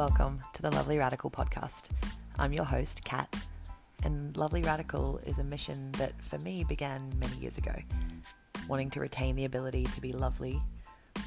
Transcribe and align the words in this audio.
Welcome 0.00 0.40
to 0.54 0.62
the 0.62 0.70
Lovely 0.70 0.96
Radical 0.96 1.30
podcast. 1.30 1.90
I'm 2.38 2.54
your 2.54 2.64
host, 2.64 3.04
Kat, 3.04 3.36
and 4.02 4.34
Lovely 4.34 4.62
Radical 4.62 5.18
is 5.26 5.38
a 5.38 5.44
mission 5.44 5.92
that 5.98 6.14
for 6.24 6.38
me 6.38 6.64
began 6.64 7.12
many 7.18 7.36
years 7.36 7.58
ago, 7.58 7.74
wanting 8.66 8.88
to 8.92 9.00
retain 9.00 9.36
the 9.36 9.44
ability 9.44 9.84
to 9.84 10.00
be 10.00 10.14
lovely 10.14 10.58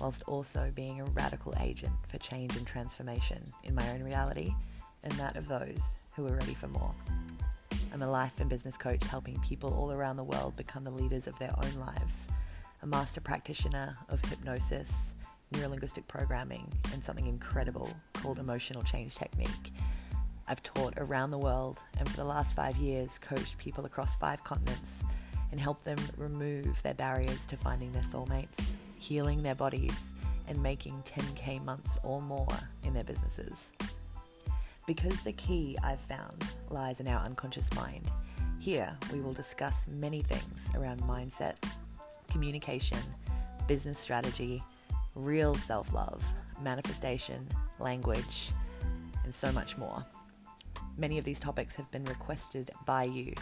whilst 0.02 0.23
also 0.23 0.72
being 0.73 1.00
a 1.00 1.05
radical 1.05 1.54
agent 1.59 1.94
for 2.08 2.18
change 2.18 2.58
and 2.58 2.66
transformation 2.66 3.44
in 3.64 3.76
my 3.76 3.88
own 3.91 4.02
reality 4.02 4.52
and 5.04 5.14
that 5.14 5.36
of 5.36 5.48
those 5.48 6.00
who 6.16 6.26
are 6.26 6.36
ready 6.36 6.55
for 6.55 6.68
more. 6.68 6.96
I'm 7.94 8.02
a 8.02 8.10
life 8.10 8.40
and 8.40 8.50
business 8.50 8.76
coach 8.76 9.04
helping 9.04 9.40
people 9.42 9.71
all 9.71 9.92
around 9.92 10.16
the 10.16 10.24
world 10.24 10.55
become 10.55 10.84
the 10.84 10.90
leaders 10.90 11.28
of 11.28 11.38
their 11.38 11.54
own 11.64 11.80
lives, 11.80 12.28
a 12.82 12.88
master 12.88 13.21
practitioner 13.21 13.96
of 14.10 14.26
hypnosis, 14.26 15.13
neurolinguistic 15.53 16.07
programming, 16.07 16.71
and 16.91 17.03
something 17.03 17.27
incredible 17.27 17.89
called 18.13 18.39
emotional 18.39 18.84
change 18.84 19.16
technique. 19.16 19.73
I've 20.48 20.62
taught 20.62 20.93
around 20.98 21.31
the 21.31 21.38
world 21.38 21.79
and 21.98 22.09
for 22.09 22.17
the 22.17 22.23
last 22.26 22.55
five 22.55 22.76
years 22.77 23.17
coached 23.17 23.57
people 23.57 23.85
across 23.85 24.16
five 24.16 24.43
continents 24.43 25.03
and 25.52 25.59
helped 25.59 25.85
them 25.85 25.99
remove 26.17 26.81
their 26.84 26.95
barriers 26.95 27.45
to 27.45 27.55
finding 27.55 27.91
their 27.93 28.02
soulmates, 28.02 28.71
healing 28.98 29.41
their 29.41 29.55
bodies, 29.55 30.13
and 30.48 30.62
making 30.62 31.02
10k 31.05 31.63
months 31.63 31.98
or 32.04 32.21
more 32.21 32.48
in 32.84 32.93
their 32.93 33.04
businesses. 33.04 33.71
Because 34.85 35.21
the 35.21 35.31
key 35.34 35.77
I've 35.84 36.01
found 36.01 36.43
lies 36.70 36.99
in 36.99 37.07
our 37.07 37.23
unconscious 37.23 37.73
mind, 37.76 38.12
here 38.59 38.98
we 39.12 39.21
will 39.21 39.34
discuss 39.34 39.88
many 39.88 40.21
things 40.21 40.70
around 40.76 41.01
mindset, 41.04 41.55
communication, 42.29 42.99
business 43.67 43.98
strategy, 43.98 44.62
real 45.16 45.55
self 45.55 45.94
love, 45.94 46.24
manifestation, 46.62 47.48
language, 47.79 48.49
and 49.24 49.34
so 49.34 49.51
much 49.51 49.77
more. 49.77 50.05
Many 50.98 51.18
of 51.18 51.26
these 51.26 51.40
topics 51.40 51.76
have 51.76 51.90
been 51.91 52.05
requested 52.05 52.71
by 52.85 53.04
you, 53.04 53.34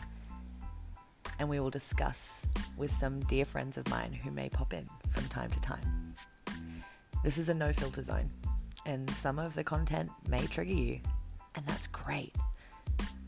and 1.39 1.49
we 1.49 1.59
will 1.59 1.69
discuss 1.69 2.45
with 2.77 2.91
some 2.91 3.19
dear 3.21 3.45
friends 3.45 3.77
of 3.77 3.89
mine 3.89 4.13
who 4.13 4.31
may 4.31 4.49
pop 4.49 4.73
in 4.73 4.87
from 5.09 5.25
time 5.25 5.51
to 5.51 5.61
time. 5.61 6.15
This 7.23 7.37
is 7.37 7.49
a 7.49 7.53
no 7.53 7.73
filter 7.73 8.01
zone, 8.01 8.29
and 8.85 9.09
some 9.11 9.37
of 9.39 9.53
the 9.53 9.63
content 9.63 10.09
may 10.27 10.47
trigger 10.47 10.73
you 10.73 11.01
and 11.55 11.65
that's 11.65 11.87
great. 11.87 12.35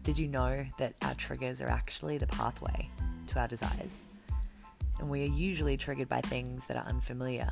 Did 0.04 0.18
you 0.18 0.28
know 0.28 0.66
that 0.78 0.94
our 1.02 1.16
triggers 1.16 1.62
are 1.62 1.70
actually 1.70 2.18
the 2.18 2.28
pathway 2.28 2.90
to 3.28 3.40
our 3.40 3.48
desires? 3.48 4.06
And 5.00 5.10
we 5.10 5.24
are 5.24 5.32
usually 5.32 5.78
triggered 5.78 6.10
by 6.10 6.22
things 6.22 6.68
that 6.68 6.78
are 6.78 6.86
unfamiliar 6.86 7.50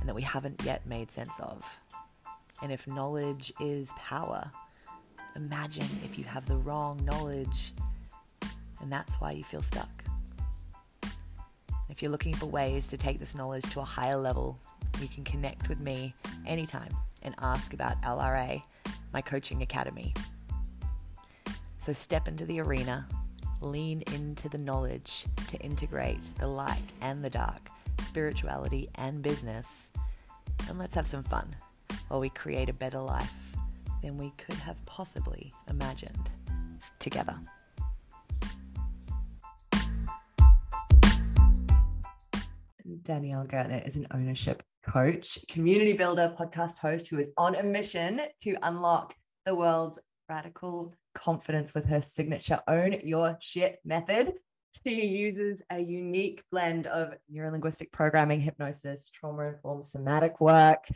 and 0.00 0.08
that 0.08 0.14
we 0.14 0.22
haven't 0.22 0.62
yet 0.64 0.86
made 0.86 1.10
sense 1.10 1.38
of. 1.40 1.64
And 2.62 2.72
if 2.72 2.86
knowledge 2.86 3.52
is 3.60 3.90
power, 3.96 4.50
imagine 5.36 5.86
if 6.04 6.18
you 6.18 6.24
have 6.24 6.46
the 6.46 6.56
wrong 6.56 7.04
knowledge 7.04 7.72
and 8.80 8.92
that's 8.92 9.16
why 9.16 9.32
you 9.32 9.44
feel 9.44 9.62
stuck. 9.62 10.04
If 11.88 12.02
you're 12.02 12.10
looking 12.10 12.34
for 12.34 12.46
ways 12.46 12.86
to 12.88 12.96
take 12.96 13.18
this 13.18 13.34
knowledge 13.34 13.68
to 13.72 13.80
a 13.80 13.84
higher 13.84 14.16
level, 14.16 14.58
you 15.00 15.08
can 15.08 15.24
connect 15.24 15.68
with 15.68 15.80
me 15.80 16.14
anytime 16.46 16.94
and 17.22 17.34
ask 17.38 17.74
about 17.74 18.00
LRA 18.02 18.62
my 19.12 19.20
coaching 19.20 19.62
academy. 19.62 20.14
So 21.78 21.92
step 21.92 22.28
into 22.28 22.44
the 22.44 22.60
arena, 22.60 23.08
lean 23.60 24.02
into 24.12 24.48
the 24.48 24.58
knowledge 24.58 25.24
to 25.48 25.56
integrate 25.58 26.22
the 26.38 26.46
light 26.46 26.92
and 27.00 27.24
the 27.24 27.30
dark, 27.30 27.70
spirituality 28.08 28.88
and 28.94 29.22
business, 29.22 29.92
and 30.68 30.78
let's 30.78 30.94
have 30.94 31.06
some 31.06 31.22
fun 31.22 31.54
while 32.08 32.20
we 32.20 32.30
create 32.30 32.70
a 32.70 32.72
better 32.72 32.98
life 32.98 33.52
than 34.02 34.16
we 34.16 34.30
could 34.38 34.56
have 34.56 34.84
possibly 34.86 35.52
imagined 35.68 36.30
together. 36.98 37.38
Danielle 43.02 43.44
Gertner 43.44 43.86
is 43.86 43.96
an 43.96 44.06
ownership 44.14 44.62
coach, 44.82 45.38
community 45.50 45.92
builder, 45.92 46.34
podcast 46.38 46.78
host 46.78 47.08
who 47.08 47.18
is 47.18 47.32
on 47.36 47.56
a 47.56 47.62
mission 47.62 48.22
to 48.42 48.56
unlock 48.62 49.14
the 49.44 49.54
world's 49.54 49.98
radical 50.30 50.94
confidence 51.14 51.74
with 51.74 51.84
her 51.84 52.00
signature 52.00 52.60
own 52.68 52.92
your 53.04 53.36
shit 53.40 53.78
method. 53.84 54.32
She 54.86 55.06
uses 55.06 55.60
a 55.70 55.80
unique 55.80 56.42
blend 56.50 56.86
of 56.86 57.14
neurolinguistic 57.32 57.90
programming, 57.92 58.40
hypnosis, 58.40 59.10
trauma 59.10 59.48
informed 59.48 59.84
somatic 59.84 60.40
work, 60.40 60.86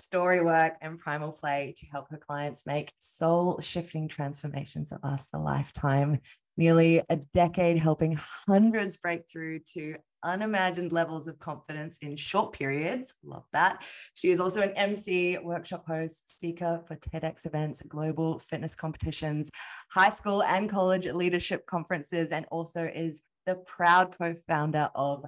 story 0.00 0.40
work, 0.40 0.74
and 0.80 0.98
primal 0.98 1.32
play 1.32 1.74
to 1.76 1.86
help 1.86 2.08
her 2.10 2.18
clients 2.18 2.62
make 2.66 2.92
soul 2.98 3.60
shifting 3.60 4.08
transformations 4.08 4.90
that 4.90 5.02
last 5.04 5.30
a 5.34 5.38
lifetime. 5.38 6.20
Nearly 6.56 7.02
a 7.08 7.16
decade 7.34 7.78
helping 7.78 8.18
hundreds 8.46 8.98
break 8.98 9.22
through 9.30 9.60
to 9.74 9.96
unimagined 10.22 10.92
levels 10.92 11.26
of 11.26 11.38
confidence 11.38 11.98
in 12.02 12.14
short 12.14 12.52
periods. 12.52 13.14
Love 13.24 13.44
that. 13.52 13.82
She 14.14 14.30
is 14.30 14.38
also 14.38 14.60
an 14.60 14.72
MC, 14.76 15.38
workshop 15.38 15.84
host, 15.86 16.34
speaker 16.34 16.82
for 16.86 16.96
TEDx 16.96 17.46
events, 17.46 17.82
global 17.88 18.38
fitness 18.38 18.74
competitions, 18.74 19.50
high 19.90 20.10
school 20.10 20.42
and 20.42 20.70
college 20.70 21.06
leadership 21.06 21.66
conferences, 21.66 22.30
and 22.30 22.46
also 22.50 22.84
is 22.84 23.22
the 23.46 23.56
proud 23.56 24.16
co 24.16 24.34
founder 24.48 24.90
of 24.94 25.24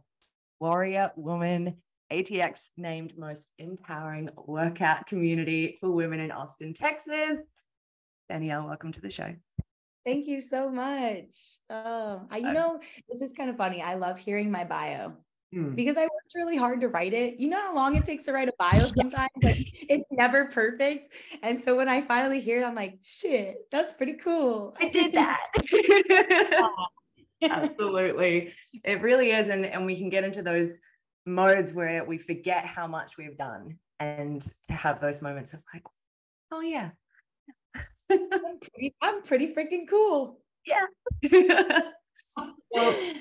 Warrior 0.60 1.12
Women. 1.16 1.76
ATX 2.12 2.69
named 2.76 3.14
most 3.16 3.48
empowering 3.58 4.28
workout 4.36 5.06
community 5.06 5.78
for 5.80 5.91
women 5.91 6.20
in 6.20 6.30
Austin, 6.30 6.75
Texas. 6.75 7.38
Danielle, 8.28 8.66
welcome 8.66 8.92
to 8.92 9.00
the 9.00 9.10
show. 9.10 9.34
Thank 10.04 10.26
you 10.26 10.41
so 10.41 10.69
much. 10.69 11.58
Oh, 11.70 12.26
I, 12.30 12.38
you 12.38 12.48
uh, 12.48 12.52
know, 12.52 12.80
this 13.08 13.22
is 13.22 13.32
kind 13.32 13.48
of 13.48 13.56
funny. 13.56 13.80
I 13.80 13.94
love 13.94 14.19
hearing 14.19 14.50
my 14.50 14.64
bio 14.64 15.14
mm. 15.54 15.75
because 15.75 15.96
I 15.96 16.02
worked 16.02 16.34
really 16.34 16.56
hard 16.56 16.82
to 16.82 16.88
write 16.88 17.14
it. 17.14 17.41
You 17.41 17.48
know 17.48 17.60
how 17.60 17.75
long 17.75 17.96
it 17.96 18.04
takes 18.04 18.25
to 18.25 18.32
write 18.32 18.48
a 18.48 18.54
bio 18.58 18.81
sometimes? 18.96 19.31
like, 19.42 19.56
it's 19.88 20.04
never 20.10 20.44
perfect. 20.44 21.08
And 21.42 21.64
so 21.64 21.75
when 21.75 21.88
I 21.88 22.02
finally 22.02 22.41
hear 22.41 22.60
it, 22.60 22.64
I'm 22.64 22.75
like, 22.75 22.98
shit, 23.02 23.56
that's 23.72 23.92
pretty 23.92 24.14
cool. 24.14 24.76
I 24.78 24.88
did 24.88 25.14
that. 25.14 25.50
Um, 26.62 26.70
Absolutely. 27.50 28.53
It 28.84 29.03
really 29.03 29.31
is. 29.31 29.49
And, 29.49 29.65
and 29.66 29.87
we 29.87 29.97
can 29.97 30.09
get 30.09 30.25
into 30.25 30.43
those 30.43 30.81
modes 31.27 31.72
where 31.72 32.05
we 32.05 32.19
forget 32.19 32.65
how 32.65 32.87
much 32.87 33.16
we've 33.16 33.37
done 33.37 33.78
and 34.00 34.43
to 34.66 34.72
have 34.72 35.00
those 35.00 35.22
moments 35.22 35.55
of 35.55 35.60
like, 35.72 35.84
oh 36.53 36.60
yeah, 36.60 36.91
I'm, 38.10 38.59
pretty, 38.60 38.94
I'm 39.00 39.22
pretty 39.22 39.55
freaking 39.55 39.88
cool. 39.88 40.41
Yeah. 40.66 40.87
well, 42.71 43.15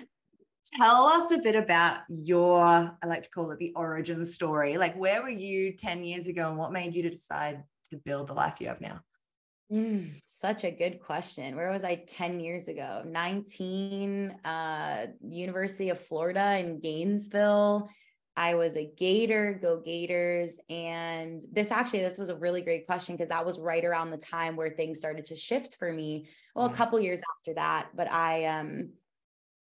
tell 0.78 1.06
us 1.06 1.32
a 1.32 1.40
bit 1.40 1.56
about 1.56 2.02
your, 2.10 2.60
I 2.60 3.06
like 3.06 3.24
to 3.24 3.30
call 3.30 3.52
it 3.52 3.60
the 3.60 3.74
origin 3.76 4.26
story. 4.26 4.78
Like, 4.78 4.96
where 4.96 5.22
were 5.22 5.30
you 5.30 5.74
10 5.74 6.04
years 6.04 6.28
ago 6.28 6.50
and 6.50 6.58
what 6.58 6.72
made 6.72 6.94
you 6.96 7.04
to 7.04 7.10
decide 7.10 7.64
to 7.90 7.98
build 7.98 8.28
the 8.28 8.34
life 8.34 8.60
you 8.60 8.68
have 8.68 8.82
now? 8.82 9.02
Mm, 9.74 10.12
such 10.28 10.66
a 10.66 10.72
good 10.72 11.00
question. 11.00 11.56
Where 11.56 11.72
was 11.72 11.84
I 11.84 11.96
10 12.08 12.40
years 12.40 12.68
ago? 12.68 13.02
19, 13.08 14.30
uh, 14.46 15.08
University 15.28 15.90
of 15.90 16.00
Florida 16.00 16.60
in 16.60 16.80
Gainesville. 16.80 17.90
I 18.36 18.54
was 18.54 18.76
a 18.76 18.86
Gator, 18.96 19.58
go 19.60 19.80
Gators. 19.80 20.60
And 20.70 21.42
this 21.52 21.72
actually, 21.72 22.02
this 22.02 22.20
was 22.20 22.30
a 22.30 22.36
really 22.36 22.62
great 22.62 22.86
question 22.86 23.16
because 23.16 23.30
that 23.30 23.46
was 23.46 23.60
right 23.60 23.84
around 23.84 24.12
the 24.12 24.18
time 24.18 24.56
where 24.56 24.70
things 24.70 25.00
started 25.00 25.26
to 25.26 25.36
shift 25.36 25.78
for 25.80 25.92
me. 25.92 26.28
Well, 26.56 26.68
a 26.68 26.74
couple 26.74 27.00
years 27.00 27.22
after 27.40 27.56
that, 27.56 27.90
but 27.96 28.12
I, 28.12 28.46
um, 28.46 28.90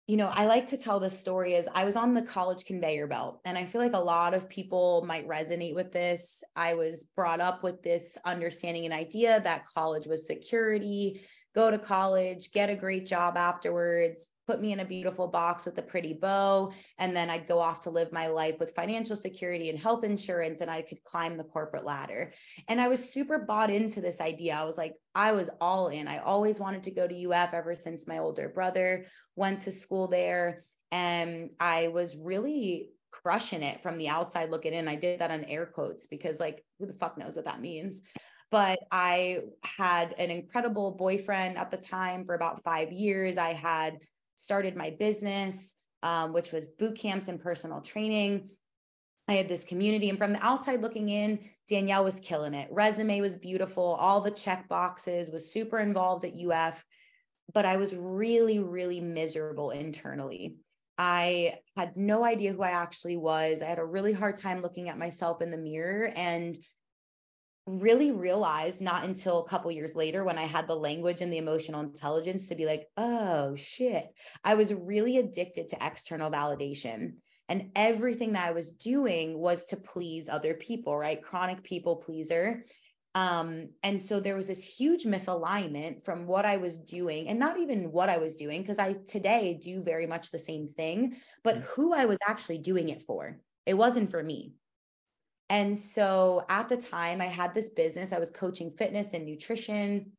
you 0.09 0.17
know, 0.17 0.31
I 0.33 0.47
like 0.47 0.65
to 0.69 0.77
tell 0.77 0.99
the 0.99 1.07
story 1.07 1.53
is 1.53 1.69
I 1.71 1.85
was 1.85 1.95
on 1.95 2.15
the 2.15 2.23
college 2.23 2.65
conveyor 2.65 3.05
belt, 3.05 3.41
and 3.45 3.55
I 3.55 3.67
feel 3.67 3.79
like 3.79 3.93
a 3.93 3.99
lot 3.99 4.33
of 4.33 4.49
people 4.49 5.03
might 5.05 5.27
resonate 5.27 5.75
with 5.75 5.91
this. 5.91 6.43
I 6.55 6.73
was 6.73 7.03
brought 7.15 7.39
up 7.39 7.63
with 7.63 7.83
this 7.83 8.17
understanding 8.25 8.85
and 8.85 8.93
idea 8.93 9.39
that 9.39 9.67
college 9.67 10.07
was 10.07 10.25
security, 10.25 11.21
go 11.53 11.69
to 11.69 11.77
college, 11.77 12.51
get 12.51 12.71
a 12.71 12.75
great 12.75 13.05
job 13.05 13.37
afterwards, 13.37 14.29
put 14.47 14.59
me 14.59 14.71
in 14.71 14.79
a 14.79 14.85
beautiful 14.85 15.27
box 15.27 15.67
with 15.67 15.77
a 15.77 15.81
pretty 15.83 16.13
bow. 16.13 16.73
And 16.97 17.15
then 17.15 17.29
I'd 17.29 17.45
go 17.45 17.59
off 17.59 17.81
to 17.81 17.91
live 17.91 18.11
my 18.11 18.27
life 18.27 18.55
with 18.59 18.73
financial 18.73 19.15
security 19.15 19.69
and 19.69 19.77
health 19.77 20.03
insurance, 20.03 20.61
and 20.61 20.71
I 20.71 20.81
could 20.81 21.03
climb 21.03 21.37
the 21.37 21.43
corporate 21.43 21.85
ladder. 21.85 22.33
And 22.67 22.81
I 22.81 22.87
was 22.87 23.13
super 23.13 23.37
bought 23.37 23.69
into 23.69 24.01
this 24.01 24.19
idea. 24.19 24.55
I 24.55 24.63
was 24.63 24.75
like, 24.75 24.95
I 25.13 25.33
was 25.33 25.51
all 25.61 25.89
in. 25.89 26.07
I 26.07 26.17
always 26.17 26.59
wanted 26.59 26.81
to 26.83 26.91
go 26.91 27.07
to 27.07 27.31
UF 27.31 27.53
ever 27.53 27.75
since 27.75 28.07
my 28.07 28.17
older 28.17 28.49
brother 28.49 29.05
went 29.39 29.61
to 29.61 29.71
school 29.71 30.07
there. 30.07 30.65
And 30.91 31.49
I 31.59 31.87
was 31.87 32.15
really 32.15 32.91
crushing 33.11 33.63
it 33.63 33.81
from 33.81 33.97
the 33.97 34.09
outside 34.09 34.51
looking 34.51 34.73
in. 34.73 34.87
I 34.87 34.95
did 34.95 35.19
that 35.19 35.31
on 35.31 35.45
air 35.45 35.65
quotes 35.65 36.05
because, 36.05 36.39
like, 36.39 36.63
who 36.77 36.85
the 36.85 36.93
fuck 36.93 37.17
knows 37.17 37.35
what 37.35 37.45
that 37.45 37.61
means? 37.61 38.03
but 38.51 38.79
I 38.91 39.39
had 39.63 40.15
an 40.17 40.31
incredible 40.31 40.91
boyfriend 40.91 41.57
at 41.57 41.71
the 41.71 41.77
time 41.77 42.25
for 42.25 42.33
about 42.33 42.63
five 42.63 42.91
years. 42.91 43.37
I 43.37 43.53
had 43.53 43.99
started 44.35 44.75
my 44.75 44.89
business, 44.91 45.75
um, 46.01 46.33
which 46.33 46.51
was 46.51 46.67
boot 46.67 46.97
camps 46.97 47.27
and 47.27 47.39
personal 47.39 47.81
training. 47.81 48.49
I 49.27 49.33
had 49.33 49.47
this 49.47 49.65
community. 49.65 50.09
And 50.09 50.17
from 50.17 50.33
the 50.33 50.43
outside 50.43 50.81
looking 50.81 51.09
in, 51.09 51.39
Danielle 51.67 52.03
was 52.03 52.19
killing 52.19 52.55
it. 52.55 52.67
Resume 52.71 53.21
was 53.21 53.35
beautiful, 53.35 53.83
all 53.83 54.21
the 54.21 54.31
check 54.31 54.67
boxes, 54.67 55.29
was 55.29 55.53
super 55.53 55.79
involved 55.79 56.25
at 56.25 56.33
UF. 56.33 56.83
But 57.53 57.65
I 57.65 57.77
was 57.77 57.95
really, 57.95 58.59
really 58.59 59.01
miserable 59.01 59.71
internally. 59.71 60.55
I 60.97 61.55
had 61.77 61.95
no 61.95 62.23
idea 62.23 62.51
who 62.53 62.61
I 62.61 62.71
actually 62.71 63.17
was. 63.17 63.61
I 63.61 63.65
had 63.65 63.79
a 63.79 63.85
really 63.85 64.13
hard 64.13 64.37
time 64.37 64.61
looking 64.61 64.89
at 64.89 64.97
myself 64.97 65.41
in 65.41 65.49
the 65.49 65.57
mirror 65.57 66.11
and 66.15 66.57
really 67.65 68.11
realized 68.11 68.81
not 68.81 69.05
until 69.05 69.39
a 69.39 69.47
couple 69.47 69.71
years 69.71 69.95
later 69.95 70.23
when 70.23 70.37
I 70.37 70.45
had 70.45 70.67
the 70.67 70.75
language 70.75 71.21
and 71.21 71.31
the 71.31 71.37
emotional 71.37 71.81
intelligence 71.81 72.49
to 72.49 72.55
be 72.55 72.65
like, 72.65 72.87
oh 72.97 73.55
shit, 73.55 74.07
I 74.43 74.55
was 74.55 74.73
really 74.73 75.17
addicted 75.17 75.69
to 75.69 75.85
external 75.85 76.31
validation. 76.31 77.13
And 77.47 77.71
everything 77.75 78.33
that 78.33 78.47
I 78.47 78.51
was 78.51 78.71
doing 78.71 79.37
was 79.37 79.63
to 79.65 79.77
please 79.77 80.29
other 80.29 80.53
people, 80.53 80.95
right? 80.97 81.21
Chronic 81.21 81.63
people 81.63 81.97
pleaser. 81.97 82.65
Um, 83.15 83.69
and 83.81 84.01
so 84.01 84.19
there 84.19 84.35
was 84.35 84.47
this 84.47 84.63
huge 84.63 85.03
misalignment 85.03 86.05
from 86.05 86.27
what 86.27 86.45
I 86.45 86.57
was 86.57 86.79
doing, 86.79 87.27
and 87.27 87.39
not 87.39 87.59
even 87.59 87.91
what 87.91 88.09
I 88.09 88.17
was 88.17 88.35
doing, 88.35 88.61
because 88.61 88.79
I 88.79 88.93
today 89.07 89.59
do 89.61 89.81
very 89.81 90.05
much 90.05 90.29
the 90.29 90.39
same 90.39 90.67
thing, 90.67 91.15
but 91.43 91.57
mm. 91.57 91.61
who 91.63 91.93
I 91.93 92.05
was 92.05 92.19
actually 92.27 92.59
doing 92.59 92.89
it 92.89 93.01
for. 93.01 93.39
It 93.65 93.73
wasn't 93.73 94.11
for 94.11 94.21
me. 94.21 94.53
And 95.49 95.77
so 95.77 96.45
at 96.49 96.69
the 96.69 96.77
time, 96.77 97.19
I 97.21 97.25
had 97.25 97.55
this 97.55 97.69
business. 97.69 98.13
I 98.13 98.19
was 98.19 98.29
coaching 98.29 98.71
fitness 98.71 99.13
and 99.13 99.25
nutrition 99.25 100.11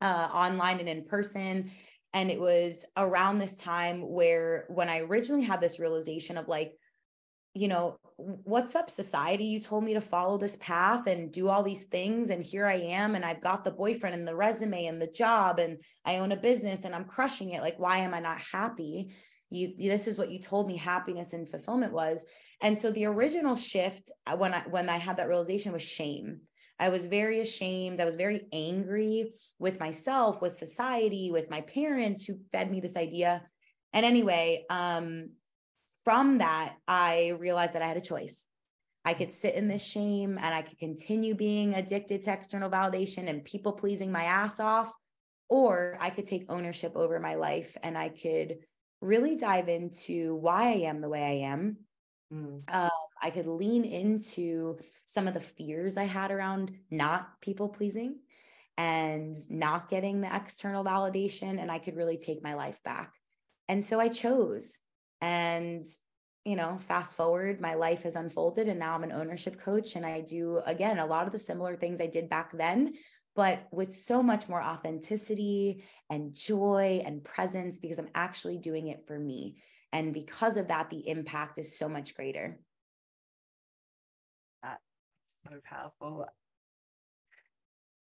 uh, 0.00 0.28
online 0.32 0.80
and 0.80 0.88
in 0.88 1.04
person. 1.04 1.70
And 2.14 2.30
it 2.30 2.40
was 2.40 2.86
around 2.96 3.38
this 3.38 3.56
time 3.56 4.08
where, 4.08 4.64
when 4.68 4.88
I 4.88 5.00
originally 5.00 5.44
had 5.44 5.60
this 5.60 5.78
realization 5.78 6.38
of 6.38 6.48
like, 6.48 6.72
you 7.54 7.68
know, 7.68 7.98
what's 8.16 8.74
up, 8.74 8.90
society? 8.90 9.44
You 9.44 9.60
told 9.60 9.84
me 9.84 9.94
to 9.94 10.00
follow 10.00 10.38
this 10.38 10.56
path 10.56 11.06
and 11.06 11.32
do 11.32 11.48
all 11.48 11.62
these 11.62 11.84
things. 11.84 12.30
And 12.30 12.42
here 12.42 12.66
I 12.66 12.74
am. 12.74 13.14
And 13.14 13.24
I've 13.24 13.40
got 13.40 13.62
the 13.62 13.70
boyfriend 13.70 14.14
and 14.14 14.26
the 14.26 14.34
resume 14.34 14.86
and 14.86 15.00
the 15.00 15.06
job, 15.06 15.60
and 15.60 15.80
I 16.04 16.18
own 16.18 16.32
a 16.32 16.36
business 16.36 16.84
and 16.84 16.94
I'm 16.94 17.04
crushing 17.04 17.50
it. 17.50 17.62
Like, 17.62 17.78
why 17.78 17.98
am 17.98 18.12
I 18.12 18.20
not 18.20 18.38
happy? 18.38 19.14
You, 19.50 19.72
this 19.78 20.08
is 20.08 20.18
what 20.18 20.32
you 20.32 20.40
told 20.40 20.66
me 20.66 20.76
happiness 20.76 21.32
and 21.32 21.48
fulfillment 21.48 21.92
was. 21.92 22.26
And 22.60 22.76
so 22.76 22.90
the 22.90 23.06
original 23.06 23.54
shift 23.54 24.10
uh, 24.26 24.36
when 24.36 24.52
I 24.52 24.62
when 24.68 24.88
I 24.88 24.96
had 24.96 25.18
that 25.18 25.28
realization 25.28 25.72
was 25.72 25.82
shame. 25.82 26.40
I 26.80 26.88
was 26.88 27.06
very 27.06 27.40
ashamed. 27.40 28.00
I 28.00 28.04
was 28.04 28.16
very 28.16 28.48
angry 28.52 29.32
with 29.60 29.78
myself, 29.78 30.42
with 30.42 30.56
society, 30.56 31.30
with 31.30 31.50
my 31.50 31.60
parents 31.60 32.24
who 32.24 32.40
fed 32.50 32.68
me 32.68 32.80
this 32.80 32.96
idea. 32.96 33.42
And 33.92 34.04
anyway, 34.04 34.64
um, 34.70 35.30
from 36.04 36.38
that, 36.38 36.76
I 36.86 37.34
realized 37.38 37.72
that 37.74 37.82
I 37.82 37.88
had 37.88 37.96
a 37.96 38.02
choice. 38.02 38.46
I 39.04 39.14
could 39.14 39.32
sit 39.32 39.54
in 39.54 39.68
this 39.68 39.84
shame 39.84 40.38
and 40.40 40.54
I 40.54 40.62
could 40.62 40.78
continue 40.78 41.34
being 41.34 41.74
addicted 41.74 42.22
to 42.22 42.32
external 42.32 42.70
validation 42.70 43.28
and 43.28 43.44
people 43.44 43.72
pleasing 43.72 44.10
my 44.10 44.24
ass 44.24 44.60
off, 44.60 44.94
or 45.48 45.98
I 46.00 46.10
could 46.10 46.26
take 46.26 46.46
ownership 46.48 46.96
over 46.96 47.20
my 47.20 47.34
life 47.34 47.76
and 47.82 47.98
I 47.98 48.08
could 48.08 48.58
really 49.00 49.36
dive 49.36 49.68
into 49.68 50.36
why 50.36 50.68
I 50.68 50.76
am 50.88 51.00
the 51.00 51.10
way 51.10 51.22
I 51.22 51.50
am, 51.50 51.78
Mm. 52.32 52.62
Um, 52.68 52.90
I 53.22 53.30
could 53.30 53.46
lean 53.46 53.84
into 53.84 54.78
some 55.04 55.28
of 55.28 55.34
the 55.34 55.40
fears 55.40 55.96
I 55.96 56.04
had 56.04 56.30
around 56.30 56.72
not 56.90 57.40
people 57.40 57.68
pleasing 57.68 58.18
and 58.76 59.36
not 59.50 59.88
getting 59.88 60.20
the 60.20 60.34
external 60.34 60.84
validation, 60.84 61.60
and 61.60 61.70
I 61.70 61.78
could 61.78 61.96
really 61.96 62.18
take 62.18 62.42
my 62.42 62.54
life 62.54 62.82
back. 62.82 63.12
And 63.68 63.84
so 63.84 64.00
I 64.00 64.08
chose. 64.08 64.80
And, 65.24 65.86
you 66.44 66.54
know, 66.54 66.76
fast 66.76 67.16
forward, 67.16 67.58
my 67.58 67.72
life 67.72 68.02
has 68.02 68.14
unfolded, 68.14 68.68
and 68.68 68.78
now 68.78 68.94
I'm 68.94 69.04
an 69.04 69.12
ownership 69.12 69.58
coach. 69.58 69.96
And 69.96 70.04
I 70.04 70.20
do, 70.20 70.60
again, 70.66 70.98
a 70.98 71.06
lot 71.06 71.26
of 71.26 71.32
the 71.32 71.38
similar 71.38 71.76
things 71.76 72.02
I 72.02 72.08
did 72.08 72.28
back 72.28 72.52
then, 72.52 72.92
but 73.34 73.66
with 73.72 73.94
so 73.94 74.22
much 74.22 74.50
more 74.50 74.62
authenticity 74.62 75.82
and 76.10 76.34
joy 76.34 77.02
and 77.06 77.24
presence 77.24 77.78
because 77.78 77.98
I'm 77.98 78.10
actually 78.14 78.58
doing 78.58 78.88
it 78.88 79.06
for 79.06 79.18
me. 79.18 79.56
And 79.94 80.12
because 80.12 80.58
of 80.58 80.68
that, 80.68 80.90
the 80.90 81.08
impact 81.08 81.56
is 81.56 81.78
so 81.78 81.88
much 81.88 82.14
greater. 82.14 82.60
That's 84.62 84.82
so 85.48 85.58
powerful. 85.64 86.26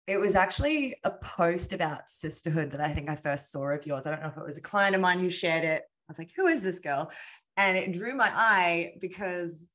It 0.06 0.20
was 0.20 0.36
actually 0.36 0.94
a 1.02 1.10
post 1.10 1.72
about 1.72 2.08
sisterhood 2.08 2.70
that 2.70 2.80
I 2.80 2.94
think 2.94 3.10
I 3.10 3.16
first 3.16 3.50
saw 3.50 3.70
of 3.70 3.84
yours. 3.84 4.06
I 4.06 4.12
don't 4.12 4.22
know 4.22 4.28
if 4.28 4.36
it 4.36 4.46
was 4.46 4.58
a 4.58 4.60
client 4.62 4.94
of 4.94 5.00
mine 5.00 5.18
who 5.18 5.30
shared 5.30 5.64
it. 5.64 5.82
I 6.08 6.12
was 6.12 6.18
like, 6.18 6.32
who 6.36 6.46
is 6.46 6.62
this 6.62 6.80
girl? 6.80 7.10
And 7.56 7.76
it 7.76 7.92
drew 7.92 8.14
my 8.14 8.30
eye 8.34 8.94
because 9.00 9.68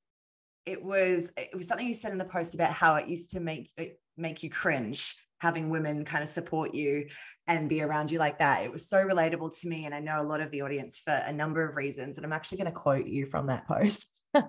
it 0.66 0.82
was 0.82 1.32
it 1.38 1.56
was 1.56 1.68
something 1.68 1.88
you 1.88 1.94
said 1.94 2.12
in 2.12 2.18
the 2.18 2.26
post 2.26 2.54
about 2.54 2.72
how 2.72 2.96
it 2.96 3.08
used 3.08 3.32
to 3.32 3.40
make 3.40 3.70
it 3.78 4.00
make 4.18 4.44
you 4.44 4.50
cringe 4.50 5.16
having 5.44 5.70
women 5.70 6.06
kind 6.06 6.24
of 6.24 6.30
support 6.30 6.74
you 6.74 7.06
and 7.48 7.68
be 7.68 7.82
around 7.82 8.10
you 8.10 8.18
like 8.18 8.40
that. 8.40 8.64
It 8.64 8.72
was 8.72 8.88
so 8.88 9.06
relatable 9.06 9.60
to 9.60 9.68
me. 9.68 9.86
And 9.86 9.94
I 9.94 10.00
know 10.00 10.22
a 10.22 10.24
lot 10.24 10.40
of 10.40 10.50
the 10.52 10.62
audience 10.62 11.00
for 11.00 11.12
a 11.12 11.34
number 11.34 11.68
of 11.68 11.76
reasons. 11.76 12.16
And 12.16 12.26
I'm 12.26 12.32
actually 12.32 12.60
going 12.60 12.72
to 12.72 12.80
quote 12.80 13.08
you 13.08 13.26
from 13.26 13.48
that 13.48 13.68
post. 13.68 14.08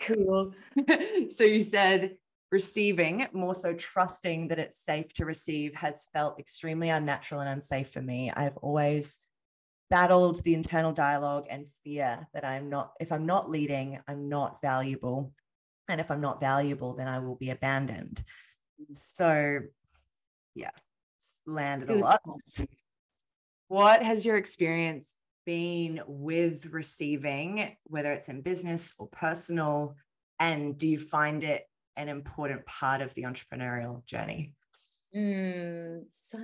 cool. 0.00 0.52
so 1.36 1.42
you 1.42 1.64
said, 1.64 2.12
receiving, 2.52 3.26
more 3.32 3.56
so 3.56 3.74
trusting 3.74 4.48
that 4.48 4.60
it's 4.60 4.84
safe 4.84 5.12
to 5.14 5.24
receive, 5.24 5.74
has 5.74 6.06
felt 6.12 6.38
extremely 6.38 6.90
unnatural 6.90 7.40
and 7.40 7.50
unsafe 7.50 7.90
for 7.90 8.00
me. 8.00 8.30
I've 8.30 8.56
always 8.58 9.18
battled 9.90 10.42
the 10.42 10.54
internal 10.54 10.92
dialogue 10.92 11.46
and 11.50 11.66
fear 11.84 12.26
that 12.34 12.44
I'm 12.44 12.70
not, 12.70 12.92
if 13.00 13.12
I'm 13.12 13.26
not 13.26 13.50
leading, 13.50 14.00
I'm 14.08 14.28
not 14.28 14.60
valuable. 14.62 15.32
And 15.88 16.00
if 16.00 16.10
I'm 16.10 16.20
not 16.20 16.40
valuable, 16.40 16.94
then 16.94 17.08
I 17.08 17.18
will 17.18 17.36
be 17.36 17.50
abandoned. 17.50 18.22
So, 18.94 19.60
yeah, 20.54 20.70
landed 21.46 21.90
a 21.90 21.94
lot. 21.94 22.20
What 23.68 24.02
has 24.02 24.24
your 24.24 24.36
experience 24.36 25.14
been 25.44 26.00
with 26.06 26.66
receiving, 26.66 27.76
whether 27.84 28.12
it's 28.12 28.28
in 28.28 28.42
business 28.42 28.94
or 28.98 29.08
personal? 29.08 29.96
And 30.38 30.78
do 30.78 30.88
you 30.88 30.98
find 30.98 31.42
it 31.42 31.64
an 31.96 32.08
important 32.08 32.64
part 32.66 33.00
of 33.00 33.14
the 33.14 33.22
entrepreneurial 33.22 34.04
journey? 34.06 34.54
Mm, 35.14 36.04
so 36.10 36.38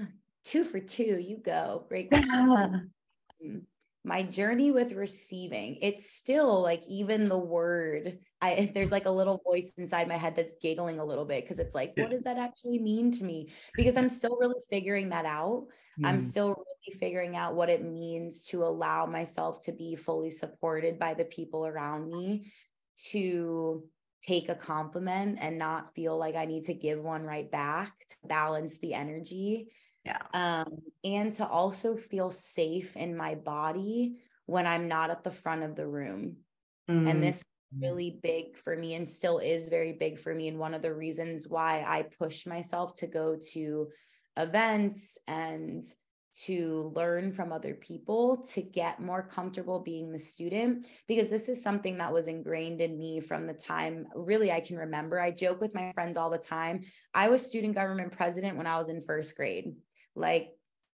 two 0.45 0.65
for 0.65 0.81
two, 0.81 1.19
you 1.19 1.39
go. 1.39 1.85
Great 1.89 2.11
question. 2.13 2.93
My 4.05 4.23
journey 4.23 4.71
with 4.71 4.93
receiving 4.93 5.79
it's 5.83 6.11
still 6.11 6.63
like 6.63 6.83
even 6.89 7.29
the 7.29 7.39
word 7.39 8.19
i 8.41 8.71
there's 8.75 8.93
like 8.93 9.05
a 9.07 9.11
little 9.11 9.43
voice 9.45 9.73
inside 9.77 10.09
my 10.09 10.17
head 10.17 10.35
that's 10.35 10.55
giggling 10.63 10.99
a 10.99 11.05
little 11.05 11.25
bit 11.25 11.45
because 11.45 11.59
it's 11.59 11.75
like 11.75 11.93
what 11.97 12.11
does 12.11 12.23
that 12.23 12.39
actually 12.39 12.79
mean 12.79 13.11
to 13.13 13.25
me? 13.25 13.51
Because 13.75 13.97
i'm 13.97 14.09
still 14.09 14.39
really 14.41 14.61
figuring 14.71 15.11
that 15.11 15.27
out. 15.27 15.67
Mm. 16.01 16.07
i'm 16.07 16.21
still 16.21 16.49
really 16.49 16.99
figuring 16.99 17.37
out 17.37 17.55
what 17.55 17.69
it 17.69 17.85
means 17.85 18.47
to 18.47 18.63
allow 18.63 19.05
myself 19.05 19.61
to 19.65 19.73
be 19.73 19.97
fully 19.97 20.31
supported 20.31 20.99
by 20.99 21.13
the 21.15 21.25
people 21.25 21.67
around 21.67 22.09
me 22.09 22.53
to 23.11 23.85
take 24.23 24.49
a 24.49 24.55
compliment 24.55 25.39
and 25.41 25.59
not 25.59 25.95
feel 25.95 26.17
like 26.17 26.37
i 26.37 26.45
need 26.45 26.65
to 26.67 26.75
give 26.75 27.01
one 27.01 27.25
right 27.25 27.51
back 27.51 27.93
to 28.09 28.17
balance 28.25 28.79
the 28.79 28.95
energy 28.95 29.69
yeah. 30.09 30.23
Um, 30.33 30.79
and 31.05 31.33
to 31.35 31.47
also 31.47 31.97
feel 31.97 32.31
safe 32.31 32.97
in 32.97 33.17
my 33.17 33.35
body 33.35 34.17
when 34.47 34.67
I'm 34.67 34.89
not 34.89 35.11
at 35.11 35.23
the 35.23 35.31
front 35.31 35.63
of 35.63 35.77
the 35.77 35.87
room. 35.87 36.39
Mm. 36.91 37.11
And 37.11 37.23
this 37.23 37.45
really 37.79 38.19
big 38.23 38.57
for 38.57 38.75
me 38.75 38.95
and 38.95 39.07
still 39.07 39.39
is 39.39 39.69
very 39.69 39.93
big 39.93 40.19
for 40.19 40.35
me. 40.35 40.49
And 40.49 40.59
one 40.59 40.73
of 40.73 40.81
the 40.81 40.95
reasons 40.95 41.47
why 41.47 41.85
I 41.87 42.07
push 42.19 42.47
myself 42.47 42.95
to 42.97 43.07
go 43.07 43.37
to 43.53 43.89
events 44.37 45.19
and 45.27 45.85
to 46.45 46.93
learn 46.95 47.33
from 47.33 47.53
other 47.53 47.75
people 47.75 48.37
to 48.37 48.63
get 48.63 49.01
more 49.01 49.23
comfortable 49.23 49.81
being 49.81 50.13
the 50.13 50.19
student 50.19 50.87
because 51.09 51.29
this 51.29 51.49
is 51.49 51.63
something 51.63 51.99
that 51.99 52.13
was 52.13 52.29
ingrained 52.29 52.81
in 52.81 52.97
me 52.97 53.19
from 53.19 53.47
the 53.47 53.53
time 53.53 54.07
really 54.15 54.53
I 54.53 54.61
can 54.61 54.77
remember. 54.77 55.21
I 55.21 55.33
joke 55.33 55.61
with 55.61 55.75
my 55.75 55.93
friends 55.93 56.17
all 56.17 56.31
the 56.31 56.39
time. 56.39 56.85
I 57.13 57.29
was 57.29 57.45
student 57.45 57.75
government 57.75 58.13
president 58.13 58.57
when 58.57 58.67
I 58.67 58.79
was 58.79 58.89
in 58.89 59.03
first 59.03 59.37
grade. 59.37 59.75
Like, 60.19 60.51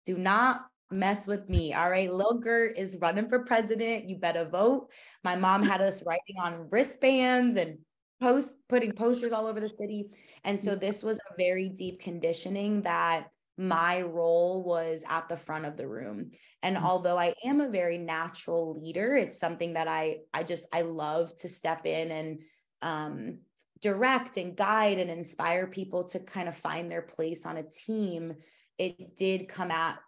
do 0.06 0.18
not 0.18 0.66
mess 0.92 1.28
with 1.28 1.50
me. 1.50 1.74
All 1.74 1.90
right. 1.90 2.14
Lil 2.14 2.36
Gert 2.36 2.78
is 2.78 2.98
running 3.02 3.30
for 3.30 3.40
president. 3.40 4.10
You 4.10 4.18
better 4.18 4.46
vote. 4.46 4.90
My 5.24 5.36
mom 5.36 5.64
had 5.64 5.82
us 5.82 6.04
writing 6.06 6.38
on 6.40 6.68
wristbands 6.70 7.58
and 7.58 7.80
post 8.22 8.56
putting 8.70 8.94
posters 8.94 9.32
all 9.32 9.48
over 9.48 9.60
the 9.60 9.70
city. 9.70 10.06
And 10.44 10.60
so 10.60 10.76
this 10.76 11.04
was 11.04 11.20
a 11.20 11.36
very 11.38 11.70
deep 11.70 12.00
conditioning 12.00 12.84
that 12.84 13.28
my 13.58 14.02
role 14.02 14.64
was 14.64 15.04
at 15.08 15.30
the 15.30 15.38
front 15.38 15.66
of 15.66 15.78
the 15.78 15.88
room. 15.88 16.32
And 16.62 16.76
mm-hmm. 16.76 16.86
although 16.86 17.18
I 17.18 17.36
am 17.46 17.62
a 17.62 17.70
very 17.70 17.98
natural 17.98 18.80
leader, 18.82 19.16
it's 19.16 19.40
something 19.40 19.74
that 19.74 19.88
I 19.88 20.20
I 20.34 20.44
just 20.44 20.68
I 20.74 20.82
love 20.82 21.36
to 21.38 21.50
step 21.50 21.86
in 21.86 22.12
and 22.12 22.40
um 22.82 23.38
direct 23.82 24.38
and 24.38 24.56
guide 24.56 24.98
and 24.98 25.12
inspire 25.12 25.68
people 25.68 26.06
to 26.06 26.20
kind 26.20 26.48
of 26.48 26.56
find 26.56 26.90
their 26.90 27.02
place 27.02 27.46
on 27.46 27.58
a 27.58 27.64
team 27.64 28.34
it 28.78 29.16
did 29.16 29.48
come 29.48 29.72
at 29.72 30.00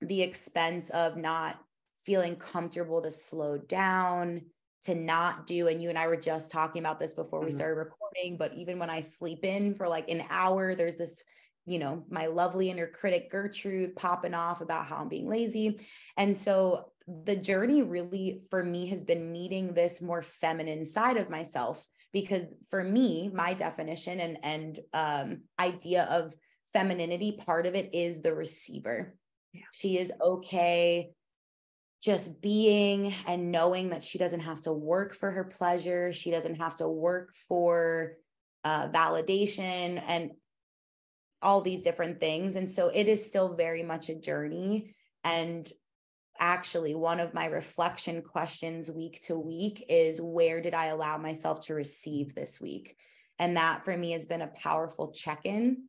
the 0.00 0.22
expense 0.22 0.90
of 0.90 1.16
not 1.16 1.58
feeling 1.96 2.36
comfortable 2.36 3.02
to 3.02 3.10
slow 3.10 3.58
down, 3.58 4.42
to 4.82 4.94
not 4.94 5.46
do 5.46 5.68
and 5.68 5.80
you 5.80 5.88
and 5.88 5.98
I 5.98 6.08
were 6.08 6.16
just 6.16 6.50
talking 6.50 6.80
about 6.82 6.98
this 6.98 7.14
before 7.14 7.40
we 7.40 7.50
Mhm. 7.50 7.54
started 7.54 7.76
recording 7.76 8.36
but 8.36 8.52
even 8.54 8.78
when 8.78 8.90
I 8.90 9.00
sleep 9.00 9.44
in 9.44 9.74
for 9.74 9.88
like 9.88 10.08
an 10.10 10.24
hour 10.28 10.74
there's 10.74 10.96
this 10.96 11.22
you 11.64 11.78
know 11.78 12.04
my 12.10 12.26
lovely 12.26 12.68
inner 12.68 12.88
critic 12.88 13.30
Gertrude 13.30 13.94
popping 13.94 14.34
off 14.34 14.60
about 14.60 14.86
how 14.86 14.96
I'm 14.96 15.08
being 15.08 15.28
lazy 15.28 15.80
and 16.16 16.36
so 16.36 16.92
the 17.06 17.36
journey 17.36 17.82
really 17.82 18.42
for 18.50 18.64
me 18.64 18.86
has 18.86 19.04
been 19.04 19.30
meeting 19.32 19.72
this 19.72 20.02
more 20.02 20.22
feminine 20.22 20.84
side 20.84 21.16
of 21.16 21.30
myself 21.30 21.86
because 22.12 22.44
for 22.68 22.82
me 22.82 23.30
my 23.32 23.54
definition 23.54 24.18
and 24.18 24.38
and 24.44 24.80
um 24.92 25.42
idea 25.60 26.04
of 26.04 26.34
femininity 26.72 27.32
part 27.32 27.66
of 27.66 27.74
it 27.74 27.94
is 27.94 28.22
the 28.22 28.34
receiver. 28.34 29.14
Yeah. 29.52 29.60
she 29.70 29.98
is 29.98 30.10
okay 30.18 31.10
just 32.02 32.42
being 32.42 33.14
and 33.26 33.52
knowing 33.52 33.90
that 33.90 34.02
she 34.02 34.18
doesn't 34.18 34.40
have 34.40 34.60
to 34.62 34.72
work 34.72 35.14
for 35.14 35.30
her 35.30 35.44
pleasure. 35.44 36.12
She 36.12 36.30
doesn't 36.30 36.56
have 36.56 36.76
to 36.76 36.88
work 36.88 37.32
for 37.48 38.14
uh, 38.64 38.88
validation 38.88 40.02
and 40.06 40.32
all 41.40 41.60
these 41.60 41.82
different 41.82 42.18
things. 42.18 42.56
And 42.56 42.68
so 42.68 42.88
it 42.88 43.08
is 43.08 43.24
still 43.24 43.54
very 43.54 43.82
much 43.82 44.08
a 44.08 44.14
journey. 44.14 44.94
And 45.22 45.70
actually 46.40 46.94
one 46.94 47.20
of 47.20 47.34
my 47.34 47.46
reflection 47.46 48.22
questions 48.22 48.90
week 48.90 49.20
to 49.22 49.38
week 49.38 49.84
is 49.88 50.20
where 50.20 50.60
did 50.60 50.74
i 50.74 50.86
allow 50.86 51.18
myself 51.18 51.60
to 51.66 51.74
receive 51.74 52.34
this 52.34 52.60
week? 52.60 52.96
And 53.38 53.56
that 53.56 53.84
for 53.84 53.96
me 53.96 54.12
has 54.12 54.26
been 54.26 54.42
a 54.42 54.48
powerful 54.48 55.12
check-in 55.12 55.84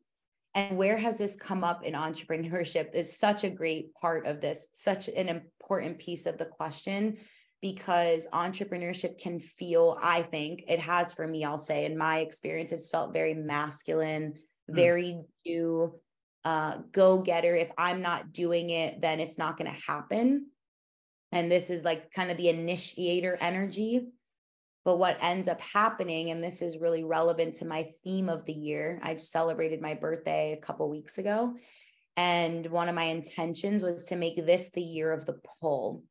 and 0.56 0.78
where 0.78 0.98
has 0.98 1.18
this 1.18 1.36
come 1.36 1.64
up 1.64 1.84
in 1.84 1.94
entrepreneurship 1.94 2.94
is 2.94 3.18
such 3.18 3.44
a 3.44 3.50
great 3.50 3.94
part 3.96 4.26
of 4.28 4.42
this 4.42 4.70
such 4.74 5.08
an 5.08 5.30
important 5.30 5.98
piece 6.00 6.26
of 6.26 6.38
the 6.38 6.46
question 6.46 7.18
because 7.62 8.28
entrepreneurship 8.34 9.18
can 9.20 9.40
feel 9.40 9.98
i 10.02 10.22
think 10.22 10.64
it 10.68 10.80
has 10.80 11.14
for 11.14 11.28
me 11.28 11.44
i'll 11.44 11.58
say 11.58 11.86
in 11.86 11.98
my 11.98 12.20
experience 12.20 12.72
it's 12.72 12.90
felt 12.90 13.14
very 13.14 13.34
masculine 13.34 14.34
Mm. 14.70 14.76
very 14.76 15.22
do 15.44 16.00
uh, 16.46 16.78
go 16.92 17.18
getter 17.20 17.56
if 17.56 17.72
i'm 17.78 18.02
not 18.02 18.32
doing 18.32 18.70
it 18.70 19.02
then 19.02 19.20
it's 19.20 19.38
not 19.38 19.58
going 19.58 19.70
to 19.74 19.82
happen. 19.88 20.48
And 21.32 21.52
this 21.52 21.70
is 21.70 21.84
like 21.84 22.12
kind 22.12 22.30
of 22.30 22.38
the 22.38 22.50
initiator 22.50 23.38
energy 23.42 24.08
but 24.86 24.98
what 24.98 25.18
ends 25.22 25.48
up 25.48 25.62
happening, 25.62 26.32
and 26.32 26.44
this 26.44 26.62
is 26.62 26.78
really 26.78 27.04
relevant 27.04 27.56
to 27.56 27.66
my 27.66 27.90
theme 28.04 28.28
of 28.28 28.46
the 28.46 28.54
year, 28.54 29.00
I 29.02 29.16
celebrated 29.16 29.82
my 29.82 29.94
birthday 29.94 30.54
a 30.54 30.66
couple 30.66 30.90
weeks 30.90 31.18
ago. 31.18 31.56
And 32.18 32.68
one 32.68 32.90
of 32.90 32.96
my 32.96 33.06
intentions 33.06 33.82
was 33.82 34.06
to 34.08 34.16
make 34.16 34.46
this 34.46 34.72
the 34.72 34.84
year 34.84 35.12
of 35.12 35.26
the 35.26 35.40
pull. 35.62 36.04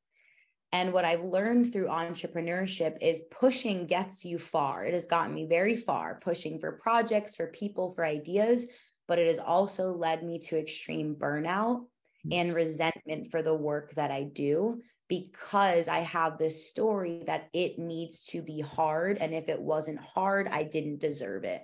And 0.72 0.94
what 0.94 1.04
I've 1.04 1.22
learned 1.22 1.70
through 1.70 1.88
entrepreneurship 1.88 2.96
is 3.02 3.26
pushing 3.30 3.86
gets 3.86 4.24
you 4.24 4.38
far. 4.38 4.84
It 4.84 4.94
has 4.94 5.06
gotten 5.06 5.34
me 5.34 5.46
very 5.46 5.76
far, 5.76 6.18
pushing 6.22 6.58
for 6.58 6.72
projects, 6.72 7.36
for 7.36 7.48
people, 7.48 7.90
for 7.90 8.06
ideas, 8.06 8.68
but 9.06 9.18
it 9.18 9.28
has 9.28 9.38
also 9.38 9.92
led 9.92 10.24
me 10.24 10.38
to 10.38 10.58
extreme 10.58 11.14
burnout 11.14 11.84
mm. 12.26 12.32
and 12.32 12.54
resentment 12.54 13.30
for 13.30 13.42
the 13.42 13.54
work 13.54 13.92
that 13.96 14.10
I 14.10 14.22
do 14.22 14.80
because 15.08 15.88
I 15.88 15.98
have 15.98 16.38
this 16.38 16.68
story 16.68 17.22
that 17.26 17.48
it 17.52 17.78
needs 17.78 18.24
to 18.26 18.42
be 18.42 18.60
hard. 18.60 19.18
And 19.18 19.34
if 19.34 19.48
it 19.48 19.60
wasn't 19.60 20.00
hard, 20.00 20.48
I 20.48 20.62
didn't 20.62 21.00
deserve 21.00 21.44
it. 21.44 21.62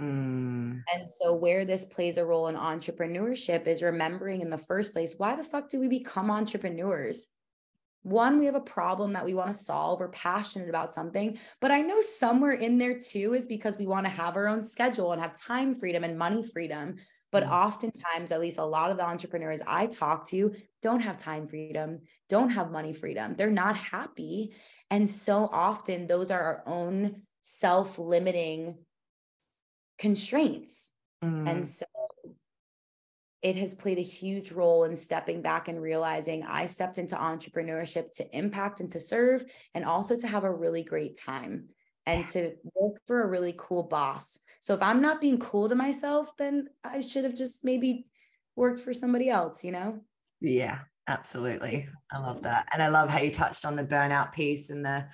Mm. 0.00 0.82
And 0.92 1.08
so, 1.08 1.34
where 1.34 1.64
this 1.64 1.84
plays 1.84 2.18
a 2.18 2.24
role 2.24 2.48
in 2.48 2.56
entrepreneurship 2.56 3.66
is 3.66 3.82
remembering 3.82 4.40
in 4.40 4.50
the 4.50 4.58
first 4.58 4.92
place 4.92 5.14
why 5.16 5.36
the 5.36 5.44
fuck 5.44 5.68
do 5.68 5.78
we 5.78 5.88
become 5.88 6.30
entrepreneurs? 6.30 7.28
One, 8.02 8.40
we 8.40 8.46
have 8.46 8.56
a 8.56 8.60
problem 8.60 9.12
that 9.12 9.24
we 9.24 9.34
want 9.34 9.52
to 9.52 9.58
solve. 9.58 10.00
We're 10.00 10.08
passionate 10.08 10.68
about 10.68 10.92
something. 10.92 11.38
But 11.60 11.70
I 11.70 11.82
know 11.82 12.00
somewhere 12.00 12.52
in 12.52 12.76
there 12.76 12.98
too 12.98 13.34
is 13.34 13.46
because 13.46 13.78
we 13.78 13.86
want 13.86 14.06
to 14.06 14.10
have 14.10 14.36
our 14.36 14.48
own 14.48 14.64
schedule 14.64 15.12
and 15.12 15.22
have 15.22 15.34
time 15.34 15.74
freedom 15.74 16.02
and 16.02 16.18
money 16.18 16.42
freedom. 16.42 16.96
But 17.32 17.44
Mm. 17.44 17.50
oftentimes, 17.50 18.30
at 18.30 18.40
least 18.40 18.58
a 18.58 18.64
lot 18.64 18.90
of 18.92 18.98
the 18.98 19.04
entrepreneurs 19.04 19.62
I 19.66 19.86
talk 19.86 20.26
to 20.28 20.54
don't 20.82 21.00
have 21.00 21.18
time 21.18 21.48
freedom, 21.48 22.02
don't 22.28 22.50
have 22.50 22.70
money 22.70 22.92
freedom. 22.92 23.34
They're 23.34 23.50
not 23.50 23.76
happy. 23.76 24.54
And 24.90 25.08
so 25.08 25.48
often, 25.50 26.06
those 26.06 26.30
are 26.30 26.40
our 26.40 26.62
own 26.66 27.22
self 27.40 27.98
limiting 27.98 28.84
constraints. 29.98 30.92
Mm. 31.24 31.48
And 31.48 31.68
so 31.68 31.86
it 33.40 33.56
has 33.56 33.74
played 33.74 33.98
a 33.98 34.02
huge 34.02 34.52
role 34.52 34.84
in 34.84 34.94
stepping 34.94 35.42
back 35.42 35.66
and 35.66 35.82
realizing 35.82 36.44
I 36.44 36.66
stepped 36.66 36.98
into 36.98 37.16
entrepreneurship 37.16 38.12
to 38.16 38.36
impact 38.36 38.80
and 38.80 38.90
to 38.90 39.00
serve, 39.00 39.44
and 39.74 39.84
also 39.84 40.14
to 40.16 40.28
have 40.28 40.44
a 40.44 40.52
really 40.52 40.84
great 40.84 41.18
time 41.18 41.68
and 42.06 42.26
to 42.28 42.52
work 42.74 43.00
for 43.06 43.22
a 43.22 43.26
really 43.26 43.54
cool 43.56 43.82
boss. 43.82 44.38
So 44.62 44.74
if 44.74 44.80
I'm 44.80 45.02
not 45.02 45.20
being 45.20 45.38
cool 45.38 45.68
to 45.68 45.74
myself, 45.74 46.36
then 46.36 46.68
I 46.84 47.00
should 47.00 47.24
have 47.24 47.34
just 47.34 47.64
maybe 47.64 48.06
worked 48.54 48.78
for 48.78 48.92
somebody 48.94 49.28
else, 49.28 49.64
you 49.64 49.72
know? 49.72 49.98
Yeah, 50.40 50.78
absolutely. 51.08 51.88
I 52.12 52.18
love 52.20 52.42
that. 52.42 52.68
And 52.72 52.80
I 52.80 52.86
love 52.86 53.08
how 53.08 53.18
you 53.18 53.32
touched 53.32 53.64
on 53.64 53.74
the 53.74 53.82
burnout 53.82 54.32
piece 54.32 54.70
and 54.70 54.84
the 54.84 55.08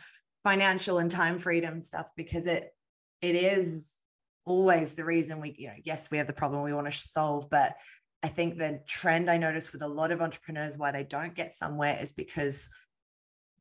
financial 0.45 0.99
and 0.99 1.11
time 1.11 1.39
freedom 1.39 1.81
stuff 1.81 2.11
because 2.15 2.45
it 2.45 2.75
it 3.23 3.37
is 3.37 3.97
always 4.45 4.93
the 4.93 5.07
reason 5.07 5.41
we, 5.41 5.55
you 5.57 5.69
know, 5.69 5.77
yes, 5.83 6.11
we 6.11 6.19
have 6.19 6.27
the 6.27 6.35
problem 6.35 6.63
we 6.63 6.75
want 6.75 6.93
to 6.93 7.09
solve, 7.09 7.49
but 7.49 7.75
I 8.23 8.29
think 8.29 8.59
the 8.59 8.83
trend 8.87 9.31
I 9.31 9.39
notice 9.39 9.73
with 9.73 9.81
a 9.81 9.89
lot 9.89 10.13
of 10.13 10.21
entrepreneurs 10.21 10.77
why 10.77 10.93
they 10.93 11.05
don't 11.05 11.35
get 11.35 11.55
somewhere 11.55 11.97
is 11.99 12.13
because 12.13 12.69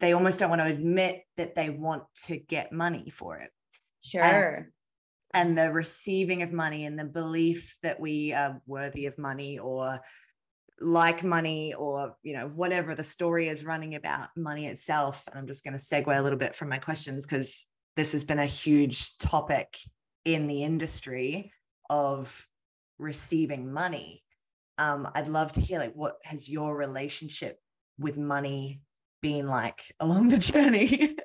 they 0.01 0.11
almost 0.11 0.37
don't 0.37 0.49
want 0.49 0.59
to 0.59 0.67
admit 0.67 1.21
that 1.37 1.55
they 1.55 1.69
want 1.69 2.03
to 2.25 2.35
get 2.35 2.73
money 2.73 3.09
for 3.09 3.37
it. 3.37 3.51
Sure. 4.01 4.21
And 4.21 4.65
the 5.33 5.71
receiving 5.71 6.41
of 6.41 6.51
money 6.51 6.85
and 6.85 6.97
the 6.97 7.05
belief 7.05 7.77
that 7.83 7.99
we 7.99 8.33
are 8.33 8.61
worthy 8.65 9.05
of 9.05 9.17
money 9.17 9.59
or 9.59 9.99
like 10.79 11.23
money 11.23 11.73
or 11.73 12.15
you 12.21 12.33
know 12.33 12.47
whatever 12.47 12.93
the 12.93 13.03
story 13.03 13.47
is 13.47 13.65
running 13.65 13.95
about 13.95 14.29
money 14.35 14.67
itself. 14.67 15.23
And 15.27 15.37
i'm 15.37 15.47
just 15.47 15.63
going 15.63 15.73
to 15.73 15.79
segue 15.79 16.17
a 16.17 16.21
little 16.21 16.37
bit 16.37 16.55
from 16.55 16.69
my 16.69 16.77
questions 16.77 17.25
because 17.25 17.65
this 17.95 18.11
has 18.11 18.23
been 18.23 18.39
a 18.39 18.45
huge 18.45 19.17
topic 19.17 19.77
in 20.25 20.47
the 20.47 20.63
industry 20.63 21.51
of 21.89 22.47
receiving 22.99 23.71
money. 23.71 24.23
Um, 24.77 25.09
i'd 25.15 25.27
love 25.27 25.51
to 25.53 25.61
hear 25.61 25.79
like 25.79 25.93
what 25.93 26.17
has 26.23 26.47
your 26.47 26.77
relationship 26.77 27.57
with 27.97 28.17
money 28.17 28.81
been 29.21 29.47
like 29.47 29.81
along 29.99 30.29
the 30.29 30.37
journey 30.51 31.17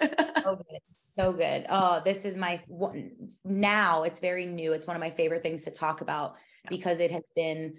so 0.45 0.57
good 0.57 0.81
so 0.93 1.33
good 1.33 1.67
oh 1.69 2.01
this 2.05 2.25
is 2.25 2.37
my 2.37 2.63
one 2.67 3.11
now 3.45 4.03
it's 4.03 4.21
very 4.21 4.47
new 4.47 4.73
it's 4.73 4.87
one 4.87 4.97
of 4.97 5.01
my 5.01 5.11
favorite 5.11 5.43
things 5.43 5.65
to 5.65 5.71
talk 5.71 6.01
about 6.01 6.37
Yeah. 6.65 6.71
because 6.71 7.01
it 7.01 7.11
has 7.11 7.31
been 7.35 7.75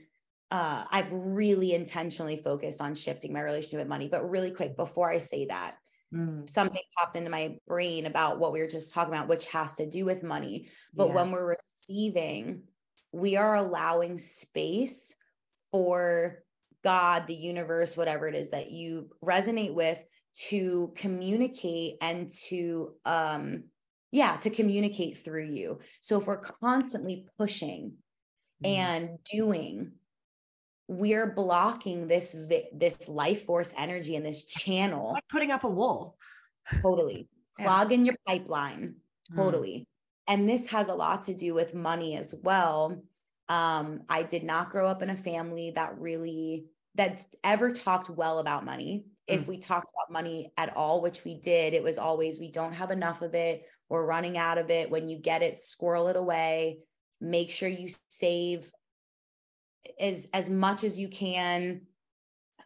uh, 0.51 0.85
I've 0.91 1.11
really 1.11 1.73
intentionally 1.73 2.35
focused 2.35 2.79
on 2.79 2.93
shifting 2.93 3.33
my 3.33 3.41
relationship 3.41 3.79
with 3.79 3.87
money. 3.87 4.07
But 4.07 4.29
really 4.29 4.51
quick, 4.51 4.77
before 4.77 5.09
I 5.09 5.17
say 5.17 5.47
that, 5.47 5.77
Mm, 6.13 6.47
something 6.47 6.81
popped 6.95 7.15
into 7.15 7.29
my 7.31 7.55
brain 7.67 8.05
about 8.05 8.39
what 8.39 8.53
we 8.53 8.59
were 8.59 8.67
just 8.67 8.93
talking 8.93 9.13
about, 9.13 9.27
which 9.27 9.47
has 9.47 9.77
to 9.77 9.89
do 9.89 10.05
with 10.05 10.21
money. 10.21 10.69
But 10.93 11.07
yeah. 11.07 11.15
when 11.15 11.31
we're 11.31 11.57
receiving, 11.57 12.63
we 13.11 13.35
are 13.35 13.55
allowing 13.55 14.19
space 14.19 15.15
for 15.71 16.43
God, 16.83 17.25
the 17.25 17.33
universe, 17.33 17.97
whatever 17.97 18.27
it 18.27 18.35
is 18.35 18.51
that 18.51 18.69
you 18.69 19.09
resonate 19.23 19.73
with 19.73 20.03
to 20.33 20.91
communicate 20.95 21.95
and 22.01 22.31
to 22.47 22.93
um 23.05 23.65
yeah, 24.11 24.37
to 24.37 24.49
communicate 24.51 25.17
through 25.17 25.45
you. 25.51 25.79
So 26.01 26.19
if 26.19 26.27
we're 26.27 26.37
constantly 26.37 27.27
pushing 27.37 27.93
Mm, 28.63 28.69
and 28.69 29.09
doing 29.31 29.93
we're 30.87 31.27
blocking 31.31 32.07
this 32.07 32.33
vi- 32.33 32.69
this 32.73 33.07
life 33.07 33.45
force 33.45 33.73
energy 33.77 34.15
and 34.15 34.25
this 34.25 34.43
channel. 34.45 35.13
Like 35.13 35.27
putting 35.29 35.51
up 35.51 35.63
a 35.63 35.69
wall. 35.69 36.17
Totally. 36.81 37.27
Yeah. 37.59 37.65
clogging 37.65 38.03
your 38.03 38.15
pipeline. 38.27 38.95
Mm, 39.31 39.35
totally. 39.35 39.87
And 40.27 40.49
this 40.49 40.65
has 40.71 40.87
a 40.87 40.95
lot 40.95 41.21
to 41.23 41.35
do 41.35 41.53
with 41.53 41.75
money 41.75 42.17
as 42.17 42.33
well. 42.41 43.03
Um 43.47 44.01
i 44.09 44.23
did 44.23 44.43
not 44.43 44.71
grow 44.71 44.87
up 44.87 45.03
in 45.03 45.09
a 45.11 45.15
family 45.17 45.71
that 45.75 45.99
really 45.99 46.65
that 46.95 47.21
ever 47.43 47.71
talked 47.71 48.09
well 48.09 48.39
about 48.39 48.65
money 48.65 49.05
if 49.27 49.45
Mm. 49.45 49.47
we 49.47 49.57
talked 49.57 49.89
about 49.89 50.11
money 50.11 50.51
at 50.57 50.75
all 50.75 51.01
which 51.01 51.23
we 51.23 51.39
did 51.39 51.73
it 51.73 51.83
was 51.83 51.97
always 51.97 52.39
we 52.39 52.51
don't 52.51 52.73
have 52.73 52.91
enough 52.91 53.21
of 53.21 53.33
it 53.35 53.63
we're 53.89 54.05
running 54.05 54.37
out 54.37 54.57
of 54.57 54.69
it 54.69 54.89
when 54.89 55.07
you 55.07 55.17
get 55.17 55.41
it 55.41 55.57
squirrel 55.57 56.07
it 56.07 56.15
away 56.15 56.79
make 57.21 57.49
sure 57.49 57.69
you 57.69 57.87
save 58.09 58.71
as 59.99 60.27
as 60.33 60.49
much 60.49 60.83
as 60.83 60.97
you 60.97 61.07
can 61.07 61.81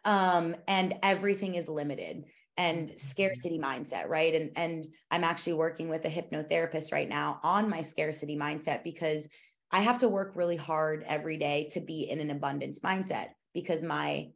um 0.04 0.56
and 0.66 0.94
everything 1.02 1.54
is 1.54 1.68
limited 1.68 2.24
and 2.56 2.90
Mhm. 2.90 3.00
scarcity 3.00 3.58
mindset 3.58 4.08
right 4.08 4.34
and 4.34 4.50
and 4.56 4.86
i'm 5.10 5.24
actually 5.24 5.52
working 5.52 5.88
with 5.88 6.04
a 6.04 6.10
hypnotherapist 6.10 6.92
right 6.92 7.08
now 7.08 7.40
on 7.42 7.68
my 7.68 7.82
scarcity 7.82 8.36
mindset 8.36 8.82
because 8.82 9.28
i 9.70 9.80
have 9.80 9.98
to 9.98 10.08
work 10.08 10.32
really 10.34 10.56
hard 10.56 11.04
every 11.06 11.36
day 11.36 11.68
to 11.70 11.80
be 11.80 12.08
in 12.08 12.20
an 12.20 12.30
abundance 12.30 12.80
mindset 12.80 13.28
because 13.54 13.82
my 13.82 14.28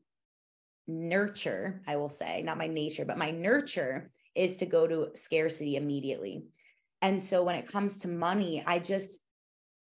nurture 0.93 1.83
i 1.87 1.97
will 1.97 2.09
say 2.09 2.43
not 2.43 2.59
my 2.59 2.67
nature 2.67 3.05
but 3.05 3.19
my 3.19 3.31
nurture 3.31 4.11
is 4.35 4.57
to 4.59 4.67
go 4.67 4.87
to 4.87 5.11
scarcity 5.15 5.77
immediately. 5.77 6.45
And 7.01 7.23
so 7.23 7.43
when 7.43 7.57
it 7.57 7.67
comes 7.67 7.99
to 7.99 8.09
money, 8.09 8.63
I 8.65 8.79
just 8.79 9.21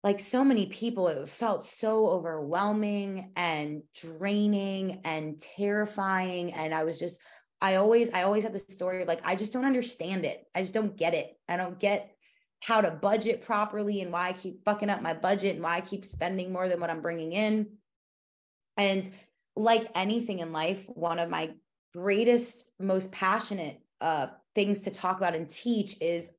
like 0.03 0.19
so 0.19 0.43
many 0.45 0.67
people, 0.67 1.07
it 1.07 1.27
felt 1.27 1.63
so 1.63 2.07
overwhelming 2.07 3.31
and 3.35 3.81
draining 3.95 5.01
and 5.03 5.39
terrifying. 5.39 6.53
And 6.53 6.73
I 6.73 6.83
was 6.83 6.99
just, 6.99 7.19
I 7.61 7.75
always, 7.75 8.11
I 8.11 8.23
always 8.23 8.43
have 8.43 8.53
the 8.53 8.59
story 8.59 9.01
of 9.01 9.07
like, 9.07 9.21
I 9.25 9.35
just 9.35 9.51
don't 9.51 9.65
understand 9.65 10.23
it. 10.23 10.45
I 10.53 10.61
just 10.61 10.75
don't 10.75 10.95
get 10.95 11.15
it. 11.15 11.35
I 11.49 11.57
don't 11.57 11.79
get 11.79 12.11
how 12.61 12.81
to 12.81 12.91
budget 12.91 13.41
properly 13.41 14.01
and 14.01 14.11
why 14.11 14.29
I 14.29 14.33
keep 14.33 14.63
fucking 14.63 14.89
up 14.89 15.01
my 15.01 15.13
budget 15.13 15.55
and 15.55 15.63
why 15.63 15.77
I 15.77 15.81
keep 15.81 16.05
spending 16.05 16.53
more 16.53 16.69
than 16.69 16.79
what 16.79 16.89
I'm 16.89 17.01
bringing 17.01 17.33
in. 17.33 17.67
And 18.77 19.09
like 19.57 19.89
anything 19.95 20.39
in 20.39 20.51
life, 20.51 20.85
one 20.87 21.19
of 21.19 21.29
my 21.29 21.51
greatest, 21.93 22.69
most 22.79 23.11
passionate 23.11 23.81
uh, 24.01 24.27
things 24.55 24.83
to 24.83 24.91
talk 24.91 25.17
about 25.17 25.35
and 25.35 25.49
teach 25.49 25.95
is 25.99 26.31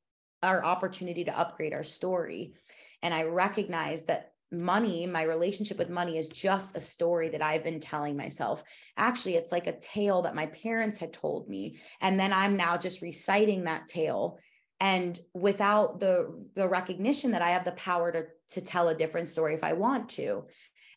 our 0.43 0.65
opportunity 0.65 1.25
to 1.25 1.39
upgrade 1.39 1.73
our 1.73 1.85
story. 1.85 2.55
And 3.03 3.13
I 3.13 3.25
recognize 3.25 4.05
that 4.05 4.33
money, 4.51 5.07
my 5.07 5.23
relationship 5.23 5.79
with 5.79 5.91
money 5.91 6.17
is 6.17 6.29
just 6.29 6.77
a 6.77 6.81
story 6.81 7.29
that 7.31 7.43
I've 7.43 7.65
been 7.65 7.81
telling 7.81 8.17
myself. 8.17 8.63
Actually, 8.97 9.35
it's 9.35 9.53
like 9.53 9.67
a 9.67 9.79
tale 9.79 10.23
that 10.23 10.35
my 10.35 10.47
parents 10.47 10.99
had 10.99 11.13
told 11.13 11.49
me. 11.49 11.79
And 12.01 12.19
then 12.19 12.33
I'm 12.33 12.57
now 12.57 12.77
just 12.77 13.03
reciting 13.03 13.65
that 13.65 13.89
tale. 13.89 14.39
And 14.81 15.19
without 15.35 15.99
the, 15.99 16.47
the 16.55 16.69
recognition 16.69 17.33
that 17.33 17.43
I 17.43 17.51
have 17.51 17.65
the 17.65 17.73
power 17.73 18.13
to, 18.13 18.25
to 18.51 18.61
tell 18.61 18.89
a 18.89 18.95
different 18.95 19.29
story 19.29 19.55
if 19.55 19.65
I 19.65 19.73
want 19.73 20.09
to. 20.11 20.45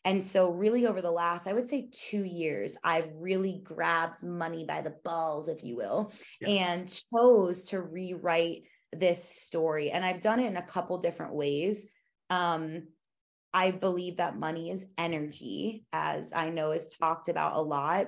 And 0.04 0.22
so, 0.22 0.50
really, 0.50 0.86
over 0.86 1.00
the 1.00 1.12
last, 1.12 1.46
I 1.46 1.52
would 1.52 1.66
say 1.66 1.88
two 1.92 2.24
years, 2.24 2.76
I've 2.82 3.10
really 3.14 3.60
grabbed 3.62 4.24
money 4.24 4.64
by 4.64 4.80
the 4.80 4.94
balls, 5.04 5.48
if 5.48 5.62
you 5.62 5.76
will, 5.76 6.12
yeah. 6.40 6.48
and 6.48 7.02
chose 7.14 7.64
to 7.64 7.80
rewrite 7.80 8.64
this 8.92 9.22
story. 9.22 9.90
And 9.90 10.04
I've 10.04 10.20
done 10.20 10.40
it 10.40 10.46
in 10.46 10.56
a 10.56 10.62
couple 10.62 10.98
different 10.98 11.34
ways. 11.34 11.88
Um, 12.30 12.88
I 13.54 13.70
believe 13.70 14.16
that 14.16 14.38
money 14.38 14.70
is 14.70 14.84
energy, 14.98 15.84
as 15.92 16.32
I 16.32 16.50
know 16.50 16.72
is 16.72 16.88
talked 16.88 17.28
about 17.28 17.56
a 17.56 17.60
lot. 17.60 18.06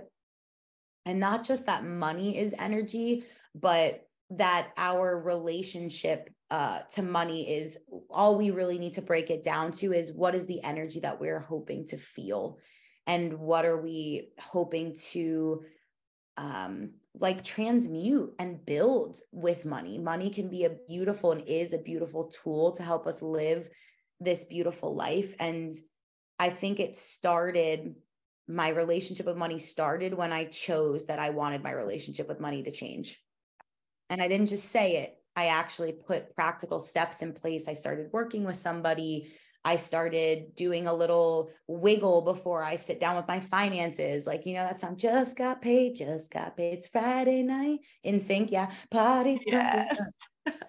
And 1.06 1.20
not 1.20 1.44
just 1.44 1.66
that 1.66 1.84
money 1.84 2.38
is 2.38 2.54
energy, 2.58 3.24
but 3.54 4.00
that 4.30 4.68
our 4.76 5.18
relationship 5.22 6.33
uh, 6.50 6.80
to 6.92 7.02
money 7.02 7.56
is 7.56 7.78
all 8.10 8.36
we 8.36 8.50
really 8.50 8.78
need 8.78 8.94
to 8.94 9.02
break 9.02 9.30
it 9.30 9.42
down 9.42 9.72
to 9.72 9.92
is 9.92 10.12
what 10.12 10.34
is 10.34 10.46
the 10.46 10.62
energy 10.62 11.00
that 11.00 11.20
we're 11.20 11.40
hoping 11.40 11.86
to 11.86 11.96
feel 11.96 12.58
and 13.06 13.34
what 13.34 13.64
are 13.64 13.80
we 13.80 14.28
hoping 14.38 14.94
to 14.94 15.62
um, 16.36 16.90
like 17.18 17.44
transmute 17.44 18.34
and 18.38 18.64
build 18.64 19.20
with 19.30 19.64
money. 19.64 19.98
Money 19.98 20.30
can 20.30 20.48
be 20.48 20.64
a 20.64 20.76
beautiful 20.88 21.32
and 21.32 21.42
is 21.46 21.72
a 21.72 21.78
beautiful 21.78 22.24
tool 22.24 22.72
to 22.72 22.82
help 22.82 23.06
us 23.06 23.22
live 23.22 23.70
this 24.20 24.44
beautiful 24.44 24.94
life. 24.94 25.34
And 25.38 25.74
I 26.38 26.50
think 26.50 26.80
it 26.80 26.96
started, 26.96 27.94
my 28.48 28.68
relationship 28.70 29.26
with 29.26 29.36
money 29.36 29.58
started 29.58 30.14
when 30.14 30.32
I 30.32 30.46
chose 30.46 31.06
that 31.06 31.18
I 31.18 31.30
wanted 31.30 31.62
my 31.62 31.70
relationship 31.70 32.28
with 32.28 32.40
money 32.40 32.62
to 32.64 32.72
change. 32.72 33.20
And 34.10 34.20
I 34.20 34.28
didn't 34.28 34.48
just 34.48 34.70
say 34.70 34.96
it, 34.98 35.16
I 35.36 35.46
actually 35.46 35.92
put 35.92 36.34
practical 36.34 36.78
steps 36.78 37.22
in 37.22 37.32
place. 37.32 37.68
I 37.68 37.74
started 37.74 38.10
working 38.12 38.44
with 38.44 38.56
somebody 38.56 39.32
I 39.64 39.76
started 39.76 40.54
doing 40.54 40.86
a 40.86 40.92
little 40.92 41.50
wiggle 41.66 42.20
before 42.20 42.62
I 42.62 42.76
sit 42.76 43.00
down 43.00 43.16
with 43.16 43.26
my 43.26 43.40
finances. 43.40 44.26
Like, 44.26 44.44
you 44.44 44.54
know, 44.54 44.62
that 44.62 44.78
song, 44.78 44.96
just 44.96 45.38
got 45.38 45.62
paid, 45.62 45.96
just 45.96 46.30
got 46.30 46.54
paid. 46.54 46.74
It's 46.74 46.88
Friday 46.88 47.42
night 47.42 47.80
NSYNC. 48.04 48.50
Yeah. 48.50 48.70
Parties. 48.90 49.42
Yes. 49.46 49.98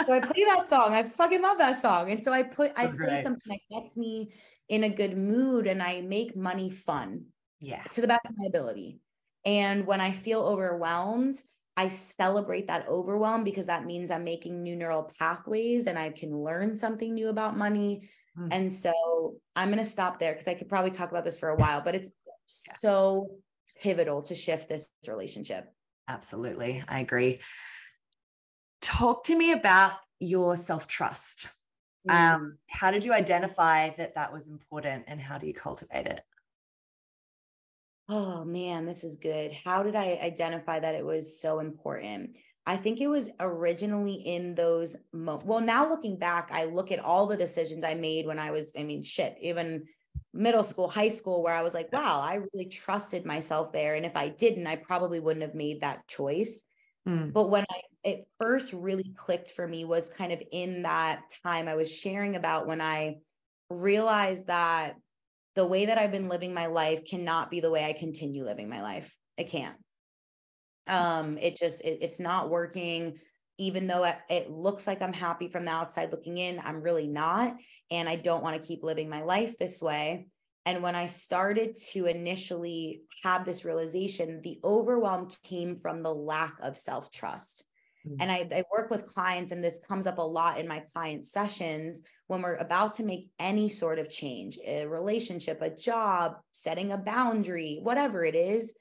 so 0.05 0.13
I 0.13 0.21
play 0.21 0.45
that 0.45 0.67
song. 0.69 0.93
I 0.93 1.03
fucking 1.03 1.41
love 1.41 1.57
that 1.57 1.81
song. 1.81 2.09
And 2.09 2.23
so 2.23 2.31
I 2.31 2.43
put, 2.43 2.71
I 2.77 2.87
play 2.87 3.21
something 3.21 3.41
that 3.69 3.81
gets 3.81 3.97
me 3.97 4.31
in 4.69 4.85
a 4.85 4.89
good 4.89 5.17
mood 5.17 5.67
and 5.67 5.83
I 5.83 5.99
make 5.99 6.37
money 6.37 6.69
fun. 6.69 7.25
Yeah. 7.59 7.83
To 7.83 8.01
the 8.01 8.07
best 8.07 8.25
of 8.29 8.37
my 8.37 8.45
ability. 8.45 9.01
And 9.43 9.85
when 9.85 9.99
I 9.99 10.13
feel 10.13 10.41
overwhelmed, 10.41 11.35
I 11.77 11.89
celebrate 11.89 12.67
that 12.67 12.87
overwhelm 12.87 13.43
because 13.43 13.65
that 13.65 13.85
means 13.85 14.09
I'm 14.09 14.23
making 14.23 14.63
new 14.63 14.75
neural 14.75 15.11
pathways 15.19 15.87
and 15.87 15.99
I 15.99 16.09
can 16.09 16.37
learn 16.37 16.75
something 16.75 17.13
new 17.13 17.29
about 17.29 17.57
money 17.57 18.09
Mm. 18.37 18.49
And 18.51 18.71
so 18.71 19.35
I'm 19.55 19.69
going 19.69 19.83
to 19.83 19.89
stop 19.89 20.19
there 20.19 20.33
because 20.33 20.47
I 20.47 20.53
could 20.53 20.69
probably 20.69 20.91
talk 20.91 21.11
about 21.11 21.23
this 21.23 21.39
for 21.39 21.49
a 21.49 21.55
while, 21.55 21.81
but 21.81 21.95
it's 21.95 22.09
yeah. 22.27 22.73
so 22.77 23.37
pivotal 23.81 24.21
to 24.23 24.35
shift 24.35 24.69
this 24.69 24.87
relationship. 25.07 25.71
Absolutely. 26.07 26.83
I 26.87 26.99
agree. 26.99 27.39
Talk 28.81 29.23
to 29.25 29.37
me 29.37 29.51
about 29.53 29.93
your 30.19 30.57
self 30.57 30.87
trust. 30.87 31.47
Mm. 32.07 32.13
Um, 32.13 32.57
how 32.69 32.91
did 32.91 33.03
you 33.03 33.13
identify 33.13 33.89
that 33.97 34.15
that 34.15 34.31
was 34.31 34.47
important 34.47 35.05
and 35.07 35.19
how 35.19 35.37
do 35.37 35.47
you 35.47 35.53
cultivate 35.53 36.05
it? 36.05 36.21
Oh 38.07 38.43
man, 38.43 38.85
this 38.85 39.03
is 39.03 39.15
good. 39.15 39.51
How 39.51 39.81
did 39.81 39.95
I 39.95 40.19
identify 40.21 40.79
that 40.79 40.95
it 40.95 41.05
was 41.05 41.39
so 41.39 41.59
important? 41.59 42.37
I 42.67 42.77
think 42.77 43.01
it 43.01 43.07
was 43.07 43.29
originally 43.39 44.13
in 44.13 44.55
those. 44.55 44.95
Mo- 45.11 45.41
well, 45.43 45.61
now 45.61 45.89
looking 45.89 46.17
back, 46.17 46.49
I 46.51 46.65
look 46.65 46.91
at 46.91 46.99
all 46.99 47.25
the 47.27 47.37
decisions 47.37 47.83
I 47.83 47.95
made 47.95 48.25
when 48.25 48.39
I 48.39 48.51
was, 48.51 48.73
I 48.77 48.83
mean, 48.83 49.03
shit, 49.03 49.37
even 49.41 49.85
middle 50.33 50.63
school, 50.63 50.87
high 50.87 51.09
school, 51.09 51.43
where 51.43 51.53
I 51.53 51.63
was 51.63 51.73
like, 51.73 51.91
wow, 51.91 52.21
I 52.21 52.35
really 52.53 52.67
trusted 52.67 53.25
myself 53.25 53.71
there. 53.71 53.95
And 53.95 54.05
if 54.05 54.15
I 54.15 54.29
didn't, 54.29 54.67
I 54.67 54.75
probably 54.75 55.19
wouldn't 55.19 55.45
have 55.45 55.55
made 55.55 55.81
that 55.81 56.07
choice. 56.07 56.63
Mm. 57.07 57.33
But 57.33 57.49
when 57.49 57.65
I, 57.69 57.81
it 58.03 58.27
first 58.39 58.73
really 58.73 59.13
clicked 59.15 59.51
for 59.51 59.67
me 59.67 59.85
was 59.85 60.09
kind 60.09 60.31
of 60.31 60.41
in 60.51 60.83
that 60.83 61.21
time 61.43 61.67
I 61.67 61.75
was 61.75 61.91
sharing 61.91 62.35
about 62.35 62.67
when 62.67 62.81
I 62.81 63.17
realized 63.69 64.47
that 64.47 64.95
the 65.55 65.65
way 65.65 65.85
that 65.85 65.97
I've 65.97 66.11
been 66.11 66.29
living 66.29 66.53
my 66.53 66.67
life 66.67 67.05
cannot 67.05 67.49
be 67.49 67.59
the 67.59 67.71
way 67.71 67.85
I 67.85 67.93
continue 67.93 68.45
living 68.45 68.69
my 68.69 68.81
life. 68.81 69.15
It 69.37 69.49
can't. 69.49 69.75
Um 70.87 71.37
it 71.39 71.57
just 71.57 71.81
it, 71.81 71.99
it's 72.01 72.19
not 72.19 72.49
working. 72.49 73.15
Even 73.57 73.87
though 73.87 74.03
it, 74.03 74.17
it 74.29 74.51
looks 74.51 74.85
like 74.85 75.01
i'm 75.01 75.13
happy 75.13 75.47
from 75.47 75.63
the 75.63 75.71
outside 75.71 76.11
looking 76.11 76.37
in 76.37 76.59
i'm 76.59 76.81
really 76.81 77.07
not. 77.07 77.55
And 77.89 78.07
i 78.09 78.15
don't 78.15 78.43
want 78.43 78.61
to 78.61 78.67
keep 78.67 78.83
living 78.83 79.09
my 79.09 79.23
life 79.23 79.57
this 79.57 79.81
way. 79.81 80.27
And 80.65 80.83
when 80.83 80.95
i 80.95 81.07
started 81.07 81.77
to 81.93 82.05
initially 82.05 83.01
have 83.23 83.45
this 83.45 83.65
realization 83.65 84.41
the 84.43 84.59
overwhelm 84.63 85.29
came 85.43 85.75
from 85.77 86.03
the 86.03 86.13
lack 86.13 86.55
of 86.61 86.77
self-trust 86.77 87.63
mm-hmm. 88.07 88.15
and 88.19 88.31
I, 88.31 88.47
I 88.51 88.63
work 88.71 88.89
with 88.89 89.05
clients 89.05 89.51
and 89.51 89.63
this 89.63 89.79
comes 89.87 90.07
up 90.07 90.17
a 90.17 90.21
lot 90.21 90.59
in 90.59 90.67
my 90.67 90.81
client 90.93 91.25
sessions 91.25 92.01
when 92.27 92.41
we're 92.41 92.55
about 92.55 92.93
to 92.93 93.03
make 93.03 93.29
any 93.39 93.69
sort 93.69 93.99
of 93.99 94.09
change 94.09 94.57
a 94.65 94.85
relationship 94.85 95.61
a 95.61 95.69
job 95.69 96.37
setting 96.53 96.91
a 96.91 96.97
boundary 96.97 97.79
whatever 97.81 98.23
it 98.23 98.35
is 98.35 98.75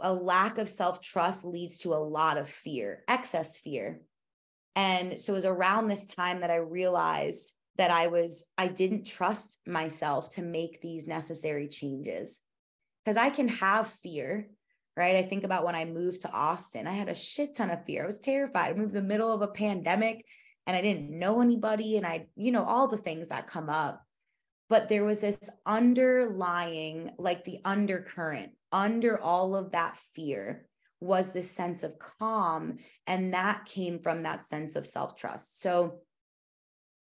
a 0.00 0.12
lack 0.12 0.58
of 0.58 0.68
self 0.68 1.00
trust 1.00 1.44
leads 1.44 1.78
to 1.78 1.94
a 1.94 1.96
lot 1.96 2.38
of 2.38 2.48
fear, 2.48 3.02
excess 3.08 3.58
fear. 3.58 4.00
And 4.74 5.18
so 5.18 5.32
it 5.32 5.36
was 5.36 5.44
around 5.44 5.88
this 5.88 6.06
time 6.06 6.40
that 6.40 6.50
I 6.50 6.56
realized 6.56 7.54
that 7.78 7.90
I 7.90 8.06
was, 8.08 8.46
I 8.56 8.68
didn't 8.68 9.06
trust 9.06 9.60
myself 9.66 10.30
to 10.30 10.42
make 10.42 10.80
these 10.80 11.06
necessary 11.06 11.68
changes. 11.68 12.40
Because 13.04 13.16
I 13.16 13.30
can 13.30 13.48
have 13.48 13.88
fear, 13.88 14.48
right? 14.96 15.16
I 15.16 15.22
think 15.22 15.44
about 15.44 15.64
when 15.64 15.74
I 15.74 15.84
moved 15.84 16.22
to 16.22 16.32
Austin, 16.32 16.86
I 16.86 16.92
had 16.94 17.08
a 17.08 17.14
shit 17.14 17.54
ton 17.54 17.70
of 17.70 17.84
fear. 17.84 18.04
I 18.04 18.06
was 18.06 18.20
terrified. 18.20 18.70
I 18.70 18.74
moved 18.74 18.94
in 18.94 19.02
the 19.02 19.08
middle 19.08 19.32
of 19.32 19.42
a 19.42 19.48
pandemic 19.48 20.24
and 20.66 20.76
I 20.76 20.80
didn't 20.80 21.10
know 21.10 21.40
anybody. 21.40 21.96
And 21.96 22.06
I, 22.06 22.26
you 22.34 22.50
know, 22.50 22.64
all 22.64 22.88
the 22.88 22.96
things 22.96 23.28
that 23.28 23.46
come 23.46 23.68
up. 23.68 24.02
But 24.68 24.88
there 24.88 25.04
was 25.04 25.20
this 25.20 25.48
underlying, 25.64 27.10
like 27.18 27.44
the 27.44 27.60
undercurrent 27.64 28.52
under 28.72 29.20
all 29.20 29.54
of 29.54 29.72
that 29.72 29.96
fear 30.14 30.66
was 31.00 31.30
this 31.30 31.50
sense 31.50 31.82
of 31.82 31.98
calm. 31.98 32.78
And 33.06 33.34
that 33.34 33.66
came 33.66 34.00
from 34.00 34.22
that 34.22 34.44
sense 34.44 34.74
of 34.74 34.86
self 34.86 35.14
trust. 35.14 35.60
So 35.60 36.00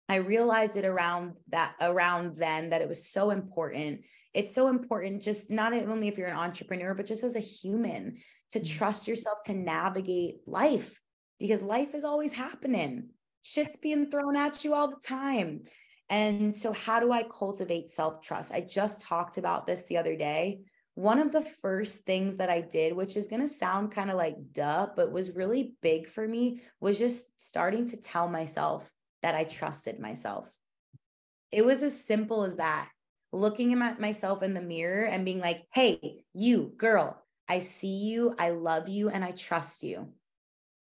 I 0.09 0.16
realized 0.16 0.76
it 0.76 0.85
around 0.85 1.35
that, 1.50 1.74
around 1.81 2.37
then, 2.37 2.70
that 2.70 2.83
it 2.83 2.88
was 2.88 3.11
so 3.11 3.31
important. 3.31 4.00
It's 4.33 4.55
so 4.55 4.69
important, 4.69 5.23
just 5.23 5.51
not 5.51 5.73
only 5.73 6.09
if 6.09 6.16
you're 6.16 6.29
an 6.29 6.37
entrepreneur, 6.37 6.95
but 6.95 7.07
just 7.07 7.25
as 7.25 7.37
a 7.37 7.40
human 7.40 8.19
to 8.51 8.61
mm-hmm. 8.61 8.79
trust 8.79 9.09
yourself 9.09 9.38
to 9.47 9.53
navigate 9.53 10.37
life 10.47 11.01
because 11.38 11.62
life 11.62 11.95
is 11.95 12.05
always 12.05 12.33
happening. 12.33 13.11
Shit's 13.43 13.77
being 13.77 14.11
thrown 14.11 14.37
at 14.37 14.64
you 14.64 14.75
all 14.75 14.88
the 14.88 15.07
time. 15.07 15.62
And 16.09 16.55
so, 16.55 16.73
how 16.73 17.01
do 17.01 17.12
I 17.12 17.23
cultivate 17.23 17.90
self 17.90 18.21
trust? 18.21 18.53
I 18.53 18.61
just 18.61 19.01
talked 19.01 19.38
about 19.38 19.66
this 19.66 19.87
the 19.87 19.97
other 19.99 20.16
day 20.16 20.61
one 20.95 21.19
of 21.19 21.33
the 21.33 21.40
first 21.40 22.05
things 22.05 22.37
that 22.37 22.51
I 22.51 22.61
did, 22.61 22.95
which 22.95 23.16
is 23.16 23.29
going 23.29 23.40
to 23.40 23.49
sound 23.49 23.93
kind 23.93 24.11
of 24.11 24.16
like 24.16 24.37
duh, 24.53 24.88
but 24.95 25.12
was 25.12 25.35
really 25.35 25.75
big 25.81 26.07
for 26.07 26.27
me, 26.27 26.62
was 26.81 26.99
just 26.99 27.40
starting 27.40 27.87
to 27.88 27.97
tell 27.97 28.29
myself 28.29 28.90
that 29.23 29.35
I 29.35 29.45
trusted 29.45 29.99
myself. 29.99 30.55
It 31.53 31.64
was 31.64 31.83
as 31.83 32.05
simple 32.05 32.45
as 32.45 32.57
that. 32.57 32.88
Looking 33.33 33.81
at 33.81 34.01
myself 34.01 34.43
in 34.43 34.55
the 34.55 34.61
mirror 34.61 35.05
and 35.05 35.25
being 35.25 35.40
like, 35.40 35.64
hey, 35.73 36.25
you 36.35 36.73
girl, 36.77 37.23
I 37.49 37.59
see 37.61 37.99
you, 37.99 38.35
I 38.38 38.51
love 38.51 38.88
you, 38.88 39.09
and 39.09 39.25
I 39.25 39.33
trust 39.33 39.83
you. 39.83 40.09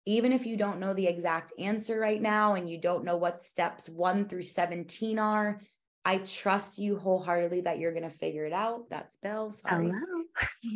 even 0.07 0.33
if 0.33 0.47
you 0.47 0.57
don't 0.57 0.79
know 0.79 0.95
the 0.95 1.09
exact 1.09 1.53
answer 1.59 1.99
right 1.99 2.23
now 2.23 2.55
and 2.55 2.71
you 2.71 2.79
don't 2.79 3.05
know 3.05 3.17
what 3.17 3.41
steps 3.41 3.89
one 3.89 4.29
through 4.29 4.45
17 4.45 5.19
are, 5.19 5.61
I 6.05 6.19
trust 6.19 6.79
you 6.79 6.97
wholeheartedly 6.97 7.63
that 7.63 7.81
you're 7.81 7.91
going 7.93 8.05
to 8.05 8.11
figure 8.11 8.45
it 8.47 8.53
out. 8.53 8.89
That's 8.89 9.17
Belle. 9.17 9.51
Sorry. 9.51 9.91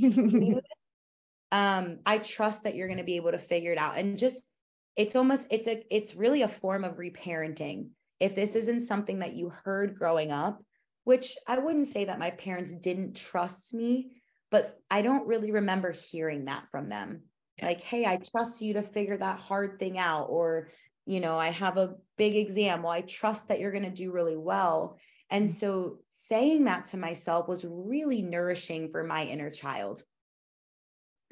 Hello. 0.03 0.61
um, 1.53 2.01
I 2.05 2.19
trust 2.19 2.65
that 2.65 2.75
you're 2.75 2.89
going 2.89 2.99
to 2.99 3.05
be 3.05 3.15
able 3.15 3.31
to 3.31 3.39
figure 3.39 3.71
it 3.71 3.79
out. 3.79 3.97
And 3.97 4.19
just, 4.19 4.43
it's 4.97 5.15
almost, 5.15 5.47
it's 5.51 5.69
a, 5.69 5.85
it's 5.89 6.17
really 6.17 6.43
a 6.43 6.49
form 6.49 6.83
of 6.83 6.97
reparenting. 6.97 7.91
If 8.19 8.35
this 8.35 8.57
isn't 8.57 8.81
something 8.81 9.21
that 9.21 9.35
you 9.35 9.51
heard 9.51 9.97
growing 9.97 10.33
up, 10.33 10.61
which 11.05 11.37
I 11.47 11.59
wouldn't 11.59 11.87
say 11.87 12.05
that 12.05 12.19
my 12.19 12.31
parents 12.31 12.73
didn't 12.73 13.17
trust 13.17 13.75
me, 13.75 14.23
but 14.51 14.79
I 14.91 15.03
don't 15.03 15.27
really 15.27 15.51
remember 15.51 15.93
hearing 15.93 16.47
that 16.47 16.69
from 16.71 16.89
them. 16.89 17.23
Like, 17.63 17.81
hey, 17.81 18.07
I 18.07 18.17
trust 18.17 18.63
you 18.63 18.75
to 18.75 18.83
figure 18.83 19.17
that 19.17 19.39
hard 19.39 19.79
thing 19.79 19.99
out. 19.99 20.27
Or, 20.31 20.69
you 21.07 21.21
know, 21.21 21.39
I 21.39 21.49
have 21.49 21.77
a 21.77 21.97
big 22.17 22.37
exam. 22.37 22.83
Well, 22.83 22.93
I 22.93 23.03
trust 23.03 23.49
that 23.49 23.61
you're 23.61 23.73
going 23.73 23.85
to 23.85 23.91
do 23.91 24.13
really 24.13 24.37
well. 24.37 24.99
And 25.31 25.49
mm. 25.49 25.53
so 25.53 25.99
saying 26.09 26.65
that 26.65 26.87
to 26.87 26.97
myself 26.97 27.49
was 27.49 27.65
really 27.65 28.23
nourishing 28.23 28.91
for 28.91 29.05
my 29.05 29.25
inner 29.25 29.51
child 29.51 30.03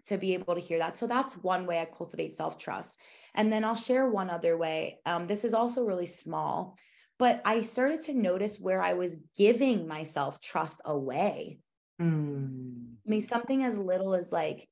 to 0.06 0.16
be 0.16 0.34
able 0.34 0.54
to 0.54 0.60
hear 0.60 0.78
that. 0.78 0.96
So 0.96 1.06
that's 1.06 1.34
one 1.34 1.66
way 1.66 1.80
I 1.80 1.84
cultivate 1.84 2.34
self 2.34 2.58
trust. 2.58 3.00
And 3.34 3.52
then 3.52 3.64
I'll 3.64 3.74
share 3.74 4.08
one 4.08 4.30
other 4.30 4.56
way. 4.56 4.98
Um, 5.06 5.26
this 5.26 5.44
is 5.44 5.54
also 5.54 5.84
really 5.84 6.06
small, 6.06 6.76
but 7.18 7.42
I 7.44 7.62
started 7.62 8.00
to 8.02 8.14
notice 8.14 8.60
where 8.60 8.80
I 8.82 8.94
was 8.94 9.16
giving 9.36 9.88
myself 9.88 10.40
trust 10.40 10.80
away. 10.84 11.58
Mm. 12.00 12.94
I 13.06 13.10
mean, 13.10 13.22
something 13.22 13.64
as 13.64 13.76
little 13.76 14.14
as 14.14 14.30
like, 14.30 14.68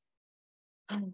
um, 0.91 1.13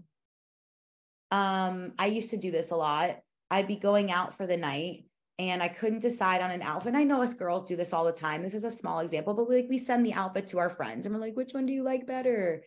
I 1.31 2.07
used 2.07 2.31
to 2.31 2.37
do 2.37 2.51
this 2.51 2.71
a 2.71 2.77
lot. 2.77 3.16
I'd 3.51 3.68
be 3.68 3.77
going 3.77 4.11
out 4.11 4.35
for 4.35 4.47
the 4.47 4.57
night 4.57 5.05
and 5.38 5.62
I 5.62 5.68
couldn't 5.68 6.01
decide 6.01 6.42
on 6.42 6.51
an 6.51 6.62
outfit. 6.62 6.88
And 6.88 6.97
I 6.97 7.05
know 7.05 7.23
us 7.23 7.35
girls 7.35 7.64
do 7.64 7.77
this 7.77 7.92
all 7.92 8.05
the 8.05 8.12
time. 8.12 8.42
This 8.42 8.55
is 8.55 8.64
a 8.64 8.71
small 8.71 9.01
example, 9.01 9.33
but 9.35 9.49
we, 9.49 9.57
like 9.57 9.66
we 9.71 9.79
send 9.79 10.05
the 10.05 10.12
outfit 10.12 10.47
to 10.49 10.59
our 10.59 10.71
friends 10.71 11.07
and 11.07 11.14
we're 11.14 11.21
like, 11.21 11.37
which 11.37 11.55
one 11.55 11.66
do 11.66 11.73
you 11.73 11.83
like 11.83 12.07
better? 12.07 12.62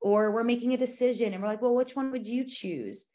Or 0.00 0.32
we're 0.32 0.44
making 0.44 0.74
a 0.74 0.78
decision 0.78 1.32
and 1.32 1.42
we're 1.42 1.48
like, 1.48 1.62
well, 1.62 1.74
which 1.74 1.94
one 1.94 2.10
would 2.10 2.26
you 2.26 2.44
choose? 2.44 3.06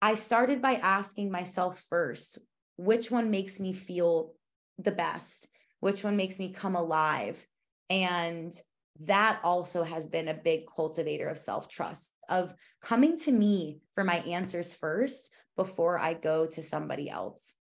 I 0.00 0.14
started 0.14 0.62
by 0.62 0.74
asking 0.74 1.30
myself 1.30 1.80
first, 1.88 2.38
which 2.76 3.10
one 3.10 3.30
makes 3.30 3.58
me 3.58 3.72
feel 3.72 4.34
the 4.78 4.92
best? 4.92 5.48
Which 5.80 6.04
one 6.04 6.16
makes 6.16 6.38
me 6.38 6.52
come 6.52 6.76
alive? 6.76 7.44
And 7.90 8.54
that 9.00 9.40
also 9.42 9.82
has 9.82 10.08
been 10.08 10.28
a 10.28 10.34
big 10.34 10.62
cultivator 10.66 11.28
of 11.28 11.38
self 11.38 11.68
trust, 11.68 12.10
of 12.28 12.54
coming 12.80 13.18
to 13.20 13.32
me 13.32 13.80
for 13.94 14.04
my 14.04 14.16
answers 14.20 14.72
first 14.72 15.30
before 15.56 15.98
I 15.98 16.14
go 16.14 16.46
to 16.46 16.62
somebody 16.62 17.10
else. 17.10 17.54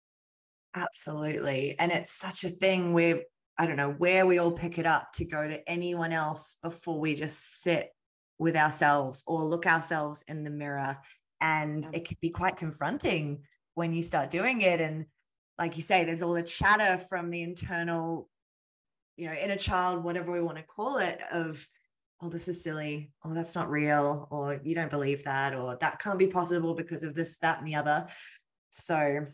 Absolutely. 0.75 1.77
And 1.79 1.93
it's 1.93 2.13
such 2.13 2.45
a 2.45 2.51
thing 2.51 2.93
where 2.93 3.23
I 3.59 3.67
don't 3.67 3.77
know 3.77 3.93
where 3.93 4.27
we 4.27 4.39
all 4.39 4.53
pick 4.53 4.79
it 4.79 4.87
up 4.87 5.13
to 5.15 5.25
go 5.25 5.47
to 5.47 5.69
anyone 5.69 6.13
else 6.13 6.57
before 6.63 6.99
we 6.99 7.15
just 7.15 7.63
sit 7.63 7.91
with 8.39 8.57
ourselves 8.57 9.23
or 9.27 9.45
look 9.45 9.67
ourselves 9.67 10.25
in 10.27 10.43
the 10.43 10.51
mirror. 10.51 10.99
And 11.41 11.87
it 11.93 12.07
can 12.07 12.17
be 12.21 12.31
quite 12.31 12.57
confronting 12.57 13.43
when 13.75 13.93
you 13.93 14.03
start 14.03 14.31
doing 14.31 14.63
it. 14.63 14.81
And 14.81 15.07
like 15.63 15.77
you 15.77 15.83
say, 15.83 16.05
there's 16.05 16.23
all 16.23 16.33
the 16.33 16.43
chatter 16.43 16.99
from 16.99 17.31
the 17.31 17.41
internal 17.41 18.29
you 19.17 19.29
know 19.29 19.35
inner 19.35 19.57
child 19.57 20.03
whatever 20.03 20.33
we 20.33 20.41
want 20.41 20.57
to 20.57 20.65
call 20.65 20.99
it 20.99 21.21
of 21.31 21.65
oh 22.21 22.29
this 22.29 22.49
is 22.49 22.65
silly 22.65 23.13
oh 23.25 23.35
that's 23.35 23.55
not 23.55 23.71
real 23.71 24.27
or 24.31 24.59
you 24.65 24.75
don't 24.75 24.91
believe 24.91 25.23
that 25.25 25.55
or 25.55 25.77
that 25.81 26.01
can't 26.01 26.19
be 26.19 26.27
possible 26.27 26.75
because 26.75 27.05
of 27.05 27.15
this 27.15 27.39
that 27.39 27.59
and 27.59 27.67
the 27.67 27.75
other 27.75 28.07
so 28.71 29.27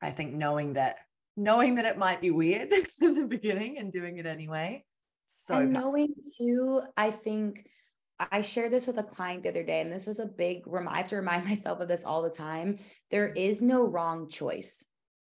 i 0.00 0.10
think 0.10 0.32
knowing 0.32 0.74
that 0.74 0.98
knowing 1.36 1.74
that 1.74 1.84
it 1.84 1.98
might 1.98 2.20
be 2.20 2.30
weird 2.30 2.72
in 3.02 3.14
the 3.14 3.26
beginning 3.26 3.78
and 3.78 3.92
doing 3.92 4.18
it 4.18 4.26
anyway 4.26 4.84
so 5.26 5.56
and 5.56 5.72
knowing 5.72 6.14
too 6.38 6.80
i 6.96 7.10
think 7.10 7.66
I 8.32 8.42
shared 8.42 8.70
this 8.70 8.86
with 8.86 8.98
a 8.98 9.02
client 9.02 9.44
the 9.44 9.48
other 9.48 9.62
day, 9.62 9.80
and 9.80 9.90
this 9.90 10.06
was 10.06 10.18
a 10.18 10.26
big 10.26 10.66
reminder. 10.66 10.94
I 10.94 10.98
have 10.98 11.08
to 11.08 11.16
remind 11.16 11.44
myself 11.48 11.80
of 11.80 11.88
this 11.88 12.04
all 12.04 12.20
the 12.20 12.28
time. 12.28 12.78
There 13.10 13.28
is 13.28 13.62
no 13.62 13.82
wrong 13.82 14.28
choice. 14.28 14.86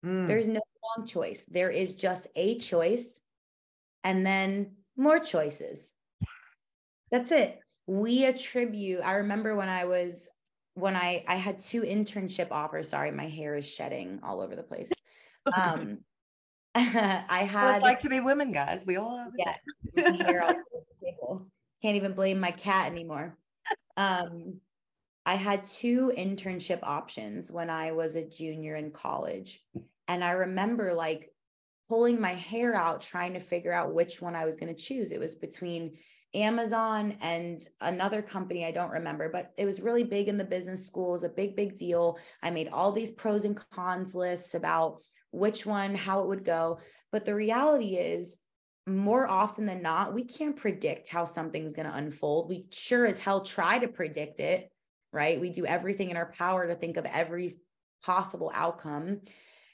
Mm. 0.04 0.26
There's 0.26 0.48
no 0.48 0.60
wrong 0.96 1.06
choice. 1.06 1.44
There 1.44 1.70
is 1.70 1.94
just 1.94 2.28
a 2.36 2.58
choice 2.58 3.22
and 4.04 4.26
then 4.26 4.72
more 4.96 5.18
choices. 5.18 5.92
That's 7.10 7.30
it. 7.30 7.60
We 7.86 8.24
attribute, 8.24 9.02
I 9.04 9.14
remember 9.14 9.54
when 9.54 9.68
I 9.68 9.84
was 9.84 10.28
when 10.74 10.96
I 10.96 11.22
I 11.28 11.36
had 11.36 11.60
two 11.60 11.82
internship 11.82 12.48
offers. 12.50 12.88
Sorry, 12.88 13.10
my 13.10 13.28
hair 13.28 13.54
is 13.54 13.68
shedding 13.68 14.20
all 14.22 14.40
over 14.40 14.56
the 14.56 14.62
place. 14.62 14.92
Um 15.58 15.98
I 16.76 17.48
had 17.50 17.64
well, 17.64 17.74
it's 17.74 17.82
like 17.82 17.98
to 18.00 18.08
be 18.08 18.20
women, 18.20 18.52
guys. 18.52 18.86
We 18.86 18.96
all 18.96 19.18
have 19.18 19.32
yeah, 19.36 20.24
hair 20.24 20.44
all 20.44 20.54
table. 21.04 21.48
Can't 21.82 21.96
even 21.96 22.12
blame 22.12 22.38
my 22.38 22.52
cat 22.52 22.92
anymore. 22.92 23.36
Um 23.96 24.60
I 25.24 25.36
had 25.36 25.64
two 25.64 26.12
internship 26.16 26.80
options 26.82 27.50
when 27.50 27.70
I 27.70 27.92
was 27.92 28.16
a 28.16 28.28
junior 28.28 28.74
in 28.76 28.90
college. 28.90 29.62
And 30.08 30.24
I 30.24 30.32
remember 30.32 30.92
like 30.92 31.30
pulling 31.88 32.20
my 32.20 32.34
hair 32.34 32.74
out 32.74 33.02
trying 33.02 33.34
to 33.34 33.40
figure 33.40 33.72
out 33.72 33.94
which 33.94 34.20
one 34.20 34.34
I 34.34 34.44
was 34.44 34.56
going 34.56 34.74
to 34.74 34.82
choose. 34.82 35.12
It 35.12 35.20
was 35.20 35.36
between 35.36 35.96
Amazon 36.34 37.16
and 37.20 37.64
another 37.80 38.22
company 38.22 38.64
I 38.64 38.70
don't 38.70 38.90
remember, 38.90 39.28
but 39.28 39.52
it 39.56 39.66
was 39.66 39.80
really 39.80 40.02
big 40.02 40.28
in 40.28 40.38
the 40.38 40.44
business 40.44 40.86
school. 40.86 41.10
It 41.10 41.12
was 41.12 41.24
a 41.24 41.28
big, 41.28 41.54
big 41.54 41.76
deal. 41.76 42.18
I 42.42 42.50
made 42.50 42.68
all 42.68 42.90
these 42.90 43.10
pros 43.10 43.44
and 43.44 43.60
cons 43.70 44.14
lists 44.14 44.54
about 44.54 45.02
which 45.30 45.66
one, 45.66 45.94
how 45.94 46.20
it 46.20 46.28
would 46.28 46.44
go. 46.44 46.80
But 47.10 47.24
the 47.24 47.34
reality 47.34 47.96
is, 47.96 48.38
more 48.86 49.28
often 49.28 49.66
than 49.66 49.82
not, 49.82 50.12
we 50.12 50.24
can't 50.24 50.56
predict 50.56 51.08
how 51.08 51.24
something's 51.24 51.74
going 51.74 51.86
to 51.86 51.94
unfold. 51.94 52.48
We 52.48 52.66
sure 52.72 53.06
as 53.06 53.18
hell 53.18 53.42
try 53.42 53.78
to 53.78 53.86
predict 53.86 54.40
it, 54.40 54.71
right? 55.12 55.40
We 55.40 55.50
do 55.50 55.66
everything 55.66 56.10
in 56.10 56.16
our 56.16 56.32
power 56.32 56.66
to 56.66 56.74
think 56.74 56.96
of 56.96 57.06
every 57.06 57.52
possible 58.02 58.50
outcome. 58.54 59.20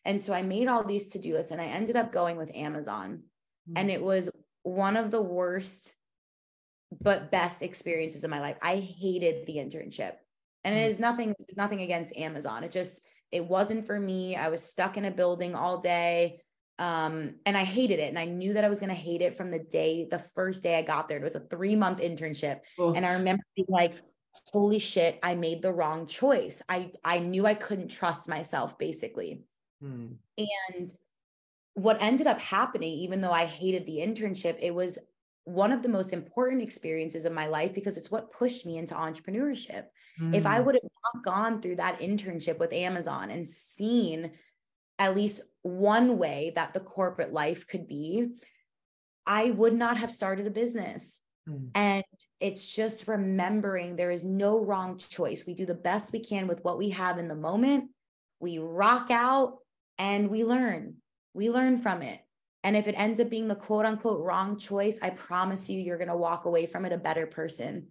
And 0.05 0.21
so 0.21 0.33
I 0.33 0.43
made 0.43 0.69
all 0.69 0.85
these 0.85 1.09
to 1.09 1.19
do 1.19 1.35
lists 1.35 1.53
and 1.53 1.61
I 1.61 1.67
ended 1.67 1.97
up 1.97 2.13
going 2.13 2.37
with 2.37 2.55
Amazon. 2.55 3.23
Mm-hmm. 3.69 3.73
And 3.77 3.91
it 3.91 4.03
was 4.03 4.31
one 4.63 4.97
of 4.97 5.11
the 5.11 5.23
worst 5.23 5.95
but 7.01 7.31
best 7.31 7.63
experiences 7.63 8.25
of 8.25 8.31
my 8.31 8.41
life. 8.41 8.57
I 8.63 8.77
hated 8.77 9.47
the 9.47 9.57
internship. 9.57 10.15
And 10.65 10.75
mm-hmm. 10.75 10.85
it 10.85 10.87
is 10.87 10.99
nothing, 10.99 11.35
it's 11.39 11.57
nothing 11.57 11.83
against 11.83 12.17
Amazon. 12.17 12.65
It 12.65 12.73
just, 12.73 13.03
it 13.31 13.45
wasn't 13.45 13.87
for 13.87 13.99
me. 13.99 14.37
I 14.37 14.49
was 14.49 14.63
stuck 14.63 14.97
in 14.97 15.05
a 15.05 15.11
building 15.11 15.55
all 15.55 15.79
day. 15.79 16.41
Um, 16.79 17.35
and 17.45 17.59
I 17.59 17.65
hated 17.65 17.99
it. 17.99 18.09
And 18.09 18.19
I 18.19 18.25
knew 18.25 18.55
that 18.55 18.65
I 18.65 18.69
was 18.69 18.79
going 18.79 18.89
to 18.89 18.95
hate 18.95 19.21
it 19.21 19.35
from 19.35 19.51
the 19.51 19.59
day, 19.59 20.07
the 20.11 20.21
first 20.21 20.63
day 20.63 20.79
I 20.79 20.83
got 20.83 21.09
there. 21.09 21.19
It 21.19 21.25
was 21.25 21.35
a 21.35 21.41
three 21.41 21.77
month 21.77 21.99
internship. 21.99 22.61
Oh. 22.79 22.95
And 22.95 23.05
I 23.05 23.15
remember 23.15 23.43
being 23.55 23.67
like, 23.69 23.95
holy 24.33 24.79
shit, 24.79 25.19
I 25.23 25.35
made 25.35 25.63
the 25.63 25.73
wrong 25.73 26.07
choice. 26.07 26.63
I, 26.69 26.93
I 27.05 27.19
knew 27.19 27.47
I 27.47 27.55
couldn't 27.55 27.89
trust 27.89 28.29
myself 28.29 28.79
basically. 28.79 29.43
Hmm. 29.81 30.13
And 30.39 30.89
what 31.75 31.99
ended 32.01 32.27
up 32.27 32.41
happening, 32.41 32.93
even 32.99 33.21
though 33.21 33.33
I 33.33 33.47
hated 33.47 33.87
the 33.87 33.99
internship, 33.99 34.57
it 34.61 34.75
was 34.75 34.99
one 35.45 35.73
of 35.73 35.83
the 35.83 35.89
most 35.89 36.13
important 36.13 36.61
experiences 36.61 37.25
of 37.25 37.33
my 37.33 37.47
life 37.47 37.73
because 37.73 37.97
it's 37.97 38.11
what 38.11 38.33
pushed 38.33 38.67
me 38.67 38.77
into 38.77 38.95
entrepreneurship. 38.95 39.85
Mm. 40.21 40.35
If 40.35 40.45
I 40.45 40.59
hmm. 40.59 40.67
would 40.67 40.75
have 40.75 40.91
not 41.15 41.25
gone 41.25 41.63
through 41.63 41.77
that 41.77 42.01
internship 42.01 42.59
with 42.59 42.73
Amazon 42.73 43.31
and 43.31 43.47
seen 43.47 44.33
at 44.99 45.15
least 45.15 45.43
one 45.63 46.19
way 46.19 46.53
that 46.55 46.75
the 46.75 46.81
corporate 46.81 47.33
life 47.33 47.67
could 47.67 47.89
be, 47.89 48.29
I 49.27 49.51
would 49.51 49.75
not 49.75 49.99
have 49.99 50.11
started 50.11 50.47
a 50.47 50.51
business. 50.51 51.21
Mm. 51.49 51.71
And 51.75 52.05
it's 52.41 52.67
just 52.69 53.09
remembering 53.09 53.97
there 53.97 54.11
is 54.11 54.25
no 54.25 54.65
wrong 54.65 54.99
choice. 54.99 55.47
We 55.47 55.55
do 55.55 55.67
the 55.67 55.75
best 55.75 56.13
we 56.13 56.21
can 56.21 56.47
with 56.47 56.65
what 56.65 56.79
we 56.79 56.91
have 56.91 57.19
in 57.19 57.29
the 57.29 57.35
moment. 57.35 57.91
We 58.41 58.59
rock 58.59 59.11
out 59.11 59.59
and 59.99 60.31
we 60.31 60.45
learn. 60.45 60.97
We 61.35 61.51
learn 61.51 61.79
from 61.79 62.03
it. 62.03 62.21
And 62.65 62.77
if 62.77 62.89
it 62.89 62.95
ends 62.97 63.21
up 63.21 63.31
being 63.31 63.49
the 63.49 63.55
quote 63.55 63.87
unquote 63.87 64.25
wrong 64.25 64.59
choice, 64.59 64.99
I 65.01 65.11
promise 65.11 65.71
you, 65.71 65.81
you're 65.81 65.99
going 65.99 66.09
to 66.09 66.17
walk 66.17 66.45
away 66.45 66.67
from 66.67 66.85
it 66.85 66.93
a 66.93 66.99
better 66.99 67.27
person. 67.27 67.89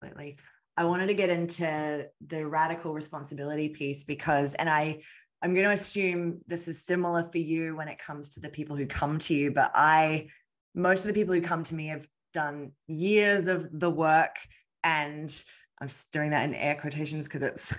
Completely. 0.00 0.38
I 0.76 0.84
wanted 0.84 1.08
to 1.08 1.14
get 1.14 1.30
into 1.30 2.06
the 2.26 2.46
radical 2.46 2.94
responsibility 2.94 3.68
piece 3.68 4.04
because, 4.04 4.54
and 4.54 4.70
I, 4.70 5.02
I'm 5.42 5.52
going 5.52 5.66
to 5.66 5.72
assume 5.72 6.40
this 6.46 6.68
is 6.68 6.84
similar 6.84 7.24
for 7.24 7.38
you 7.38 7.76
when 7.76 7.88
it 7.88 7.98
comes 7.98 8.30
to 8.30 8.40
the 8.40 8.48
people 8.48 8.76
who 8.76 8.86
come 8.86 9.18
to 9.20 9.34
you, 9.34 9.50
but 9.50 9.72
I, 9.74 10.28
most 10.74 11.04
of 11.04 11.08
the 11.08 11.20
people 11.20 11.34
who 11.34 11.40
come 11.40 11.64
to 11.64 11.74
me 11.74 11.88
have 11.88 12.06
done 12.32 12.72
years 12.86 13.48
of 13.48 13.68
the 13.72 13.90
work 13.90 14.36
and 14.84 15.44
I'm 15.80 15.88
doing 16.12 16.30
that 16.30 16.44
in 16.44 16.54
air 16.54 16.74
quotations 16.74 17.26
because 17.26 17.42
it's 17.42 17.78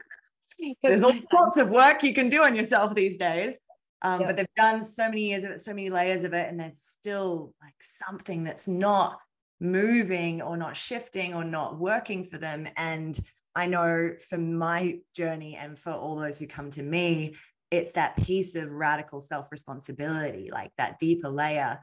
there's 0.83 1.01
lots 1.01 1.57
of 1.57 1.69
work 1.69 2.03
you 2.03 2.13
can 2.13 2.29
do 2.29 2.43
on 2.43 2.55
yourself 2.55 2.95
these 2.95 3.17
days. 3.17 3.55
Um, 4.03 4.21
yep. 4.21 4.29
But 4.29 4.37
they've 4.37 4.55
done 4.55 4.83
so 4.83 5.07
many 5.07 5.29
years 5.29 5.43
of 5.43 5.51
it, 5.51 5.61
so 5.61 5.73
many 5.73 5.89
layers 5.89 6.23
of 6.23 6.33
it, 6.33 6.49
and 6.49 6.59
there's 6.59 6.79
still 6.79 7.53
like 7.61 7.75
something 7.81 8.43
that's 8.43 8.67
not 8.67 9.19
moving 9.59 10.41
or 10.41 10.57
not 10.57 10.75
shifting 10.75 11.35
or 11.35 11.43
not 11.43 11.77
working 11.77 12.23
for 12.23 12.39
them. 12.39 12.67
And 12.77 13.19
I 13.55 13.67
know 13.67 14.15
for 14.27 14.39
my 14.39 14.99
journey 15.15 15.55
and 15.55 15.77
for 15.77 15.91
all 15.91 16.15
those 16.15 16.39
who 16.39 16.47
come 16.47 16.71
to 16.71 16.81
me, 16.81 17.35
it's 17.69 17.91
that 17.93 18.17
piece 18.17 18.55
of 18.55 18.71
radical 18.71 19.21
self 19.21 19.51
responsibility, 19.51 20.49
like 20.51 20.71
that 20.77 20.99
deeper 20.99 21.29
layer. 21.29 21.79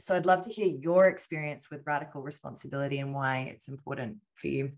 So 0.00 0.14
I'd 0.14 0.26
love 0.26 0.44
to 0.44 0.50
hear 0.50 0.66
your 0.66 1.06
experience 1.08 1.70
with 1.70 1.82
radical 1.84 2.22
responsibility 2.22 2.98
and 2.98 3.12
why 3.12 3.50
it's 3.52 3.68
important 3.68 4.18
for 4.34 4.46
you. 4.46 4.72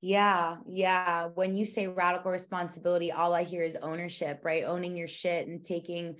Yeah, 0.00 0.58
yeah. 0.68 1.28
When 1.34 1.54
you 1.54 1.64
say 1.64 1.88
radical 1.88 2.30
responsibility, 2.30 3.10
all 3.10 3.32
I 3.34 3.42
hear 3.42 3.62
is 3.62 3.76
ownership, 3.76 4.40
right? 4.44 4.64
Owning 4.64 4.96
your 4.96 5.08
shit 5.08 5.48
and 5.48 5.64
taking, 5.64 6.16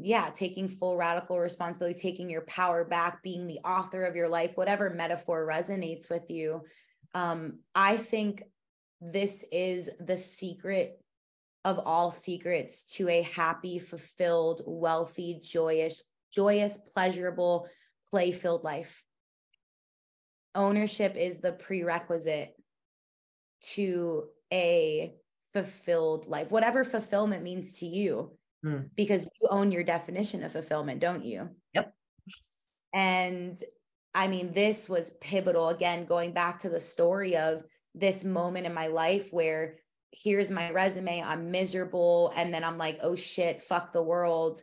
yeah, 0.00 0.30
taking 0.30 0.66
full 0.66 0.96
radical 0.96 1.38
responsibility, 1.38 1.98
taking 1.98 2.30
your 2.30 2.40
power 2.42 2.84
back, 2.84 3.22
being 3.22 3.46
the 3.46 3.60
author 3.64 4.04
of 4.04 4.16
your 4.16 4.28
life, 4.28 4.52
whatever 4.56 4.90
metaphor 4.90 5.46
resonates 5.46 6.08
with 6.10 6.30
you. 6.30 6.62
Um, 7.14 7.58
I 7.74 7.98
think 7.98 8.44
this 9.00 9.44
is 9.52 9.90
the 10.00 10.16
secret 10.16 10.98
of 11.64 11.78
all 11.78 12.10
secrets 12.10 12.84
to 12.94 13.08
a 13.08 13.22
happy, 13.22 13.78
fulfilled, 13.78 14.62
wealthy, 14.64 15.40
joyous, 15.42 16.02
joyous, 16.32 16.78
pleasurable, 16.78 17.68
play 18.10 18.32
filled 18.32 18.64
life. 18.64 19.02
Ownership 20.54 21.16
is 21.16 21.38
the 21.38 21.52
prerequisite 21.52 22.54
to 23.60 24.24
a 24.52 25.14
fulfilled 25.52 26.26
life, 26.26 26.50
whatever 26.50 26.84
fulfillment 26.84 27.42
means 27.42 27.78
to 27.80 27.86
you, 27.86 28.32
hmm. 28.62 28.80
because 28.96 29.28
you 29.40 29.48
own 29.50 29.72
your 29.72 29.82
definition 29.82 30.42
of 30.42 30.52
fulfillment, 30.52 31.00
don't 31.00 31.24
you? 31.24 31.48
Yep. 31.74 31.92
And 32.92 33.62
I 34.14 34.28
mean, 34.28 34.52
this 34.52 34.88
was 34.88 35.10
pivotal. 35.20 35.68
Again, 35.68 36.06
going 36.06 36.32
back 36.32 36.60
to 36.60 36.68
the 36.68 36.80
story 36.80 37.36
of 37.36 37.62
this 37.94 38.24
moment 38.24 38.66
in 38.66 38.74
my 38.74 38.86
life 38.86 39.32
where 39.32 39.76
here's 40.12 40.50
my 40.50 40.70
resume, 40.70 41.22
I'm 41.22 41.50
miserable. 41.50 42.32
And 42.34 42.52
then 42.52 42.64
I'm 42.64 42.78
like, 42.78 42.98
oh 43.02 43.16
shit, 43.16 43.60
fuck 43.60 43.92
the 43.92 44.02
world. 44.02 44.62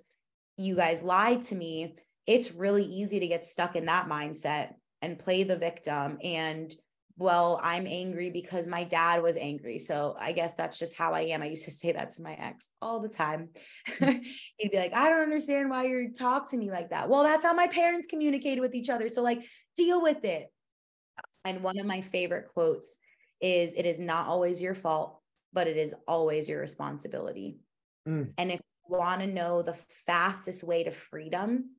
You 0.57 0.75
guys 0.75 1.03
lied 1.03 1.43
to 1.43 1.55
me. 1.55 1.95
It's 2.27 2.53
really 2.53 2.85
easy 2.85 3.19
to 3.19 3.27
get 3.27 3.45
stuck 3.45 3.75
in 3.75 3.85
that 3.85 4.07
mindset 4.07 4.73
and 5.01 5.19
play 5.19 5.43
the 5.43 5.57
victim 5.57 6.17
and 6.23 6.73
well, 7.17 7.61
I'm 7.63 7.87
angry 7.87 8.29
because 8.29 8.67
my 8.67 8.83
dad 8.83 9.23
was 9.23 9.37
angry. 9.37 9.79
So 9.79 10.17
I 10.19 10.33
guess 10.33 10.55
that's 10.55 10.77
just 10.77 10.97
how 10.97 11.13
I 11.13 11.21
am. 11.21 11.41
I 11.41 11.45
used 11.45 11.63
to 11.65 11.71
say 11.71 11.93
that 11.93 12.11
to 12.13 12.21
my 12.21 12.33
ex 12.33 12.67
all 12.81 12.99
the 12.99 13.07
time. 13.07 13.49
He'd 13.99 14.71
be 14.71 14.77
like, 14.77 14.93
I 14.93 15.09
don't 15.09 15.21
understand 15.21 15.69
why 15.69 15.85
you 15.85 16.11
talk 16.13 16.49
to 16.51 16.57
me 16.57 16.69
like 16.69 16.89
that. 16.89 17.07
Well, 17.07 17.23
that's 17.23 17.45
how 17.45 17.53
my 17.53 17.67
parents 17.67 18.07
communicated 18.07 18.59
with 18.59 18.75
each 18.75 18.89
other. 18.89 19.07
So, 19.07 19.23
like, 19.23 19.45
deal 19.77 20.01
with 20.01 20.25
it. 20.25 20.51
And 21.45 21.63
one 21.63 21.79
of 21.79 21.85
my 21.85 22.01
favorite 22.01 22.49
quotes 22.53 22.97
is 23.39 23.73
It 23.75 23.85
is 23.85 23.99
not 23.99 24.27
always 24.27 24.61
your 24.61 24.75
fault, 24.75 25.21
but 25.53 25.67
it 25.67 25.77
is 25.77 25.95
always 26.07 26.49
your 26.49 26.59
responsibility. 26.59 27.59
Mm. 28.07 28.33
And 28.37 28.51
if 28.51 28.59
want 28.89 29.21
to 29.21 29.27
know 29.27 29.61
the 29.61 29.73
fastest 29.73 30.63
way 30.63 30.83
to 30.83 30.91
freedom, 30.91 31.71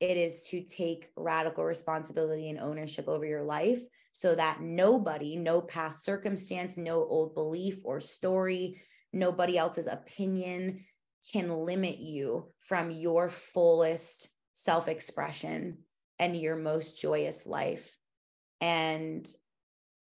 it 0.00 0.16
is 0.16 0.48
to 0.48 0.62
take 0.62 1.10
radical 1.16 1.64
responsibility 1.64 2.50
and 2.50 2.58
ownership 2.58 3.08
over 3.08 3.24
your 3.24 3.42
life 3.42 3.80
so 4.12 4.34
that 4.34 4.60
nobody, 4.60 5.36
no 5.36 5.60
past 5.60 6.04
circumstance, 6.04 6.76
no 6.76 6.96
old 6.96 7.34
belief 7.34 7.78
or 7.84 8.00
story, 8.00 8.80
nobody 9.12 9.58
else's 9.58 9.86
opinion 9.86 10.84
can 11.32 11.50
limit 11.50 11.98
you 11.98 12.46
from 12.60 12.90
your 12.90 13.28
fullest 13.28 14.28
self 14.52 14.88
expression 14.88 15.78
and 16.18 16.36
your 16.36 16.56
most 16.56 17.00
joyous 17.00 17.46
life. 17.46 17.96
And 18.60 19.28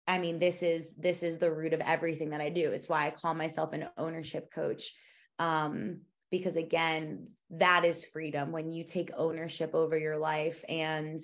I 0.06 0.18
mean, 0.18 0.38
this 0.38 0.62
is 0.62 0.94
this 0.96 1.22
is 1.22 1.38
the 1.38 1.52
root 1.52 1.72
of 1.72 1.80
everything 1.80 2.30
that 2.30 2.40
I 2.40 2.50
do. 2.50 2.72
It's 2.72 2.88
why 2.88 3.06
I 3.06 3.10
call 3.10 3.34
myself 3.34 3.72
an 3.72 3.86
ownership 3.98 4.52
coach. 4.52 4.92
Um, 5.38 6.00
because 6.30 6.56
again, 6.56 7.28
that 7.50 7.84
is 7.84 8.04
freedom 8.04 8.52
when 8.52 8.72
you 8.72 8.84
take 8.84 9.10
ownership 9.16 9.74
over 9.74 9.96
your 9.96 10.18
life. 10.18 10.64
And 10.68 11.20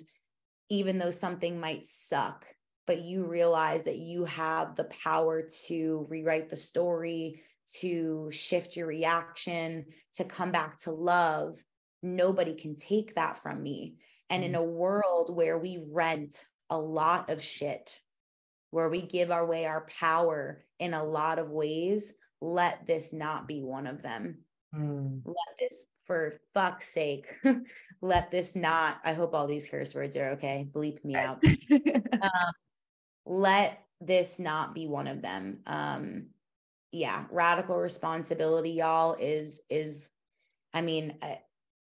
even 0.69 0.97
though 0.97 1.11
something 1.11 1.59
might 1.59 1.85
suck, 1.85 2.45
but 2.87 3.01
you 3.01 3.25
realize 3.25 3.83
that 3.85 3.97
you 3.97 4.25
have 4.25 4.75
the 4.75 4.85
power 4.85 5.47
to 5.67 6.05
rewrite 6.09 6.49
the 6.49 6.57
story, 6.57 7.41
to 7.79 8.29
shift 8.31 8.75
your 8.75 8.87
reaction, 8.87 9.85
to 10.13 10.23
come 10.23 10.51
back 10.51 10.77
to 10.79 10.91
love. 10.91 11.63
Nobody 12.01 12.53
can 12.55 12.75
take 12.75 13.15
that 13.15 13.37
from 13.37 13.61
me. 13.61 13.95
And 14.29 14.43
in 14.43 14.53
mm-hmm. 14.53 14.61
a 14.61 14.65
world 14.65 15.35
where 15.35 15.57
we 15.57 15.85
rent 15.91 16.45
a 16.69 16.77
lot 16.77 17.29
of 17.29 17.41
shit, 17.41 17.99
where 18.71 18.89
we 18.89 19.01
give 19.01 19.29
away 19.29 19.65
our 19.65 19.87
power 19.99 20.63
in 20.79 20.93
a 20.93 21.03
lot 21.03 21.39
of 21.39 21.51
ways, 21.51 22.13
let 22.43 22.85
this 22.85 23.13
not 23.13 23.47
be 23.47 23.61
one 23.61 23.87
of 23.87 24.01
them. 24.01 24.39
Mm. 24.75 25.21
Let 25.25 25.35
this, 25.59 25.85
for 26.05 26.41
fuck's 26.53 26.89
sake, 26.89 27.27
let 28.01 28.31
this 28.31 28.55
not. 28.55 28.97
I 29.03 29.13
hope 29.13 29.33
all 29.33 29.47
these 29.47 29.67
curse 29.67 29.95
words 29.95 30.17
are 30.17 30.31
okay. 30.31 30.67
Bleep 30.71 31.03
me 31.05 31.15
out. 31.15 31.43
um, 31.71 32.53
let 33.25 33.83
this 34.01 34.39
not 34.39 34.75
be 34.75 34.87
one 34.87 35.07
of 35.07 35.21
them 35.21 35.59
um 35.65 36.25
yeah 36.91 37.23
radical 37.31 37.79
responsibility 37.79 38.71
y'all 38.71 39.15
is 39.19 39.61
is 39.69 40.11
i 40.73 40.81
mean 40.81 41.15
uh, 41.21 41.35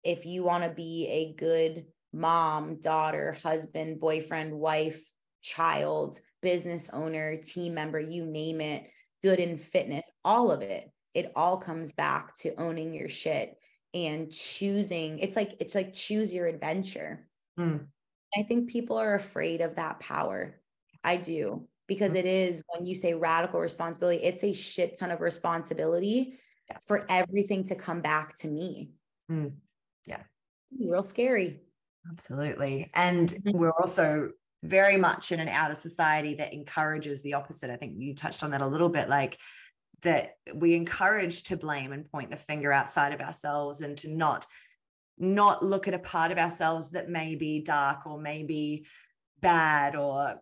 if 0.04 0.26
you 0.26 0.43
want 0.43 0.63
to 0.63 0.70
be 0.70 1.08
a 1.08 1.34
good 1.34 1.86
mom 2.13 2.80
daughter 2.82 3.36
husband 3.43 4.00
boyfriend 4.00 4.52
wife 4.52 5.12
child 5.41 6.20
business 6.41 6.89
owner 6.91 7.38
team 7.38 7.74
member 7.74 8.00
you 8.00 8.26
name 8.26 8.62
it 8.62 8.89
good 9.22 9.40
in 9.40 9.58
fitness 9.58 10.10
all 10.24 10.52
of 10.52 10.62
it 10.62 10.92
it 11.14 11.32
all 11.36 11.58
comes 11.58 11.94
back 11.94 12.36
to 12.36 12.56
owning 12.56 12.94
your 12.94 13.10
shit 13.10 13.58
and 13.94 14.32
choosing 14.32 15.20
it's 15.20 15.36
like 15.36 15.56
it's 15.60 15.76
like 15.76 15.94
choose 15.94 16.34
your 16.34 16.46
adventure 16.46 17.28
mm. 17.60 17.80
i 18.36 18.44
think 18.44 18.70
people 18.70 18.98
are 18.98 19.16
afraid 19.16 19.62
of 19.62 19.76
that 19.76 20.00
power 20.00 20.60
I 21.08 21.16
do 21.16 21.68
because 21.88 22.12
mm-hmm. 22.12 22.20
it 22.20 22.26
is 22.26 22.64
when 22.68 22.86
you 22.86 22.94
say 22.94 23.14
radical 23.14 23.60
responsibility, 23.60 24.24
it's 24.24 24.44
a 24.44 24.54
shit 24.54 24.98
ton 25.00 25.10
of 25.10 25.22
responsibility 25.22 26.38
yes. 26.70 26.84
for 26.86 27.06
everything 27.10 27.64
to 27.66 27.76
come 27.76 28.02
back 28.02 28.38
to 28.40 28.48
me. 28.48 28.92
Mm. 29.32 29.54
Yeah. 30.06 30.24
Real 30.78 31.04
scary. 31.04 31.62
Absolutely. 32.12 32.92
And 32.94 33.30
mm-hmm. 33.30 33.58
we're 33.58 33.72
also 33.72 34.32
very 34.68 34.98
much 34.98 35.32
in 35.32 35.40
an 35.40 35.50
outer 35.50 35.76
society 35.76 36.36
that 36.36 36.54
encourages 36.54 37.22
the 37.22 37.34
opposite. 37.34 37.70
I 37.70 37.78
think 37.78 37.96
you 37.98 38.14
touched 38.14 38.44
on 38.44 38.52
that 38.52 38.62
a 38.62 38.68
little 38.68 38.90
bit 38.90 39.10
like 39.10 39.38
that 40.02 40.34
we 40.54 40.76
encourage 40.76 41.44
to 41.44 41.58
blame 41.58 41.92
and 41.92 42.10
point 42.12 42.30
the 42.30 42.38
finger 42.38 42.72
outside 42.72 43.14
of 43.14 43.22
ourselves 43.22 43.82
and 43.82 43.98
to 43.98 44.10
not 44.10 44.46
not 45.18 45.66
look 45.66 45.88
at 45.88 45.96
a 45.96 46.00
part 46.00 46.32
of 46.32 46.38
ourselves 46.38 46.92
that 46.92 47.10
may 47.10 47.34
be 47.34 47.62
dark 47.62 48.06
or 48.06 48.20
maybe 48.20 48.86
bad 49.42 49.96
or 49.96 50.36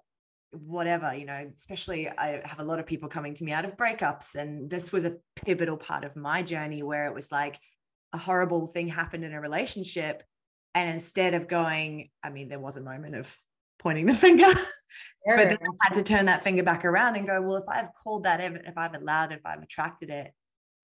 whatever 0.52 1.14
you 1.16 1.26
know 1.26 1.50
especially 1.56 2.10
i 2.10 2.42
have 2.44 2.60
a 2.60 2.64
lot 2.64 2.80
of 2.80 2.86
people 2.86 3.08
coming 3.08 3.34
to 3.34 3.44
me 3.44 3.52
out 3.52 3.66
of 3.66 3.78
breakups 3.78 4.36
and 4.36 4.70
this 4.70 4.92
was 4.92 5.06
a 5.06 5.16
pivotal 5.36 5.78
part 5.78 6.04
of 6.04 6.16
my 6.16 6.42
journey 6.42 6.84
where 6.84 7.08
it 7.08 7.14
was 7.14 7.32
like 7.32 7.58
a 8.14 8.18
horrible 8.18 8.68
thing 8.68 8.88
happened 8.88 9.24
in 9.24 9.34
a 9.34 9.40
relationship 9.40 10.24
and 10.74 10.90
instead 10.90 11.34
of 11.34 11.48
going 11.48 12.10
i 12.24 12.30
mean 12.30 12.50
there 12.50 12.60
was 12.60 12.78
a 12.78 12.82
moment 12.82 13.16
of 13.16 13.34
pointing 13.80 14.06
the 14.06 14.14
finger 14.14 14.46
sure. 14.46 14.56
but 15.26 15.50
then 15.50 15.58
i 15.62 15.88
had 15.88 15.96
to 15.96 16.04
turn 16.04 16.26
that 16.26 16.44
finger 16.44 16.64
back 16.64 16.86
around 16.86 17.16
and 17.16 17.28
go 17.28 17.42
well 17.42 17.58
if 17.58 17.70
i've 17.70 17.90
called 18.04 18.24
that 18.24 18.40
if 18.42 18.78
i've 18.78 18.96
allowed 18.96 19.32
it 19.32 19.40
if 19.40 19.46
i've 19.46 19.62
attracted 19.62 20.10
it 20.10 20.32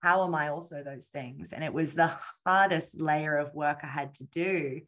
how 0.02 0.24
am 0.24 0.34
i 0.34 0.48
also 0.48 0.82
those 0.82 1.08
things 1.08 1.52
and 1.52 1.62
it 1.62 1.72
was 1.72 1.94
the 1.94 2.16
hardest 2.46 3.00
layer 3.00 3.36
of 3.36 3.54
work 3.54 3.80
i 3.82 3.86
had 3.86 4.14
to 4.14 4.24
do 4.24 4.80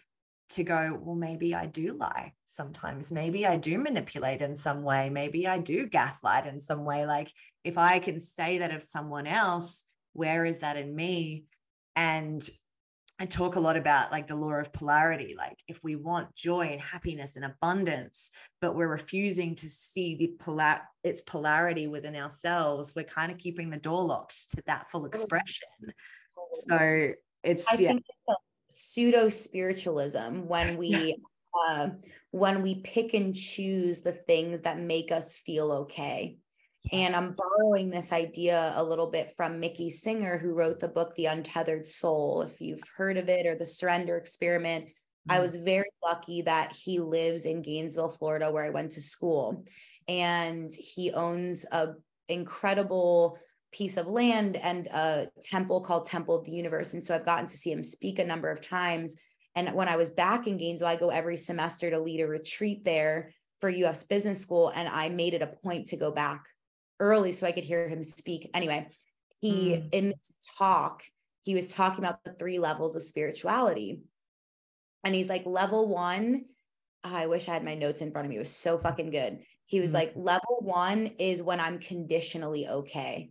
to 0.51 0.65
go, 0.65 0.99
well, 1.01 1.15
maybe 1.15 1.55
I 1.55 1.67
do 1.67 1.97
lie 1.99 2.33
sometimes. 2.47 3.11
Maybe 3.11 3.47
I 3.47 3.57
do 3.57 3.79
manipulate 3.79 4.43
in 4.43 4.57
some 4.57 4.83
way. 4.83 5.11
Maybe 5.11 5.47
I 5.47 5.59
do 5.59 5.87
gaslight 5.87 6.47
in 6.47 6.61
some 6.61 6.85
way. 6.85 7.07
Like, 7.07 7.33
if 7.65 7.79
I 7.79 7.99
can 7.99 8.21
say 8.21 8.59
that 8.59 8.73
of 8.73 8.83
someone 8.83 9.27
else, 9.27 9.85
where 10.13 10.45
is 10.45 10.61
that 10.61 10.77
in 10.77 10.95
me? 10.95 11.45
And 11.97 12.49
I 13.21 13.27
talk 13.27 13.55
a 13.55 13.61
lot 13.61 13.77
about 13.77 14.11
like 14.11 14.27
the 14.27 14.35
law 14.35 14.55
of 14.55 14.73
polarity. 14.73 15.35
Like, 15.39 15.59
if 15.69 15.79
we 15.85 15.95
want 15.95 16.35
joy 16.35 16.69
and 16.69 16.81
happiness 16.81 17.37
and 17.37 17.45
abundance, 17.45 18.31
but 18.61 18.75
we're 18.75 18.89
refusing 18.89 19.55
to 19.57 19.69
see 19.69 20.17
the 20.17 20.35
polar 20.41 20.81
its 21.05 21.23
polarity 21.23 21.87
within 21.87 22.17
ourselves, 22.17 22.93
we're 22.97 23.05
kind 23.05 23.31
of 23.31 23.39
keeping 23.39 23.71
the 23.71 23.77
door 23.77 24.03
locked 24.03 24.51
to 24.51 24.63
that 24.67 24.91
full 24.91 25.07
expression. 25.07 25.69
So 26.69 27.13
it's 27.45 27.69
I 27.69 27.75
yeah. 27.75 27.89
think 27.89 28.05
it's 28.09 28.39
pseudo 28.71 29.29
spiritualism 29.29 30.47
when 30.47 30.77
we 30.77 30.89
yeah. 30.89 31.15
uh, 31.69 31.91
when 32.33 32.63
we 32.63 32.77
pick 32.81 33.15
and 33.15 33.37
choose 33.37 34.01
the 34.01 34.13
things 34.13 34.63
that 34.63 34.81
make 34.81 35.13
us 35.13 35.37
feel 35.37 35.71
okay. 35.71 36.39
And 36.93 37.17
I'm 37.17 37.35
borrowing 37.35 37.91
this 37.91 38.13
idea 38.13 38.73
a 38.77 38.85
little 38.85 39.11
bit 39.11 39.33
from 39.37 39.59
Mickey 39.59 39.89
Singer, 39.89 40.37
who 40.39 40.53
wrote 40.53 40.81
the 40.81 40.89
book 40.89 41.15
The 41.15 41.27
Untethered 41.27 41.87
Soul. 41.87 42.43
If 42.43 42.61
you've 42.61 42.83
heard 42.97 43.17
of 43.17 43.29
it 43.29 43.47
or 43.47 43.57
the 43.57 43.67
Surrender 43.67 44.17
Experiment, 44.19 44.85
mm-hmm. 44.87 45.33
I 45.33 45.41
was 45.41 45.57
very 45.57 45.91
lucky 46.03 46.43
that 46.43 46.73
he 46.73 47.01
lives 47.01 47.47
in 47.47 47.63
Gainesville, 47.63 48.11
Florida, 48.11 48.51
where 48.51 48.65
I 48.65 48.71
went 48.71 48.93
to 48.93 49.01
school. 49.01 49.65
and 50.09 50.71
he 50.73 51.13
owns 51.13 51.65
a 51.73 51.95
incredible 52.29 53.39
piece 53.73 53.97
of 53.97 54.07
land 54.07 54.57
and 54.57 54.87
a 54.89 55.29
temple 55.43 55.81
called 55.81 56.07
Temple 56.07 56.37
of 56.37 56.45
the 56.45 56.53
Universe. 56.53 56.95
And 56.95 57.05
so 57.05 57.15
I've 57.15 57.25
gotten 57.25 57.47
to 57.47 57.57
see 57.57 57.73
him 57.73 57.83
speak 57.83 58.19
a 58.19 58.25
number 58.25 58.51
of 58.51 58.61
times. 58.61 59.17
And 59.57 59.75
when 59.75 59.89
I 59.89 59.97
was 59.97 60.11
back 60.11 60.47
in 60.47 60.57
Gainesville, 60.57 60.89
I 60.89 60.97
go 60.97 61.11
every 61.11 61.37
semester 61.37 61.91
to 61.91 61.99
lead 61.99 62.21
a 62.21 62.27
retreat 62.27 62.85
there 62.85 63.33
for 63.61 63.71
UF's 63.71 64.05
business 64.05 64.41
school. 64.41 64.73
And 64.75 64.89
I 64.89 65.09
made 65.09 65.35
it 65.35 65.43
a 65.43 65.47
point 65.47 65.89
to 65.89 65.97
go 65.97 66.11
back 66.11 66.45
early 67.01 67.33
so 67.33 67.47
I 67.47 67.53
could 67.53 67.65
hear 67.65 67.89
him 67.89 68.03
speak. 68.03 68.51
Anyway, 68.55 68.89
he, 69.41 69.71
mm. 69.71 69.89
in 69.93 70.09
this 70.09 70.33
talk, 70.59 71.03
he 71.43 71.55
was 71.55 71.69
talking 71.69 72.05
about 72.05 72.25
the 72.25 72.33
three 72.33 72.59
levels 72.59 72.97
of 72.97 73.03
spirituality. 73.03 74.01
And 75.05 75.15
he's 75.15 75.29
like, 75.29 75.45
level 75.45 75.89
one, 75.89 76.47
I 77.03 77.27
wish 77.27 77.49
I 77.49 77.53
had 77.53 77.65
my 77.65 77.75
notes 77.75 78.01
in 78.01 78.13
front 78.13 78.27
of 78.27 78.31
me. 78.31 78.37
It 78.37 78.41
was 78.41 78.57
so 78.57 78.79
fucking 78.79 79.11
good. 79.11 79.41
He 79.67 79.81
was 79.81 79.91
mm. 79.91 79.95
like, 79.95 80.13
level 80.15 80.59
one 80.61 81.13
is 81.19 81.43
when 81.43 81.61
I'm 81.61 81.79
conditionally 81.79 82.67
okay 82.67 83.31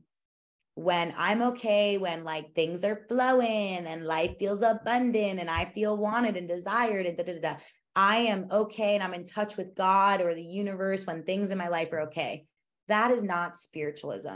when 0.76 1.14
I'm 1.18 1.42
okay, 1.44 1.98
when 1.98 2.24
like 2.24 2.56
things 2.56 2.84
are 2.84 3.06
flowing 3.08 3.86
and 3.86 4.06
life 4.06 4.38
feels 4.40 4.62
abundant 4.62 5.40
and 5.40 5.50
I 5.50 5.66
feel 5.66 5.96
wanted 5.96 6.36
and 6.36 6.48
desired 6.48 7.06
and 7.06 7.18
da 7.18 7.24
da 7.24 7.40
da, 7.40 7.56
I 7.96 8.18
am 8.18 8.48
okay 8.52 8.96
and 8.96 9.04
I'm 9.04 9.14
in 9.14 9.26
touch 9.26 9.56
with 9.56 9.76
God 9.76 10.22
or 10.22 10.34
the 10.34 10.44
universe 10.44 11.06
when 11.06 11.24
things 11.24 11.52
in 11.52 11.58
my 11.58 11.68
life 11.68 11.94
are 11.94 12.02
okay. 12.02 12.46
That 12.88 13.12
is 13.12 13.24
not 13.24 13.58
spiritualism. 13.58 14.30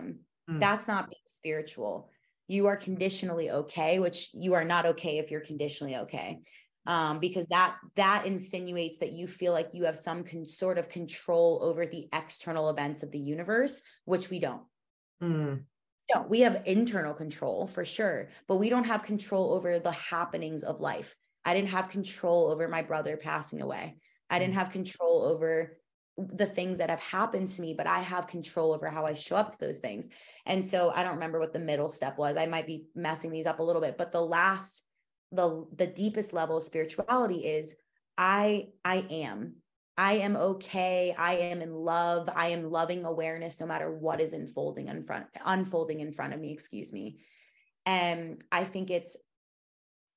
Mm. 0.49 0.59
That's 0.59 0.87
not 0.87 1.09
being 1.09 1.19
spiritual. 1.25 2.09
You 2.47 2.67
are 2.67 2.77
conditionally 2.77 3.51
okay, 3.51 3.99
which 3.99 4.29
you 4.33 4.53
are 4.53 4.63
not 4.63 4.85
okay 4.85 5.17
if 5.17 5.31
you're 5.31 5.41
conditionally 5.41 5.97
okay. 5.97 6.39
Um, 6.85 7.19
because 7.19 7.47
that 7.47 7.75
that 7.97 8.25
insinuates 8.25 8.99
that 8.99 9.11
you 9.11 9.27
feel 9.27 9.51
like 9.51 9.71
you 9.73 9.83
have 9.83 9.97
some 9.97 10.23
con- 10.23 10.45
sort 10.45 10.77
of 10.77 10.87
control 10.87 11.59
over 11.61 11.85
the 11.85 12.07
external 12.13 12.69
events 12.69 13.03
of 13.03 13.11
the 13.11 13.19
universe, 13.19 13.81
which 14.05 14.29
we 14.29 14.39
don't. 14.39 14.63
Mm 15.21 15.63
no, 16.13 16.25
we 16.27 16.41
have 16.41 16.63
internal 16.65 17.13
control 17.13 17.67
for 17.67 17.83
sure, 17.83 18.29
but 18.47 18.57
we 18.57 18.69
don't 18.69 18.85
have 18.85 19.03
control 19.03 19.53
over 19.53 19.79
the 19.79 19.91
happenings 19.91 20.63
of 20.63 20.79
life. 20.79 21.15
I 21.43 21.53
didn't 21.53 21.69
have 21.69 21.89
control 21.89 22.47
over 22.47 22.67
my 22.67 22.81
brother 22.81 23.17
passing 23.17 23.61
away. 23.61 23.97
I 24.29 24.39
didn't 24.39 24.53
mm. 24.53 24.57
have 24.57 24.71
control 24.71 25.23
over 25.23 25.77
the 26.17 26.45
things 26.45 26.79
that 26.79 26.89
have 26.89 26.99
happened 26.99 27.47
to 27.49 27.61
me, 27.61 27.73
but 27.73 27.87
I 27.87 27.99
have 27.99 28.27
control 28.27 28.73
over 28.73 28.89
how 28.89 29.05
I 29.05 29.13
show 29.13 29.35
up 29.35 29.49
to 29.49 29.59
those 29.59 29.79
things. 29.79 30.09
And 30.45 30.65
so 30.65 30.91
I 30.95 31.03
don't 31.03 31.15
remember 31.15 31.39
what 31.39 31.53
the 31.53 31.59
middle 31.59 31.89
step 31.89 32.17
was. 32.17 32.37
I 32.37 32.47
might 32.47 32.65
be 32.65 32.85
messing 32.95 33.31
these 33.31 33.45
up 33.45 33.59
a 33.59 33.63
little 33.63 33.81
bit, 33.81 33.97
but 33.97 34.11
the 34.11 34.21
last 34.21 34.83
the 35.31 35.65
the 35.75 35.87
deepest 35.87 36.33
level 36.33 36.57
of 36.57 36.63
spirituality 36.63 37.45
is 37.45 37.75
I 38.17 38.69
I 38.83 39.05
am 39.09 39.57
I 39.97 40.13
am 40.17 40.35
okay. 40.35 41.13
I 41.17 41.33
am 41.37 41.61
in 41.61 41.73
love. 41.73 42.29
I 42.33 42.49
am 42.49 42.69
loving 42.69 43.03
awareness 43.03 43.59
no 43.59 43.65
matter 43.65 43.91
what 43.91 44.21
is 44.21 44.33
unfolding 44.33 44.87
in 44.87 45.03
front 45.03 45.25
unfolding 45.45 45.99
in 45.99 46.11
front 46.11 46.33
of 46.33 46.39
me, 46.39 46.51
excuse 46.51 46.93
me. 46.93 47.17
And 47.85 48.43
I 48.51 48.63
think 48.63 48.89
it's 48.89 49.17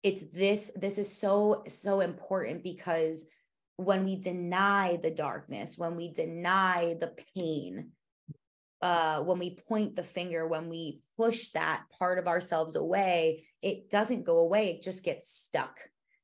it's 0.03 0.23
this 0.33 0.71
this 0.77 0.99
is 0.99 1.15
so 1.15 1.65
so 1.69 2.01
important 2.01 2.63
because 2.63 3.27
when 3.81 4.05
we 4.05 4.16
deny 4.16 4.97
the 5.03 5.11
darkness, 5.11 5.77
when 5.77 5.97
we 5.97 6.12
deny 6.12 6.97
the 7.01 7.12
pain, 7.35 7.90
uh, 8.83 9.21
when 9.21 9.38
we 9.38 9.59
point 9.69 9.97
the 9.97 10.03
finger, 10.03 10.47
when 10.47 10.69
we 10.69 11.01
push 11.16 11.49
that 11.51 11.85
part 11.99 12.19
of 12.19 12.27
ourselves 12.27 12.77
away, 12.77 13.47
it 13.62 13.90
doesn't 13.90 14.25
go 14.25 14.38
away. 14.38 14.71
It 14.71 14.83
just 14.83 15.05
gets 15.05 15.33
stuck 15.33 15.81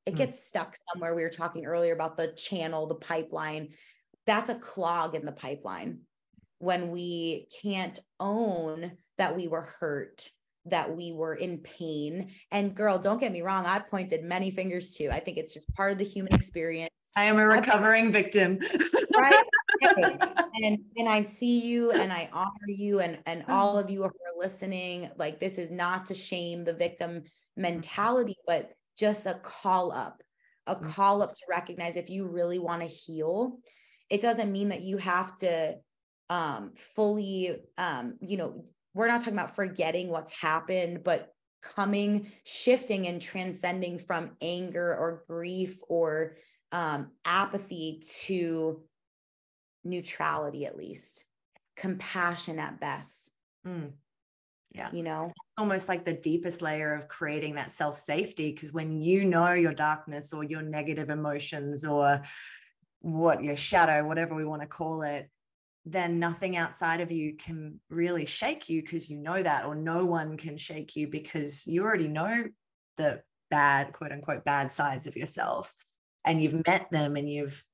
it 0.07 0.15
mm. 0.15 0.19
gets 0.19 0.47
stuck 0.47 0.77
somewhere. 0.93 1.15
We 1.15 1.23
were 1.23 1.29
talking 1.29 1.67
earlier 1.67 1.93
about 1.93 2.17
the 2.17 2.29
channel, 2.29 2.87
the 2.87 2.95
pipeline. 2.95 3.71
That's 4.25 4.49
a 4.49 4.55
clog 4.55 5.15
in 5.15 5.27
the 5.27 5.33
pipeline 5.33 6.01
when 6.59 6.91
we 6.91 7.49
can't 7.63 7.99
own 8.19 8.93
that 9.19 9.37
we 9.37 9.49
were 9.49 9.69
hurt, 9.81 10.31
that 10.67 10.95
we 10.95 11.13
were 11.13 11.35
in 11.35 11.59
pain. 11.59 12.31
And 12.51 12.75
girl, 12.75 12.99
don't 12.99 13.19
get 13.19 13.33
me 13.33 13.43
wrong, 13.43 13.67
I 13.67 13.79
pointed 13.79 14.25
many 14.25 14.51
fingers 14.51 14.95
too. 14.95 15.11
I 15.11 15.21
think 15.21 15.37
it's 15.39 15.55
just 15.55 15.73
part 15.75 15.93
of 15.93 15.99
the 15.99 16.05
human 16.05 16.35
experience. 16.35 16.91
I 17.17 17.25
am 17.25 17.39
a 17.39 17.47
recovering 17.47 18.13
victim. 18.13 18.59
right. 19.17 19.45
and 20.63 20.79
and 20.97 21.09
I 21.09 21.23
see 21.23 21.61
you 21.61 21.91
and 21.91 22.13
I 22.13 22.29
honor 22.33 22.49
you 22.69 23.01
and 23.01 23.19
and 23.25 23.45
all 23.49 23.79
of 23.79 23.89
you 23.89 24.01
who 24.01 24.05
are 24.05 24.39
listening. 24.39 25.11
Like 25.17 25.41
this 25.41 25.57
is 25.57 25.71
not 25.71 26.07
to 26.07 26.15
shame 26.15 26.65
the 26.65 26.75
victim 26.75 27.23
mentality, 27.57 28.37
but 28.47 28.73
just 28.99 29.25
a 29.25 29.35
call 29.35 29.93
up, 29.93 30.23
a 30.67 30.77
mm. 30.77 30.83
call 30.93 31.23
up 31.23 31.33
to 31.33 31.41
recognize 31.49 31.97
if 31.97 32.11
you 32.11 32.27
really 32.27 32.59
want 32.59 32.83
to 32.83 32.89
heal. 32.89 33.59
It 34.11 34.21
doesn't 34.21 34.53
mean 34.53 34.69
that 34.69 34.83
you 34.83 34.99
have 34.99 35.37
to 35.39 35.77
um 36.29 36.73
fully 36.75 37.57
um 37.79 38.15
you 38.21 38.37
know 38.37 38.65
we're 38.97 39.09
not 39.09 39.21
talking 39.21 39.35
about 39.35 39.55
forgetting 39.55 40.09
what's 40.09 40.33
happened 40.33 41.05
but 41.05 41.33
coming 41.63 42.31
shifting 42.45 43.07
and 43.07 43.21
transcending 43.21 43.99
from 43.99 44.31
anger 44.41 44.97
or 44.97 45.25
grief 45.29 45.79
or 45.89 46.37
um 46.73 47.11
apathy 47.25 48.03
to 48.09 48.83
neutrality 49.85 50.67
at 50.67 50.77
least 50.77 51.25
compassion 51.77 52.59
at 52.59 52.81
best 52.81 53.31
mm. 53.67 53.91
Yeah. 54.77 54.91
You 54.93 55.03
know, 55.05 55.33
almost 55.57 55.89
like 55.89 56.05
the 56.05 56.13
deepest 56.13 56.61
layer 56.61 56.93
of 56.93 57.09
creating 57.09 57.55
that 57.55 57.71
self 57.71 57.97
safety. 57.97 58.53
Because 58.53 58.75
when 58.75 59.01
you 59.01 59.25
know 59.25 59.55
your 59.55 59.73
darkness 59.73 60.35
or 60.35 60.45
your 60.45 60.61
negative 60.61 61.09
emotions 61.09 61.87
or 61.87 62.21
what 63.01 63.43
your 63.43 63.57
shadow, 63.57 64.07
whatever 64.07 64.35
we 64.35 64.45
want 64.45 64.61
to 64.61 64.69
call 64.69 65.01
it, 65.01 65.31
then 65.87 66.19
nothing 66.19 66.57
outside 66.57 67.01
of 67.01 67.13
you 67.13 67.37
can 67.37 67.81
really 67.89 68.27
shake 68.27 68.69
you 68.69 68.83
because 68.83 69.09
you 69.09 69.17
know 69.17 69.41
that, 69.41 69.65
or 69.65 69.77
no 69.77 70.05
one 70.05 70.37
can 70.37 70.59
shake 70.59 70.97
you 70.97 71.07
because 71.07 71.65
you 71.65 71.85
already 71.85 72.09
know 72.09 72.45
the 72.97 73.23
bad, 73.51 73.93
quote 73.93 74.11
unquote, 74.11 74.45
bad 74.45 74.73
sides 74.73 75.07
of 75.07 75.17
yourself. 75.17 75.73
And 76.25 76.43
you've 76.43 76.67
met 76.67 76.91
them 76.91 77.15
and 77.15 77.31
you've 77.31 77.65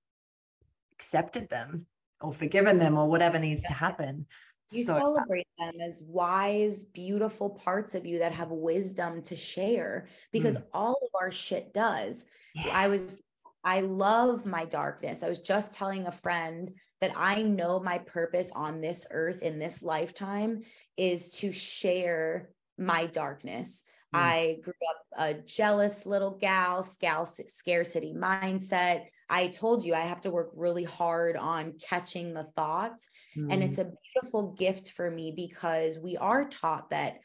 accepted 0.93 1.49
them 1.49 1.87
or 2.21 2.35
forgiven 2.35 2.79
them 2.79 2.99
or 2.99 3.09
whatever 3.09 3.39
needs 3.39 3.63
to 3.63 3.73
happen. 3.73 4.27
You 4.71 4.85
so, 4.85 4.95
celebrate 4.95 5.47
them 5.59 5.81
as 5.81 6.03
wise, 6.07 6.85
beautiful 6.85 7.49
parts 7.49 7.95
of 7.95 8.05
you 8.05 8.19
that 8.19 8.33
have 8.33 8.51
wisdom 8.51 9.23
to 9.23 9.37
share 9.37 10.09
because 10.33 10.59
mm. 10.59 10.65
all 10.75 10.99
of 11.03 11.09
our 11.19 11.31
shit 11.31 11.73
does. 11.73 12.27
Yeah. 12.55 12.73
I 12.73 12.89
was, 12.89 13.23
I 13.65 13.81
love 13.81 14.45
my 14.45 14.67
darkness. 14.67 15.23
I 15.23 15.31
was 15.31 15.41
just 15.41 15.73
telling 15.73 16.07
a 16.07 16.13
friend 16.13 16.73
that 17.03 17.13
I 17.17 17.43
know 17.43 17.81
my 17.81 17.99
purpose 17.99 18.53
on 18.55 18.81
this 18.81 19.09
earth 19.11 19.43
in 19.43 19.59
this 19.59 19.83
lifetime 19.83 20.63
is 20.97 21.31
to 21.41 21.51
share 21.51 22.51
my 22.79 23.07
darkness. 23.07 23.83
Mm. 24.15 24.19
I 24.21 24.57
grew 24.63 24.73
up 24.89 25.19
a 25.19 25.35
jealous 25.35 26.07
little 26.07 26.31
gal, 26.31 26.85
scarcity 26.85 28.15
mindset. 28.17 29.07
I 29.29 29.49
told 29.49 29.85
you 29.85 29.95
I 29.95 30.03
have 30.03 30.21
to 30.21 30.31
work 30.31 30.51
really 30.55 30.85
hard 30.85 31.37
on 31.37 31.75
catching 31.83 32.35
the 32.35 32.47
thoughts. 32.55 33.09
Mm. 33.37 33.53
And 33.53 33.65
it's 33.65 33.79
mm. 33.79 33.89
a 33.89 33.93
beautiful 34.15 34.53
gift 34.53 34.93
for 34.93 35.11
me 35.11 35.33
because 35.35 35.99
we 35.99 36.17
are 36.17 36.49
taught 36.49 36.91
that 36.91 37.19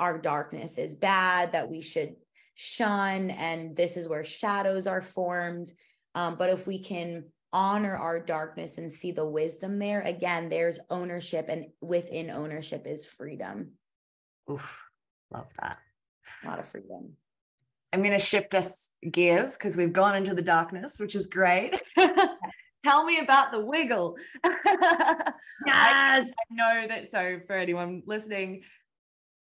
our 0.00 0.18
darkness 0.18 0.78
is 0.78 0.96
bad, 0.96 1.52
that 1.52 1.70
we 1.70 1.80
should 1.80 2.16
shun, 2.54 3.30
and 3.30 3.76
this 3.76 3.96
is 3.96 4.08
where 4.08 4.24
shadows 4.24 4.88
are 4.88 5.00
formed. 5.00 5.70
Um, 6.16 6.34
but 6.36 6.50
if 6.50 6.66
we 6.66 6.82
can 6.82 7.26
honor 7.56 7.96
our 7.96 8.20
darkness 8.20 8.76
and 8.76 8.92
see 8.92 9.12
the 9.12 9.24
wisdom 9.24 9.78
there, 9.78 10.02
again, 10.02 10.50
there's 10.50 10.78
ownership, 10.90 11.46
and 11.48 11.64
within 11.80 12.30
ownership 12.30 12.86
is 12.86 13.06
freedom. 13.06 13.70
Oof, 14.50 14.84
love 15.30 15.48
that. 15.62 15.78
A 16.44 16.48
lot 16.48 16.58
of 16.58 16.68
freedom. 16.68 17.14
I'm 17.94 18.02
going 18.02 18.12
to 18.12 18.18
shift 18.18 18.54
us 18.54 18.90
gears 19.10 19.54
because 19.54 19.74
we've 19.74 19.94
gone 19.94 20.16
into 20.16 20.34
the 20.34 20.42
darkness, 20.42 20.96
which 20.98 21.14
is 21.14 21.26
great. 21.28 21.80
Tell 22.84 23.04
me 23.04 23.20
about 23.20 23.52
the 23.52 23.64
wiggle. 23.64 24.18
yes. 24.44 24.54
I, 25.66 26.20
I 26.20 26.24
know 26.50 26.86
that. 26.88 27.10
So, 27.10 27.40
for 27.46 27.54
anyone 27.54 28.02
listening, 28.04 28.64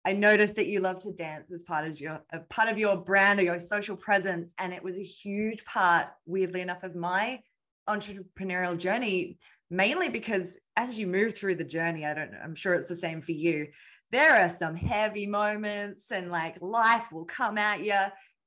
I 0.05 0.11
noticed 0.13 0.55
that 0.57 0.67
you 0.67 0.81
love 0.81 0.99
to 1.01 1.13
dance 1.13 1.51
as 1.51 1.63
part 1.63 1.87
of 1.87 1.99
your 1.99 2.23
uh, 2.31 2.39
part 2.51 2.69
of 2.69 2.77
your 2.77 2.95
brand 2.95 3.39
or 3.39 3.43
your 3.43 3.59
social 3.59 3.97
presence, 3.97 4.53
and 4.59 4.71
it 4.71 4.83
was 4.83 4.95
a 4.97 5.03
huge 5.03 5.65
part, 5.65 6.09
weirdly 6.27 6.61
enough, 6.61 6.83
of 6.83 6.93
my 6.93 7.39
entrepreneurial 7.87 8.77
journey. 8.77 9.37
Mainly 9.69 10.09
because 10.09 10.59
as 10.75 10.99
you 10.99 11.07
move 11.07 11.35
through 11.35 11.55
the 11.55 11.63
journey, 11.63 12.05
I 12.05 12.13
don't 12.13 12.31
know, 12.31 12.39
I'm 12.43 12.55
sure 12.55 12.73
it's 12.75 12.87
the 12.87 12.95
same 12.95 13.21
for 13.21 13.31
you. 13.31 13.67
There 14.11 14.39
are 14.39 14.49
some 14.49 14.75
heavy 14.75 15.25
moments, 15.25 16.11
and 16.11 16.29
like 16.29 16.61
life 16.61 17.11
will 17.11 17.25
come 17.25 17.57
at 17.57 17.83
you 17.83 17.97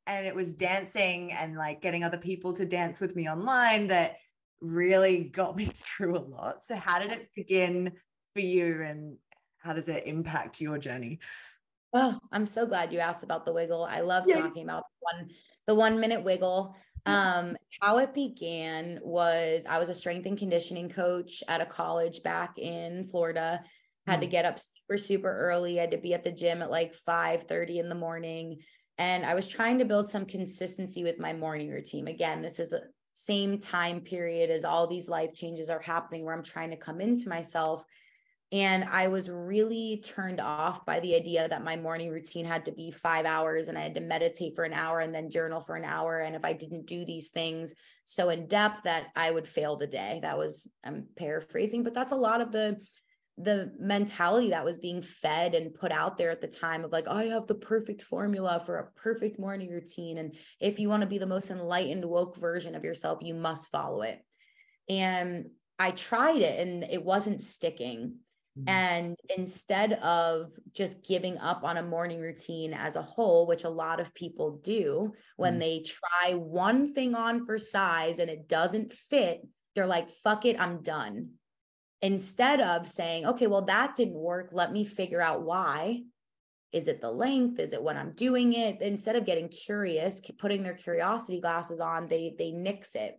and 0.07 0.27
it 0.27 0.35
was 0.35 0.53
dancing 0.53 1.33
and 1.33 1.57
like 1.57 1.83
getting 1.83 2.05
other 2.05 2.19
people 2.19 2.53
to 2.55 2.65
dance 2.65 3.01
with 3.01 3.17
me 3.17 3.29
online 3.29 3.89
that 3.89 4.17
really 4.61 5.25
got 5.25 5.57
me 5.57 5.65
through 5.73 6.17
a 6.17 6.21
lot. 6.21 6.63
So 6.63 6.77
how 6.77 6.99
did 6.99 7.13
it 7.13 7.29
begin 7.35 7.93
for 8.35 8.41
you 8.41 8.83
and 8.83 9.17
how 9.59 9.73
does 9.73 9.89
it 9.89 10.07
impact 10.07 10.61
your 10.61 10.79
journey? 10.79 11.19
Oh, 11.93 12.19
I'm 12.31 12.45
so 12.45 12.67
glad 12.67 12.93
you 12.93 12.99
asked 12.99 13.25
about 13.25 13.45
the 13.45 13.53
wiggle. 13.53 13.85
I 13.85 14.01
love 14.01 14.25
yeah. 14.27 14.41
talking 14.41 14.65
about 14.65 14.85
one 15.01 15.31
the 15.67 15.75
one 15.75 15.99
minute 15.99 16.23
wiggle. 16.23 16.77
Um, 17.07 17.57
how 17.81 17.99
it 17.99 18.15
began 18.15 19.01
was 19.03 19.67
I 19.67 19.79
was 19.79 19.89
a 19.89 19.95
strength 19.95 20.27
and 20.27 20.39
conditioning 20.39 20.89
coach 20.89 21.43
at 21.49 21.61
a 21.61 21.67
college 21.67 22.23
back 22.23 22.59
in 22.59 23.07
Florida. 23.09 23.63
Had 24.07 24.21
to 24.21 24.27
mm. 24.27 24.31
get 24.31 24.45
up 24.45 24.59
super, 24.59 24.99
super 24.99 25.39
early. 25.39 25.79
I 25.79 25.83
had 25.83 25.91
to 25.91 25.99
be 25.99 26.15
at 26.15 26.25
the 26.25 26.33
gym 26.33 26.63
at 26.63 26.71
like 26.71 26.93
5 26.93 27.43
30 27.43 27.79
in 27.79 27.89
the 27.89 27.95
morning. 27.95 28.59
And 28.99 29.27
I 29.27 29.35
was 29.35 29.47
trying 29.47 29.79
to 29.79 29.85
build 29.85 30.09
some 30.09 30.25
consistency 30.25 31.03
with 31.03 31.19
my 31.19 31.33
morning 31.33 31.71
routine. 31.71 32.09
Again, 32.09 32.41
this 32.41 32.59
is 32.59 32.71
the 32.71 32.83
same 33.13 33.59
time 33.59 34.01
period 34.01 34.51
as 34.51 34.65
all 34.65 34.87
these 34.87 35.09
life 35.09 35.33
changes 35.35 35.71
are 35.71 35.81
happening 35.81 36.25
where 36.25 36.35
I'm 36.35 36.43
trying 36.43 36.71
to 36.71 36.77
come 36.77 37.01
into 37.01 37.29
myself 37.29 37.85
and 38.53 38.85
I 38.85 39.09
was 39.09 39.29
really 39.29 40.01
turned 40.05 40.41
off 40.41 40.87
by 40.87 41.01
the 41.01 41.17
idea 41.17 41.49
that 41.49 41.65
my 41.65 41.77
morning 41.77 42.11
routine 42.11 42.45
had 42.45 42.65
to 42.67 42.73
be 42.73 42.93
five 42.93 43.27
hours 43.27 43.67
and 43.69 43.77
I 43.77 43.83
had 43.83 43.97
to 43.97 44.01
meditate 44.01 44.55
for 44.55 44.63
an 44.63 44.73
hour 44.73 45.01
and 45.01 45.13
then 45.13 45.31
journal 45.31 45.61
for 45.61 45.75
an 45.75 45.85
hour. 45.85 46.21
And 46.21 46.37
if 46.37 46.45
I 46.45 46.53
didn't 46.53 46.87
do 46.87 47.05
these 47.05 47.29
things 47.29 47.75
so 48.05 48.29
in 48.29 48.47
depth 48.47 48.85
that 48.85 49.09
I 49.17 49.33
would 49.33 49.49
fail 49.49 49.77
the 49.77 49.89
day. 49.89 50.21
That 50.23 50.39
was, 50.39 50.71
I'm 50.85 51.09
paraphrasing, 51.17 51.83
but 51.83 51.93
that's 51.93 52.13
a 52.13 52.17
lot 52.17 52.41
of 52.41 52.53
the 52.53 52.79
the 53.39 53.71
mentality 53.79 54.49
that 54.49 54.65
was 54.65 54.79
being 54.79 55.03
fed 55.03 55.55
and 55.55 55.75
put 55.75 55.93
out 55.93 56.17
there 56.17 56.31
at 56.31 56.41
the 56.41 56.47
time 56.47 56.85
of 56.85 56.91
like, 56.91 57.05
oh, 57.07 57.17
I 57.19 57.27
have 57.27 57.47
the 57.47 57.55
perfect 57.55 58.01
formula 58.01 58.63
for 58.65 58.79
a 58.79 58.91
perfect 58.99 59.39
morning 59.39 59.69
routine. 59.69 60.17
And 60.17 60.35
if 60.59 60.79
you 60.79 60.89
want 60.89 61.03
to 61.03 61.07
be 61.07 61.19
the 61.19 61.27
most 61.27 61.51
enlightened, 61.51 62.03
woke 62.03 62.35
version 62.39 62.75
of 62.75 62.83
yourself, 62.83 63.19
you 63.21 63.35
must 63.35 63.71
follow 63.71 64.01
it. 64.01 64.25
And 64.89 65.51
I 65.79 65.91
tried 65.91 66.41
it 66.41 66.67
and 66.67 66.85
it 66.85 67.05
wasn't 67.05 67.43
sticking. 67.43 68.21
Mm-hmm. 68.59 68.69
And 68.69 69.17
instead 69.37 69.95
of 69.95 70.53
just 70.73 71.05
giving 71.05 71.39
up 71.39 71.63
on 71.63 71.77
a 71.77 71.83
morning 71.83 72.21
routine 72.21 72.73
as 72.73 72.97
a 72.97 73.03
whole, 73.03 73.47
which 73.47 73.65
a 73.65 73.71
lot 73.71 74.01
of 74.01 74.15
people 74.15 74.61
do 74.63 75.13
when 75.37 75.55
mm-hmm. 75.55 75.61
they 75.61 75.85
try 75.85 76.35
one 76.35 76.95
thing 76.95 77.15
on 77.15 77.45
for 77.45 77.59
size 77.59 78.19
and 78.19 78.31
it 78.31 78.49
doesn't 78.49 78.93
fit, 78.93 79.47
they're 79.75 79.87
like, 79.87 80.11
fuck 80.11 80.47
it, 80.47 80.59
I'm 80.59 80.83
done. 80.83 81.31
Instead 82.01 82.61
of 82.61 82.87
saying, 82.87 83.27
okay, 83.27 83.47
well, 83.47 83.67
that 83.67 83.95
didn't 83.95 84.15
work. 84.15 84.51
Let 84.53 84.73
me 84.73 84.85
figure 84.85 85.21
out 85.21 85.43
why. 85.43 86.03
Is 86.73 86.89
it 86.89 87.01
the 87.01 87.11
length? 87.11 87.59
Is 87.59 87.73
it 87.73 87.83
when 87.83 87.97
I'm 87.97 88.13
doing 88.13 88.53
it? 88.53 88.83
Instead 88.83 89.17
of 89.17 89.25
getting 89.25 89.49
curious, 89.49 90.21
putting 90.39 90.63
their 90.63 90.75
curiosity 90.75 91.41
glasses 91.41 91.81
on, 91.81 92.09
they 92.09 92.35
they 92.39 92.51
nix 92.51 92.95
it. 92.95 93.19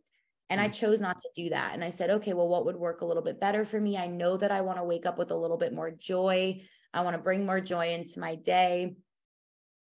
And 0.50 0.62
I 0.62 0.70
mm. 0.70 0.74
chose 0.74 1.02
not 1.02 1.20
to 1.20 1.30
do 1.36 1.50
that. 1.50 1.74
And 1.74 1.84
I 1.84 1.90
said, 1.90 2.10
okay, 2.10 2.34
well, 2.34 2.48
what 2.48 2.66
would 2.66 2.78
work 2.78 3.02
a 3.02 3.06
little 3.06 3.24
bit 3.24 3.40
better 3.40 3.66
for 3.66 3.80
me? 3.80 3.98
I 3.98 4.08
know 4.08 4.38
that 4.38 4.52
I 4.52 4.62
want 4.62 4.78
to 4.78 4.84
wake 4.84 5.06
up 5.06 5.18
with 5.18 5.32
a 5.32 5.36
little 5.36 5.58
bit 5.58 5.74
more 5.74 5.92
joy. 5.92 6.62
I 6.94 7.02
want 7.02 7.16
to 7.16 7.22
bring 7.22 7.46
more 7.46 7.60
joy 7.60 7.94
into 7.94 8.20
my 8.20 8.36
day. 8.36 8.96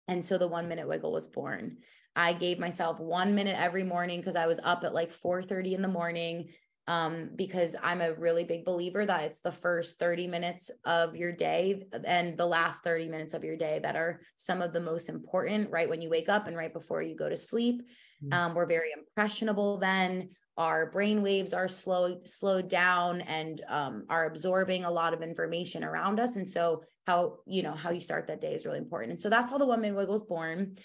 And 0.08 0.24
so 0.24 0.38
the 0.38 0.48
one 0.48 0.68
minute 0.68 0.88
wiggle 0.88 1.12
was 1.12 1.28
born. 1.28 1.78
I 2.14 2.32
gave 2.32 2.58
myself 2.58 2.98
one 2.98 3.34
minute 3.34 3.56
every 3.58 3.84
morning 3.84 4.20
because 4.20 4.36
I 4.36 4.46
was 4.46 4.60
up 4.62 4.84
at 4.84 4.94
like 4.94 5.12
4 5.12 5.42
30 5.42 5.74
in 5.74 5.82
the 5.82 5.88
morning. 5.88 6.48
Um, 6.88 7.30
because 7.34 7.74
I'm 7.82 8.00
a 8.00 8.14
really 8.14 8.44
big 8.44 8.64
believer 8.64 9.04
that 9.04 9.24
it's 9.24 9.40
the 9.40 9.50
first 9.50 9.98
30 9.98 10.28
minutes 10.28 10.70
of 10.84 11.16
your 11.16 11.32
day 11.32 11.82
and 12.04 12.38
the 12.38 12.46
last 12.46 12.84
30 12.84 13.08
minutes 13.08 13.34
of 13.34 13.42
your 13.42 13.56
day 13.56 13.80
that 13.82 13.96
are 13.96 14.20
some 14.36 14.62
of 14.62 14.72
the 14.72 14.78
most 14.78 15.08
important, 15.08 15.72
right? 15.72 15.88
When 15.88 16.00
you 16.00 16.08
wake 16.08 16.28
up 16.28 16.46
and 16.46 16.56
right 16.56 16.72
before 16.72 17.02
you 17.02 17.16
go 17.16 17.28
to 17.28 17.36
sleep. 17.36 17.82
Mm. 18.24 18.32
Um, 18.32 18.54
we're 18.54 18.66
very 18.66 18.90
impressionable 18.96 19.78
then 19.78 20.28
our 20.56 20.86
brain 20.86 21.22
waves 21.22 21.52
are 21.52 21.68
slow 21.68 22.20
slowed 22.24 22.68
down 22.68 23.20
and 23.22 23.62
um, 23.68 24.04
are 24.08 24.26
absorbing 24.26 24.84
a 24.84 24.90
lot 24.90 25.12
of 25.12 25.22
information 25.22 25.84
around 25.84 26.18
us. 26.18 26.36
And 26.36 26.48
so 26.48 26.82
how 27.06 27.38
you 27.46 27.62
know 27.62 27.72
how 27.72 27.90
you 27.90 28.00
start 28.00 28.26
that 28.28 28.40
day 28.40 28.54
is 28.54 28.66
really 28.66 28.78
important. 28.78 29.12
And 29.12 29.20
so 29.20 29.28
that's 29.28 29.50
how 29.50 29.58
the 29.58 29.66
one 29.66 29.80
minute 29.80 29.96
wiggle 29.96 30.14
was 30.14 30.22
born. 30.22 30.76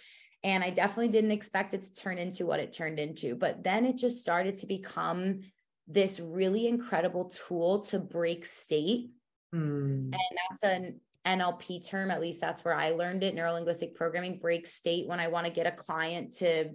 And 0.44 0.64
i 0.64 0.72
definitely 0.72 1.10
didn't 1.10 1.32
expect 1.32 1.76
it 1.76 1.84
to 1.84 1.94
turn 1.94 2.18
into 2.18 2.48
what 2.48 2.60
it 2.60 2.74
turned 2.74 2.98
into 2.98 3.36
but 3.36 3.64
then 3.64 3.86
it 3.86 3.96
just 3.96 4.22
started 4.22 4.56
to 4.56 4.66
become 4.66 5.42
this 5.88 6.20
really 6.20 6.68
incredible 6.68 7.30
tool 7.30 7.84
to 7.84 8.00
break 8.00 8.46
state. 8.46 9.12
Mm. 9.54 10.14
and 10.14 10.38
that's 10.50 10.64
an 10.64 11.00
nlp 11.26 11.86
term 11.86 12.10
at 12.10 12.22
least 12.22 12.40
that's 12.40 12.64
where 12.64 12.74
i 12.74 12.92
learned 12.92 13.22
it 13.22 13.36
neurolinguistic 13.36 13.94
programming 13.94 14.40
break 14.40 14.66
state 14.66 15.08
when 15.08 15.20
i 15.20 15.28
want 15.28 15.46
to 15.46 15.52
get 15.52 15.68
a 15.68 15.72
client 15.72 16.34
to 16.38 16.70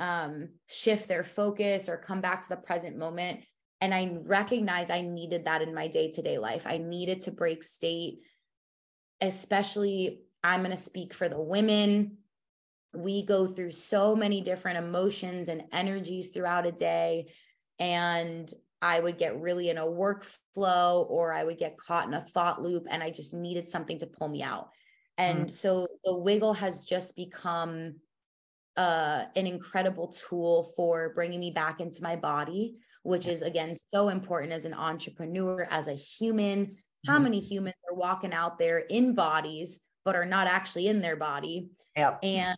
um, 0.00 0.48
shift 0.66 1.08
their 1.08 1.22
focus 1.22 1.88
or 1.88 1.98
come 1.98 2.22
back 2.22 2.42
to 2.42 2.48
the 2.48 2.56
present 2.56 2.96
moment. 2.96 3.40
And 3.82 3.94
I 3.94 4.16
recognize 4.26 4.90
I 4.90 5.02
needed 5.02 5.44
that 5.44 5.62
in 5.62 5.74
my 5.74 5.88
day 5.88 6.10
to 6.12 6.22
day 6.22 6.38
life. 6.38 6.66
I 6.66 6.78
needed 6.78 7.20
to 7.22 7.30
break 7.30 7.62
state, 7.62 8.20
especially 9.20 10.22
I'm 10.42 10.60
going 10.60 10.70
to 10.70 10.76
speak 10.76 11.14
for 11.14 11.28
the 11.28 11.40
women. 11.40 12.16
We 12.94 13.24
go 13.24 13.46
through 13.46 13.72
so 13.72 14.16
many 14.16 14.40
different 14.40 14.78
emotions 14.78 15.48
and 15.48 15.64
energies 15.70 16.28
throughout 16.28 16.66
a 16.66 16.72
day. 16.72 17.32
And 17.78 18.52
I 18.82 18.98
would 18.98 19.18
get 19.18 19.40
really 19.40 19.68
in 19.68 19.76
a 19.76 19.86
workflow 19.86 21.08
or 21.08 21.32
I 21.32 21.44
would 21.44 21.58
get 21.58 21.76
caught 21.76 22.06
in 22.06 22.14
a 22.14 22.24
thought 22.24 22.62
loop 22.62 22.86
and 22.88 23.02
I 23.02 23.10
just 23.10 23.34
needed 23.34 23.68
something 23.68 23.98
to 23.98 24.06
pull 24.06 24.28
me 24.28 24.42
out. 24.42 24.70
And 25.18 25.46
mm. 25.46 25.50
so 25.50 25.86
the 26.04 26.16
wiggle 26.16 26.54
has 26.54 26.84
just 26.84 27.16
become 27.16 27.96
uh, 28.76 29.24
an 29.36 29.46
incredible 29.46 30.08
tool 30.08 30.72
for 30.76 31.12
bringing 31.14 31.40
me 31.40 31.50
back 31.50 31.80
into 31.80 32.02
my 32.02 32.16
body, 32.16 32.76
which 33.02 33.26
is 33.26 33.42
again 33.42 33.74
so 33.92 34.08
important 34.08 34.52
as 34.52 34.64
an 34.64 34.74
entrepreneur, 34.74 35.66
as 35.70 35.88
a 35.88 35.94
human. 35.94 36.76
How 37.06 37.14
mm-hmm. 37.14 37.24
many 37.24 37.40
humans 37.40 37.76
are 37.90 37.96
walking 37.96 38.32
out 38.32 38.58
there 38.58 38.78
in 38.78 39.14
bodies, 39.14 39.80
but 40.04 40.16
are 40.16 40.26
not 40.26 40.46
actually 40.46 40.88
in 40.88 41.00
their 41.00 41.16
body? 41.16 41.70
Yep. 41.96 42.20
And 42.22 42.56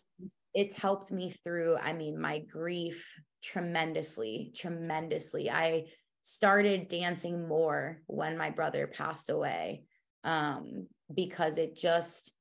it's 0.53 0.75
helped 0.75 1.11
me 1.11 1.33
through, 1.43 1.77
I 1.77 1.93
mean, 1.93 2.19
my 2.19 2.39
grief 2.39 3.15
tremendously, 3.41 4.51
tremendously. 4.55 5.49
I 5.49 5.85
started 6.21 6.87
dancing 6.87 7.47
more 7.47 8.01
when 8.07 8.37
my 8.37 8.49
brother 8.49 8.87
passed 8.87 9.29
away 9.29 9.83
um, 10.23 10.87
because 11.13 11.57
it 11.57 11.75
just, 11.75 12.33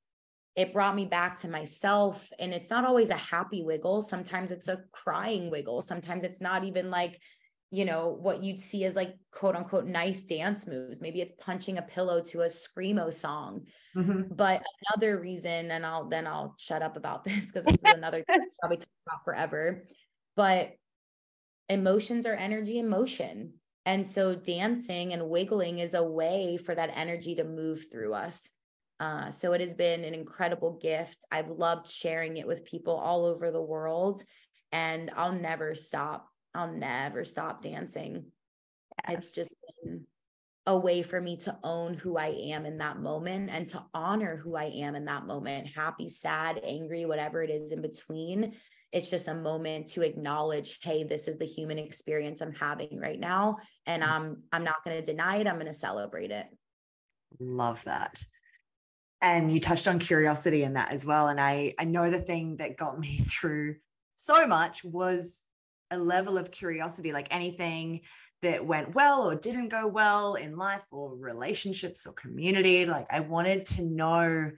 it 0.54 0.72
brought 0.72 0.94
me 0.94 1.06
back 1.06 1.38
to 1.38 1.48
myself 1.48 2.30
and 2.38 2.52
it's 2.52 2.68
not 2.68 2.84
always 2.84 3.10
a 3.10 3.16
happy 3.16 3.62
wiggle. 3.62 4.02
Sometimes 4.02 4.52
it's 4.52 4.68
a 4.68 4.82
crying 4.92 5.50
wiggle. 5.50 5.80
Sometimes 5.80 6.24
it's 6.24 6.40
not 6.40 6.64
even 6.64 6.90
like 6.90 7.18
you 7.74 7.86
know 7.86 8.18
what 8.20 8.42
you'd 8.42 8.60
see 8.60 8.84
as 8.84 8.94
like 8.94 9.14
quote 9.30 9.56
unquote 9.56 9.86
nice 9.86 10.24
dance 10.24 10.66
moves. 10.66 11.00
Maybe 11.00 11.22
it's 11.22 11.32
punching 11.40 11.78
a 11.78 11.82
pillow 11.82 12.20
to 12.26 12.42
a 12.42 12.46
screamo 12.46 13.12
song. 13.12 13.66
Mm-hmm. 13.96 14.34
but 14.34 14.62
another 14.88 15.18
reason 15.18 15.70
and 15.70 15.84
i'll 15.84 16.08
then 16.08 16.26
i'll 16.26 16.54
shut 16.58 16.80
up 16.80 16.96
about 16.96 17.24
this 17.26 17.52
because 17.52 17.66
this 17.66 17.74
is 17.74 17.82
another 17.84 18.24
thing 18.26 18.40
probably 18.60 18.78
talk 18.78 18.88
about 19.06 19.24
forever. 19.24 19.84
But 20.36 20.72
emotions 21.68 22.26
are 22.26 22.34
energy 22.34 22.78
and 22.78 22.90
motion. 22.90 23.54
And 23.84 24.06
so 24.06 24.34
dancing 24.34 25.12
and 25.12 25.28
wiggling 25.28 25.78
is 25.78 25.94
a 25.94 26.02
way 26.02 26.56
for 26.56 26.74
that 26.74 26.92
energy 26.94 27.34
to 27.36 27.44
move 27.44 27.86
through 27.90 28.14
us 28.14 28.52
uh, 29.00 29.30
so 29.30 29.52
it 29.52 29.60
has 29.60 29.74
been 29.74 30.04
an 30.04 30.14
incredible 30.14 30.78
gift. 30.80 31.24
I've 31.30 31.48
loved 31.48 31.88
sharing 31.88 32.36
it 32.36 32.46
with 32.46 32.64
people 32.64 32.94
all 32.94 33.24
over 33.24 33.50
the 33.50 33.60
world, 33.60 34.22
and 34.70 35.10
I'll 35.16 35.32
never 35.32 35.74
stop. 35.74 36.28
I'll 36.54 36.72
never 36.72 37.24
stop 37.24 37.62
dancing. 37.62 38.26
It's 39.08 39.32
just 39.32 39.56
been 39.82 40.06
a 40.66 40.78
way 40.78 41.02
for 41.02 41.20
me 41.20 41.36
to 41.38 41.58
own 41.64 41.94
who 41.94 42.16
I 42.16 42.28
am 42.28 42.66
in 42.66 42.78
that 42.78 43.00
moment 43.00 43.50
and 43.50 43.66
to 43.68 43.82
honor 43.92 44.36
who 44.36 44.54
I 44.54 44.66
am 44.66 44.94
in 44.94 45.06
that 45.06 45.26
moment 45.26 45.66
happy, 45.66 46.06
sad, 46.06 46.60
angry, 46.62 47.04
whatever 47.04 47.42
it 47.42 47.50
is 47.50 47.72
in 47.72 47.82
between. 47.82 48.54
It's 48.92 49.10
just 49.10 49.26
a 49.26 49.34
moment 49.34 49.88
to 49.88 50.02
acknowledge, 50.02 50.78
hey, 50.82 51.02
this 51.02 51.26
is 51.26 51.38
the 51.38 51.46
human 51.46 51.78
experience 51.78 52.40
I'm 52.40 52.54
having 52.54 53.00
right 53.00 53.18
now. 53.18 53.56
And 53.86 54.04
I'm 54.04 54.22
mm-hmm. 54.22 54.40
I'm 54.52 54.64
not 54.64 54.84
going 54.84 54.96
to 54.96 55.02
deny 55.02 55.38
it. 55.38 55.48
I'm 55.48 55.56
going 55.56 55.66
to 55.66 55.74
celebrate 55.74 56.30
it. 56.30 56.46
Love 57.40 57.82
that 57.84 58.22
and 59.22 59.52
you 59.52 59.60
touched 59.60 59.86
on 59.86 60.00
curiosity 60.00 60.64
in 60.64 60.74
that 60.74 60.92
as 60.92 61.06
well. 61.06 61.28
And 61.28 61.40
i 61.40 61.74
i 61.78 61.84
know 61.84 62.10
the 62.10 62.20
thing 62.20 62.56
that 62.56 62.76
got 62.76 62.98
me 63.06 63.16
through 63.18 63.76
so 64.16 64.46
much 64.46 64.84
was 64.84 65.44
a 65.90 65.96
level 65.98 66.36
of 66.36 66.50
curiosity 66.50 67.12
like 67.12 67.28
anything 67.30 68.00
that 68.42 68.66
went 68.66 68.94
well 68.94 69.22
or 69.22 69.36
didn't 69.36 69.68
go 69.68 69.86
well 69.86 70.34
in 70.34 70.56
life 70.56 70.82
or 70.90 71.14
relationships 71.16 72.06
or 72.06 72.12
community. 72.12 72.84
Like 72.84 73.06
i 73.10 73.20
wanted 73.20 73.64
to 73.66 73.82
know 73.82 74.50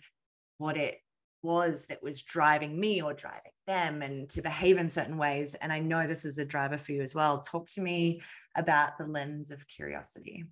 what 0.59 0.77
it 0.77 0.99
was 1.43 1.85
that 1.87 2.03
was 2.03 2.23
driving 2.23 2.81
me 2.81 3.03
or 3.03 3.13
driving 3.13 3.53
them 3.67 4.01
and 4.01 4.31
to 4.31 4.41
behave 4.41 4.79
in 4.79 4.89
certain 4.89 5.19
ways. 5.19 5.55
And 5.55 5.73
i 5.73 5.79
know 5.79 6.07
this 6.07 6.25
is 6.25 6.39
a 6.39 6.45
driver 6.45 6.79
for 6.79 6.93
you 6.93 7.03
as 7.03 7.15
well. 7.15 7.43
Talk 7.43 7.67
to 7.75 7.83
me 7.83 8.23
about 8.57 8.97
the 8.97 9.07
lens 9.07 9.51
of 9.51 9.69
curiosity. 9.69 10.45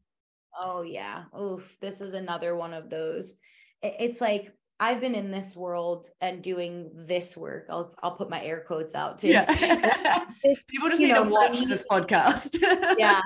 Oh 0.60 0.82
yeah. 0.82 1.24
Oof. 1.40 1.78
This 1.80 2.02
is 2.02 2.12
another 2.12 2.54
one 2.54 2.74
of 2.74 2.90
those 2.90 3.36
it's 3.82 4.20
like 4.20 4.52
I've 4.80 5.00
been 5.00 5.14
in 5.14 5.30
this 5.30 5.56
world 5.56 6.10
and 6.20 6.42
doing 6.42 6.90
this 6.94 7.36
work. 7.36 7.66
I'll 7.70 7.94
I'll 8.02 8.16
put 8.16 8.30
my 8.30 8.42
air 8.42 8.64
quotes 8.66 8.94
out 8.94 9.18
too. 9.18 9.28
Yeah. 9.28 9.46
People 10.68 10.88
just 10.88 11.00
need 11.00 11.12
know, 11.12 11.24
to 11.24 11.30
watch 11.30 11.60
me, 11.60 11.66
this 11.66 11.84
podcast. 11.90 12.58
yeah. 12.98 13.20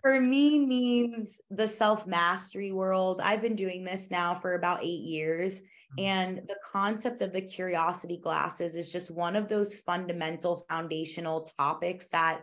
For 0.00 0.20
me 0.20 0.64
means 0.64 1.40
the 1.50 1.66
self-mastery 1.66 2.72
world. 2.72 3.20
I've 3.22 3.42
been 3.42 3.56
doing 3.56 3.84
this 3.84 4.10
now 4.10 4.34
for 4.34 4.54
about 4.54 4.84
8 4.84 4.86
years 4.86 5.62
Mm-hmm. 5.96 6.04
And 6.04 6.48
the 6.48 6.56
concept 6.64 7.20
of 7.20 7.32
the 7.32 7.40
curiosity 7.40 8.18
glasses 8.18 8.76
is 8.76 8.92
just 8.92 9.10
one 9.10 9.36
of 9.36 9.48
those 9.48 9.74
fundamental 9.74 10.56
foundational 10.68 11.48
topics 11.58 12.08
that 12.08 12.42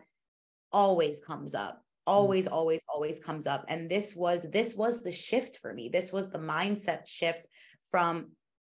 always 0.71 1.21
comes 1.21 1.53
up 1.53 1.83
always 2.07 2.47
always 2.47 2.83
always 2.87 3.19
comes 3.19 3.47
up. 3.47 3.65
And 3.67 3.89
this 3.89 4.15
was 4.15 4.49
this 4.51 4.75
was 4.75 5.03
the 5.03 5.11
shift 5.11 5.57
for 5.57 5.73
me. 5.73 5.89
This 5.89 6.11
was 6.11 6.29
the 6.29 6.39
mindset 6.39 7.07
shift 7.07 7.47
from 7.89 8.31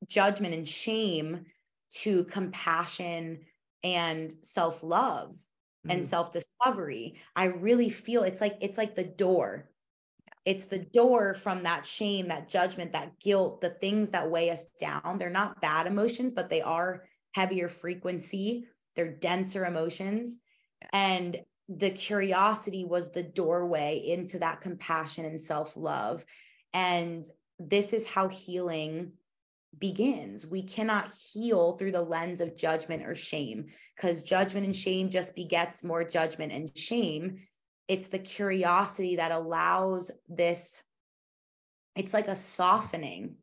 judgment 0.07 0.53
and 0.53 0.67
shame 0.67 1.45
to 1.93 2.23
compassion 2.25 3.39
and 3.83 4.33
self-love 4.41 5.31
mm. 5.87 5.93
and 5.93 6.05
self-discovery. 6.05 7.15
I 7.35 7.45
really 7.45 7.89
feel 7.89 8.23
it's 8.23 8.41
like 8.41 8.57
it's 8.61 8.77
like 8.77 8.95
the 8.95 9.03
door. 9.03 9.69
It's 10.43 10.65
the 10.65 10.79
door 10.79 11.35
from 11.35 11.63
that 11.63 11.85
shame 11.85 12.29
that 12.29 12.49
judgment 12.49 12.93
that 12.93 13.19
guilt 13.19 13.61
the 13.61 13.69
things 13.69 14.09
that 14.11 14.29
weigh 14.29 14.49
us 14.49 14.69
down. 14.79 15.17
They're 15.19 15.29
not 15.29 15.61
bad 15.61 15.87
emotions 15.87 16.33
but 16.33 16.49
they 16.49 16.61
are 16.61 17.03
heavier 17.33 17.69
frequency. 17.69 18.65
They're 18.95 19.13
denser 19.13 19.65
emotions. 19.65 20.39
And 20.91 21.37
the 21.69 21.89
curiosity 21.89 22.85
was 22.85 23.11
the 23.11 23.23
doorway 23.23 24.03
into 24.05 24.39
that 24.39 24.61
compassion 24.61 25.25
and 25.25 25.41
self 25.41 25.77
love. 25.77 26.25
And 26.73 27.25
this 27.59 27.93
is 27.93 28.05
how 28.05 28.27
healing 28.27 29.13
begins. 29.77 30.45
We 30.45 30.63
cannot 30.63 31.11
heal 31.11 31.77
through 31.77 31.93
the 31.93 32.01
lens 32.01 32.41
of 32.41 32.57
judgment 32.57 33.03
or 33.05 33.15
shame 33.15 33.67
because 33.95 34.23
judgment 34.23 34.65
and 34.65 34.75
shame 34.75 35.09
just 35.09 35.35
begets 35.35 35.83
more 35.83 36.03
judgment 36.03 36.51
and 36.51 36.75
shame. 36.77 37.47
It's 37.87 38.07
the 38.07 38.19
curiosity 38.19 39.17
that 39.17 39.31
allows 39.31 40.11
this, 40.27 40.81
it's 41.95 42.13
like 42.13 42.27
a 42.27 42.35
softening 42.35 43.35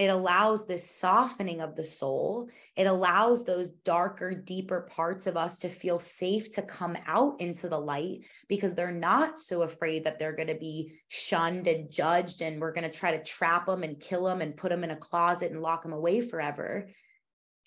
it 0.00 0.08
allows 0.08 0.64
this 0.64 0.90
softening 0.90 1.60
of 1.60 1.76
the 1.76 1.84
soul. 1.84 2.48
It 2.74 2.86
allows 2.86 3.44
those 3.44 3.70
darker, 3.70 4.32
deeper 4.32 4.88
parts 4.90 5.26
of 5.26 5.36
us 5.36 5.58
to 5.58 5.68
feel 5.68 5.98
safe 5.98 6.50
to 6.52 6.62
come 6.62 6.96
out 7.06 7.38
into 7.38 7.68
the 7.68 7.78
light 7.78 8.20
because 8.48 8.72
they're 8.72 8.92
not 8.92 9.38
so 9.38 9.60
afraid 9.60 10.04
that 10.04 10.18
they're 10.18 10.34
going 10.34 10.48
to 10.48 10.54
be 10.54 10.94
shunned 11.08 11.66
and 11.66 11.90
judged 11.90 12.40
and 12.40 12.62
we're 12.62 12.72
going 12.72 12.90
to 12.90 12.98
try 12.98 13.14
to 13.14 13.22
trap 13.22 13.66
them 13.66 13.82
and 13.82 14.00
kill 14.00 14.24
them 14.24 14.40
and 14.40 14.56
put 14.56 14.70
them 14.70 14.84
in 14.84 14.90
a 14.90 14.96
closet 14.96 15.52
and 15.52 15.60
lock 15.60 15.82
them 15.82 15.92
away 15.92 16.22
forever. 16.22 16.88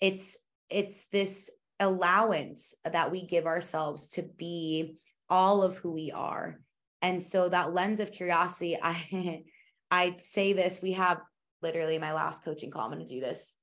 It's 0.00 0.36
it's 0.68 1.06
this 1.12 1.50
allowance 1.78 2.74
that 2.82 3.12
we 3.12 3.28
give 3.28 3.46
ourselves 3.46 4.08
to 4.08 4.22
be 4.22 4.96
all 5.30 5.62
of 5.62 5.76
who 5.76 5.92
we 5.92 6.10
are. 6.10 6.58
And 7.00 7.22
so 7.22 7.48
that 7.48 7.72
lens 7.72 8.00
of 8.00 8.10
curiosity, 8.10 8.76
I 8.82 9.44
I 9.88 10.16
say 10.18 10.52
this, 10.52 10.82
we 10.82 10.94
have 10.94 11.20
literally 11.64 11.98
my 11.98 12.12
last 12.12 12.44
coaching 12.44 12.70
call. 12.70 12.82
I'm 12.82 12.92
going 12.92 13.04
to 13.04 13.12
do 13.12 13.20
this. 13.20 13.54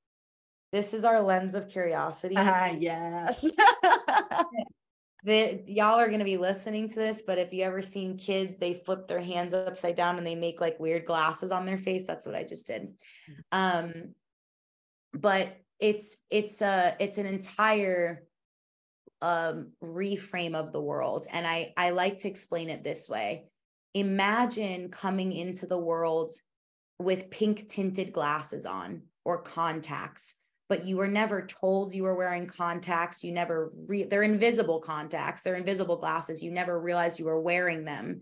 This 0.73 0.93
is 0.93 1.05
our 1.05 1.21
lens 1.21 1.55
of 1.55 1.69
curiosity. 1.69 2.35
Ah, 2.37 2.71
yes. 2.79 3.49
that 5.23 5.69
y'all 5.69 5.99
are 5.99 6.07
going 6.07 6.19
to 6.19 6.25
be 6.25 6.37
listening 6.37 6.89
to 6.89 6.95
this, 6.95 7.21
but 7.21 7.37
if 7.37 7.53
you 7.53 7.63
ever 7.63 7.81
seen 7.81 8.17
kids, 8.17 8.57
they 8.57 8.73
flip 8.73 9.07
their 9.07 9.21
hands 9.21 9.53
upside 9.53 9.95
down 9.95 10.17
and 10.17 10.25
they 10.25 10.35
make 10.35 10.59
like 10.59 10.79
weird 10.79 11.05
glasses 11.05 11.51
on 11.51 11.65
their 11.65 11.77
face. 11.77 12.05
That's 12.07 12.25
what 12.25 12.35
I 12.35 12.43
just 12.43 12.67
did. 12.67 12.83
Mm-hmm. 12.83 13.41
Um, 13.51 14.15
but 15.13 15.57
it's 15.79 16.17
it's 16.29 16.61
a 16.61 16.95
it's 16.99 17.17
an 17.17 17.25
entire 17.25 18.23
um 19.21 19.71
reframe 19.83 20.55
of 20.55 20.71
the 20.71 20.81
world 20.81 21.27
and 21.29 21.45
i 21.45 21.73
i 21.75 21.89
like 21.89 22.19
to 22.19 22.27
explain 22.27 22.69
it 22.69 22.83
this 22.83 23.09
way 23.09 23.45
imagine 23.93 24.89
coming 24.89 25.31
into 25.33 25.65
the 25.65 25.77
world 25.77 26.31
with 27.01 27.29
pink 27.29 27.69
tinted 27.69 28.13
glasses 28.13 28.65
on 28.65 29.03
or 29.25 29.41
contacts 29.41 30.35
but 30.71 30.85
you 30.85 30.95
were 30.95 31.09
never 31.09 31.45
told 31.45 31.93
you 31.93 32.03
were 32.03 32.15
wearing 32.15 32.47
contacts. 32.47 33.25
You 33.25 33.33
never 33.33 33.73
re- 33.89 34.05
they're 34.05 34.23
invisible 34.23 34.79
contacts. 34.79 35.41
They're 35.41 35.55
invisible 35.55 35.97
glasses. 35.97 36.41
You 36.41 36.49
never 36.49 36.79
realized 36.79 37.19
you 37.19 37.25
were 37.25 37.41
wearing 37.41 37.83
them. 37.83 38.21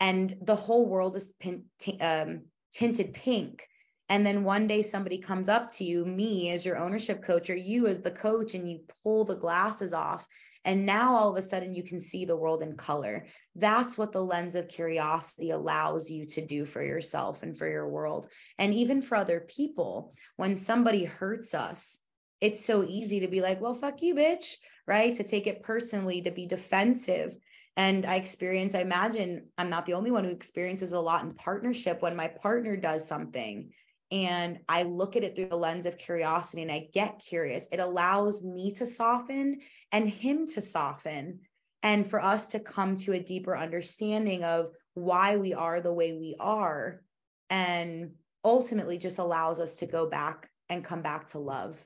And 0.00 0.34
the 0.42 0.56
whole 0.56 0.88
world 0.88 1.14
is 1.14 1.32
pin- 1.38 1.66
t- 1.78 1.96
um, 2.00 2.46
tinted 2.72 3.14
pink. 3.14 3.68
And 4.08 4.26
then 4.26 4.42
one 4.42 4.66
day 4.66 4.82
somebody 4.82 5.18
comes 5.18 5.48
up 5.48 5.70
to 5.74 5.84
you 5.84 6.04
me 6.04 6.50
as 6.50 6.66
your 6.66 6.76
ownership 6.76 7.22
coach 7.22 7.50
or 7.50 7.56
you 7.56 7.86
as 7.86 8.02
the 8.02 8.10
coach 8.10 8.54
and 8.54 8.68
you 8.68 8.80
pull 9.04 9.24
the 9.24 9.36
glasses 9.36 9.92
off 9.92 10.26
and 10.66 10.84
now 10.84 11.14
all 11.14 11.30
of 11.30 11.36
a 11.36 11.42
sudden 11.42 11.72
you 11.74 11.84
can 11.84 12.00
see 12.00 12.24
the 12.24 12.36
world 12.36 12.60
in 12.60 12.76
color. 12.76 13.26
That's 13.54 13.96
what 13.96 14.12
the 14.12 14.22
lens 14.22 14.56
of 14.56 14.68
curiosity 14.68 15.50
allows 15.50 16.10
you 16.10 16.26
to 16.26 16.44
do 16.44 16.64
for 16.64 16.82
yourself 16.82 17.44
and 17.44 17.56
for 17.56 17.68
your 17.68 17.88
world. 17.88 18.28
And 18.58 18.74
even 18.74 19.00
for 19.00 19.16
other 19.16 19.40
people, 19.40 20.12
when 20.36 20.56
somebody 20.56 21.04
hurts 21.04 21.54
us, 21.54 22.00
it's 22.40 22.64
so 22.64 22.84
easy 22.84 23.20
to 23.20 23.28
be 23.28 23.40
like, 23.40 23.60
well, 23.60 23.74
fuck 23.74 24.02
you, 24.02 24.16
bitch, 24.16 24.56
right? 24.88 25.14
To 25.14 25.22
take 25.22 25.46
it 25.46 25.62
personally, 25.62 26.20
to 26.22 26.32
be 26.32 26.46
defensive. 26.46 27.36
And 27.76 28.04
I 28.04 28.16
experience, 28.16 28.74
I 28.74 28.80
imagine 28.80 29.46
I'm 29.56 29.70
not 29.70 29.86
the 29.86 29.94
only 29.94 30.10
one 30.10 30.24
who 30.24 30.30
experiences 30.30 30.92
a 30.92 31.00
lot 31.00 31.22
in 31.22 31.34
partnership 31.34 32.02
when 32.02 32.16
my 32.16 32.26
partner 32.26 32.76
does 32.76 33.06
something 33.06 33.70
and 34.10 34.60
I 34.68 34.84
look 34.84 35.16
at 35.16 35.24
it 35.24 35.34
through 35.34 35.48
the 35.48 35.56
lens 35.56 35.86
of 35.86 35.98
curiosity 35.98 36.62
and 36.62 36.70
I 36.70 36.88
get 36.92 37.18
curious. 37.18 37.68
It 37.72 37.80
allows 37.80 38.44
me 38.44 38.72
to 38.74 38.86
soften 38.86 39.60
and 39.90 40.08
him 40.08 40.46
to 40.48 40.60
soften 40.60 41.40
and 41.82 42.08
for 42.08 42.22
us 42.22 42.50
to 42.50 42.60
come 42.60 42.96
to 42.96 43.12
a 43.12 43.20
deeper 43.20 43.56
understanding 43.56 44.44
of 44.44 44.70
why 44.94 45.36
we 45.36 45.54
are 45.54 45.80
the 45.80 45.92
way 45.92 46.12
we 46.12 46.36
are 46.38 47.02
and 47.50 48.12
ultimately 48.44 48.96
just 48.96 49.18
allows 49.18 49.60
us 49.60 49.78
to 49.78 49.86
go 49.86 50.08
back 50.08 50.50
and 50.68 50.84
come 50.84 51.02
back 51.02 51.26
to 51.28 51.38
love. 51.38 51.84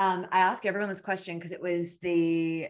Um, 0.00 0.26
I 0.30 0.40
ask 0.40 0.64
everyone 0.64 0.88
this 0.88 1.00
question 1.00 1.38
because 1.38 1.52
it 1.52 1.60
was 1.60 1.98
the 1.98 2.68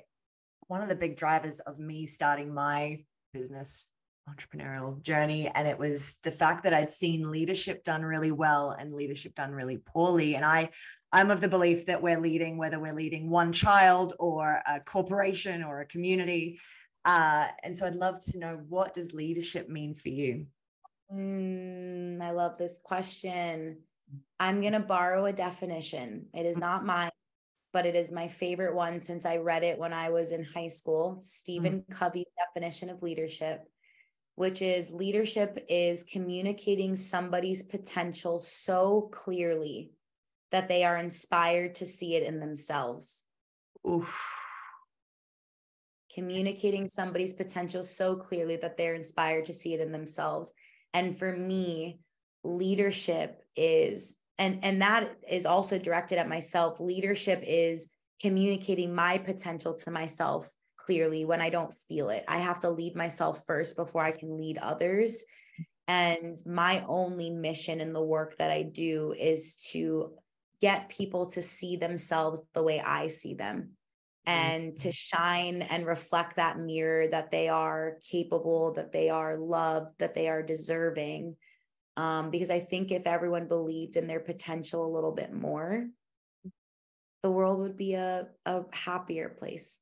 one 0.68 0.82
of 0.82 0.88
the 0.88 0.94
big 0.94 1.16
drivers 1.16 1.60
of 1.60 1.78
me 1.78 2.06
starting 2.06 2.54
my 2.54 3.04
business 3.34 3.84
entrepreneurial 4.28 5.00
journey 5.02 5.50
and 5.54 5.66
it 5.66 5.78
was 5.78 6.14
the 6.22 6.30
fact 6.30 6.64
that 6.64 6.74
I'd 6.74 6.90
seen 6.90 7.30
leadership 7.30 7.84
done 7.84 8.02
really 8.02 8.32
well 8.32 8.70
and 8.70 8.92
leadership 8.92 9.34
done 9.34 9.52
really 9.52 9.78
poorly. 9.78 10.36
And 10.36 10.44
I 10.44 10.70
I'm 11.12 11.30
of 11.30 11.40
the 11.40 11.48
belief 11.48 11.86
that 11.86 12.02
we're 12.02 12.20
leading 12.20 12.58
whether 12.58 12.78
we're 12.78 12.94
leading 12.94 13.30
one 13.30 13.52
child 13.52 14.14
or 14.18 14.60
a 14.66 14.80
corporation 14.80 15.62
or 15.62 15.80
a 15.80 15.86
community. 15.86 16.60
Uh, 17.04 17.46
and 17.62 17.76
so 17.76 17.86
I'd 17.86 17.94
love 17.94 18.22
to 18.26 18.38
know 18.38 18.60
what 18.68 18.94
does 18.94 19.14
leadership 19.14 19.68
mean 19.68 19.94
for 19.94 20.10
you? 20.10 20.46
Mm, 21.12 22.20
I 22.20 22.32
love 22.32 22.58
this 22.58 22.78
question. 22.82 23.78
I'm 24.38 24.60
going 24.60 24.74
to 24.74 24.80
borrow 24.80 25.24
a 25.24 25.32
definition. 25.32 26.26
It 26.34 26.44
is 26.44 26.58
not 26.58 26.84
mine 26.84 27.10
but 27.72 27.86
it 27.86 27.94
is 27.94 28.10
my 28.12 28.28
favorite 28.28 28.74
one 28.74 29.00
since 29.00 29.26
I 29.26 29.36
read 29.36 29.62
it 29.62 29.78
when 29.78 29.92
I 29.92 30.08
was 30.10 30.32
in 30.32 30.42
high 30.42 30.68
school. 30.68 31.18
Stephen 31.22 31.84
mm. 31.88 31.94
Covey's 31.94 32.26
definition 32.46 32.90
of 32.90 33.02
leadership 33.02 33.68
which 34.38 34.62
is 34.62 34.92
leadership 34.92 35.66
is 35.68 36.04
communicating 36.04 36.94
somebody's 36.94 37.64
potential 37.64 38.38
so 38.38 39.08
clearly 39.12 39.90
that 40.52 40.68
they 40.68 40.84
are 40.84 40.96
inspired 40.96 41.74
to 41.74 41.84
see 41.84 42.14
it 42.14 42.22
in 42.22 42.38
themselves. 42.38 43.24
Oof. 43.84 44.16
Communicating 46.14 46.86
somebody's 46.86 47.34
potential 47.34 47.82
so 47.82 48.14
clearly 48.14 48.54
that 48.54 48.76
they're 48.76 48.94
inspired 48.94 49.46
to 49.46 49.52
see 49.52 49.74
it 49.74 49.80
in 49.80 49.90
themselves. 49.90 50.52
And 50.94 51.18
for 51.18 51.36
me, 51.36 51.98
leadership 52.44 53.42
is 53.56 54.18
and 54.38 54.60
and 54.62 54.82
that 54.82 55.16
is 55.28 55.46
also 55.46 55.80
directed 55.80 56.16
at 56.16 56.28
myself. 56.28 56.78
Leadership 56.78 57.42
is 57.44 57.90
communicating 58.20 58.94
my 58.94 59.18
potential 59.18 59.74
to 59.74 59.90
myself 59.90 60.48
clearly 60.88 61.26
when 61.26 61.42
I 61.42 61.50
don't 61.50 61.74
feel 61.86 62.08
it. 62.08 62.24
I 62.26 62.38
have 62.38 62.60
to 62.60 62.70
lead 62.70 62.96
myself 62.96 63.44
first 63.46 63.76
before 63.76 64.02
I 64.02 64.12
can 64.12 64.38
lead 64.38 64.56
others. 64.56 65.22
And 65.86 66.34
my 66.46 66.82
only 66.88 67.28
mission 67.28 67.82
in 67.82 67.92
the 67.92 68.02
work 68.02 68.38
that 68.38 68.50
I 68.50 68.62
do 68.62 69.12
is 69.12 69.56
to 69.72 70.14
get 70.62 70.88
people 70.88 71.26
to 71.26 71.42
see 71.42 71.76
themselves 71.76 72.40
the 72.54 72.62
way 72.62 72.80
I 72.80 73.08
see 73.08 73.34
them 73.34 73.72
and 74.24 74.78
to 74.78 74.90
shine 74.90 75.60
and 75.60 75.86
reflect 75.86 76.36
that 76.36 76.58
mirror 76.58 77.08
that 77.08 77.30
they 77.30 77.50
are 77.50 77.98
capable, 78.10 78.72
that 78.72 78.90
they 78.90 79.10
are 79.10 79.36
loved, 79.36 79.98
that 79.98 80.14
they 80.14 80.28
are 80.28 80.42
deserving. 80.42 81.36
Um, 81.98 82.30
because 82.30 82.48
I 82.48 82.60
think 82.60 82.92
if 82.92 83.06
everyone 83.06 83.46
believed 83.46 83.96
in 83.96 84.06
their 84.06 84.20
potential 84.20 84.86
a 84.86 84.94
little 84.94 85.12
bit 85.12 85.34
more, 85.34 85.86
the 87.22 87.30
world 87.30 87.58
would 87.58 87.76
be 87.76 87.92
a, 87.92 88.28
a 88.46 88.62
happier 88.72 89.28
place. 89.28 89.78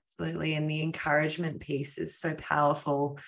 Absolutely. 0.00 0.54
And 0.54 0.70
the 0.70 0.82
encouragement 0.82 1.60
piece 1.60 1.98
is 1.98 2.18
so 2.18 2.34
powerful 2.34 3.18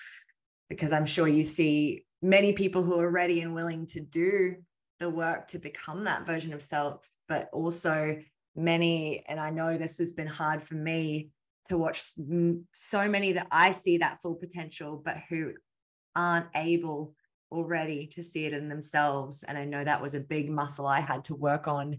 because 0.69 0.93
I'm 0.93 1.07
sure 1.07 1.29
you 1.29 1.45
see 1.45 2.05
many 2.23 2.53
people 2.53 2.83
who 2.83 2.99
are 2.99 3.11
ready 3.11 3.41
and 3.41 3.55
willing 3.55 3.87
to 3.89 4.01
do 4.01 4.57
the 5.01 5.11
work 5.11 5.49
to 5.49 5.59
become 5.59 6.05
that 6.05 6.27
version 6.27 6.53
of 6.53 6.63
self, 6.63 7.09
but 7.29 7.49
also 7.53 8.19
many, 8.55 9.23
and 9.27 9.39
I 9.39 9.51
know 9.51 9.77
this 9.77 9.99
has 9.99 10.13
been 10.13 10.27
hard 10.27 10.63
for 10.63 10.75
me 10.75 11.31
to 11.69 11.77
watch 11.77 12.03
so 12.73 13.09
many 13.09 13.33
that 13.33 13.49
I 13.51 13.73
see 13.73 13.99
that 13.99 14.21
full 14.23 14.37
potential, 14.37 15.03
but 15.05 15.19
who 15.29 15.53
aren't 16.15 16.47
able 16.55 17.15
already 17.53 18.07
to 18.09 18.25
see 18.25 18.47
it 18.47 18.53
in 18.53 18.69
themselves. 18.69 19.43
And 19.43 19.59
I 19.59 19.65
know 19.65 19.85
that 19.85 20.03
was 20.03 20.15
a 20.15 20.21
big 20.21 20.51
muscle 20.51 20.87
I 20.87 21.01
had 21.01 21.25
to 21.27 21.35
work 21.35 21.69
on 21.69 21.99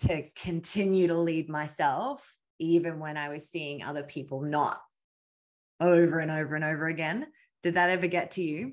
to 0.00 0.28
continue 0.36 1.06
to 1.06 1.16
lead 1.16 1.48
myself, 1.48 2.36
even 2.58 2.98
when 2.98 3.16
I 3.16 3.28
was 3.28 3.48
seeing 3.48 3.82
other 3.82 4.02
people 4.02 4.40
not 4.42 4.80
over 5.80 6.18
and 6.18 6.30
over 6.30 6.54
and 6.54 6.64
over 6.64 6.86
again. 6.86 7.26
Did 7.62 7.74
that 7.74 7.90
ever 7.90 8.06
get 8.06 8.32
to 8.32 8.42
you? 8.42 8.72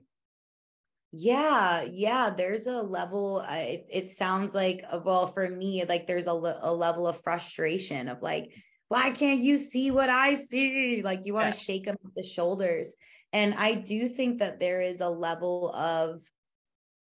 Yeah, 1.13 1.81
yeah, 1.81 2.29
there's 2.29 2.67
a 2.67 2.81
level 2.81 3.43
uh, 3.45 3.55
it, 3.55 3.87
it 3.91 4.09
sounds 4.09 4.55
like 4.55 4.85
uh, 4.89 4.99
well 5.03 5.27
for 5.27 5.49
me 5.49 5.83
like 5.83 6.07
there's 6.07 6.27
a, 6.27 6.31
a 6.31 6.73
level 6.73 7.05
of 7.05 7.21
frustration 7.21 8.07
of 8.07 8.21
like 8.21 8.53
why 8.87 9.09
can't 9.11 9.41
you 9.41 9.57
see 9.57 9.91
what 9.91 10.09
I 10.09 10.33
see? 10.33 11.01
Like 11.03 11.21
you 11.23 11.33
want 11.33 11.53
to 11.53 11.57
yeah. 11.57 11.63
shake 11.63 11.85
them 11.85 11.97
the 12.15 12.23
shoulders. 12.23 12.93
And 13.33 13.53
I 13.53 13.75
do 13.75 14.09
think 14.09 14.39
that 14.39 14.59
there 14.59 14.81
is 14.81 15.01
a 15.01 15.09
level 15.09 15.73
of 15.73 16.21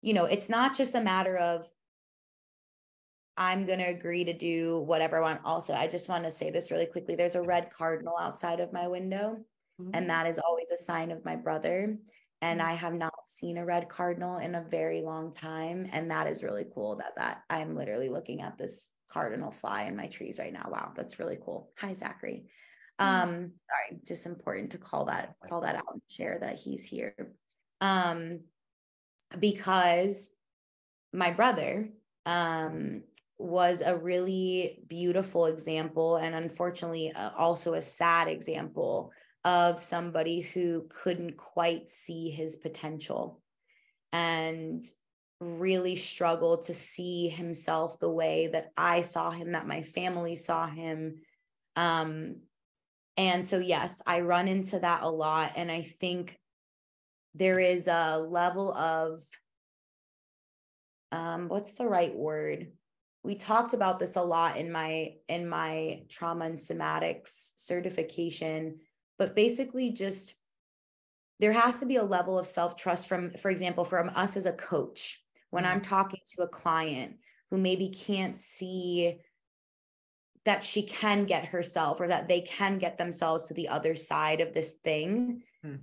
you 0.01 0.15
know, 0.15 0.25
it's 0.25 0.49
not 0.49 0.77
just 0.77 0.97
a 0.97 1.01
matter 1.01 1.37
of 1.37 1.67
I'm 3.43 3.67
going 3.67 3.81
to 3.81 3.87
agree 3.87 4.23
to 4.25 4.33
do 4.33 4.79
whatever 4.87 5.19
I 5.19 5.21
want. 5.21 5.41
Also, 5.45 5.75
I 5.75 5.89
just 5.89 6.09
want 6.09 6.23
to 6.23 6.31
say 6.31 6.51
this 6.51 6.71
really 6.71 6.87
quickly. 6.87 7.17
There's 7.17 7.35
a 7.35 7.43
red 7.43 7.71
cardinal 7.71 8.17
outside 8.17 8.61
of 8.61 8.73
my 8.73 8.87
window, 8.87 9.39
mm-hmm. 9.81 9.91
and 9.95 10.09
that 10.11 10.29
is 10.29 10.39
always 10.39 10.71
a 10.73 10.77
sign 10.77 11.11
of 11.11 11.25
my 11.25 11.35
brother. 11.35 11.99
And 12.41 12.61
mm-hmm. 12.61 12.69
I 12.69 12.75
have 12.75 12.95
not 12.95 13.15
seen 13.27 13.59
a 13.59 13.65
red 13.65 13.89
cardinal 13.89 14.39
in 14.39 14.55
a 14.55 14.63
very 14.63 15.03
long 15.03 15.35
time. 15.35 15.89
And 15.93 16.09
that 16.13 16.29
is 16.29 16.45
really 16.45 16.67
cool 16.73 16.97
that 16.97 17.17
that 17.17 17.43
I'm 17.51 17.75
literally 17.75 18.09
looking 18.09 18.43
at 18.43 18.59
this 18.59 18.93
cardinal 19.11 19.51
fly 19.51 19.85
in 19.85 19.97
my 19.97 20.07
trees 20.07 20.39
right 20.39 20.53
now. 20.53 20.69
Wow, 20.71 20.93
that's 20.95 21.19
really 21.19 21.39
cool. 21.45 21.73
Hi, 21.79 21.95
Zachary. 21.95 22.45
Mm-hmm. 23.01 23.29
Um, 23.29 23.31
sorry, 23.67 24.01
just 24.07 24.27
important 24.27 24.71
to 24.71 24.79
call 24.79 25.07
that, 25.07 25.35
call 25.49 25.63
that 25.63 25.75
out 25.75 25.93
and 25.93 26.03
share 26.09 26.39
that 26.43 26.61
he's 26.61 26.85
here. 26.85 27.17
Um, 27.81 28.43
because 29.37 30.33
my 31.13 31.33
brother, 31.33 31.89
um, 32.25 33.03
was 33.43 33.83
a 33.85 33.97
really 33.97 34.83
beautiful 34.89 35.47
example 35.47 36.17
and 36.17 36.35
unfortunately 36.35 37.13
uh, 37.13 37.31
also 37.37 37.75
a 37.75 37.83
sad 37.83 38.29
example 38.29 39.11
of 39.45 39.81
somebody 39.81 40.41
who 40.41 40.87
couldn't 40.89 41.37
quite 41.37 41.91
see 41.91 42.31
his 42.31 42.57
potential 42.57 43.41
and 44.13 44.85
really 45.41 45.97
struggled 45.97 46.65
to 46.65 46.73
see 46.73 47.29
himself 47.29 47.99
the 47.99 48.11
way 48.11 48.49
that 48.53 48.71
I 48.77 49.01
saw 49.01 49.31
him, 49.31 49.53
that 49.53 49.67
my 49.67 49.83
family 49.83 50.37
saw 50.37 50.69
him. 50.69 51.17
Um, 51.75 52.37
and 53.17 53.45
so, 53.45 53.59
yes, 53.59 54.01
I 54.07 54.21
run 54.21 54.47
into 54.47 54.79
that 54.79 55.03
a 55.03 55.11
lot. 55.11 55.53
And 55.57 55.71
I 55.71 55.83
think 55.83 56.39
there 57.35 57.59
is 57.59 57.89
a 57.89 58.19
level 58.19 58.73
of, 58.73 59.23
um, 61.11 61.49
what's 61.49 61.73
the 61.73 61.87
right 61.87 62.15
word? 62.15 62.69
We 63.25 63.35
talked 63.35 63.73
about 63.73 63.99
this 63.99 64.17
a 64.17 64.23
lot 64.23 64.57
in 64.57 64.71
my 64.71 65.15
in 65.29 65.49
my 65.49 66.03
trauma 66.09 66.47
and 66.47 66.59
somatics 66.59 67.53
certification 67.57 68.79
but 69.19 69.37
basically 69.37 69.91
just 69.91 70.35
there 71.39 71.53
has 71.53 71.81
to 71.81 71.87
be 71.87 71.97
a 71.97 72.05
level 72.05 72.39
of 72.39 72.47
self-trust 72.47 73.09
from 73.09 73.31
for 73.33 73.51
example 73.51 73.85
from 73.85 74.11
us 74.15 74.37
as 74.37 74.47
a 74.47 74.53
coach 74.53 75.21
when 75.51 75.65
i'm 75.65 75.81
mm-hmm. 75.81 75.91
talking 75.91 76.21
to 76.27 76.43
a 76.43 76.49
client 76.49 77.17
who 77.51 77.59
maybe 77.59 77.89
can't 77.89 78.37
see 78.37 79.19
that 80.45 80.65
she 80.65 80.83
can 80.83 81.25
get 81.25 81.47
herself 81.47 82.01
or 82.01 82.09
that 82.09 82.27
they 82.27 82.41
can 82.41 82.79
get 82.79 82.99
themselves 82.99 83.47
to 83.47 83.55
the 83.55 83.69
other 83.69 83.95
side 83.95 84.41
of 84.41 84.53
this 84.53 84.73
thing 84.73 85.43
hmm 85.63 85.77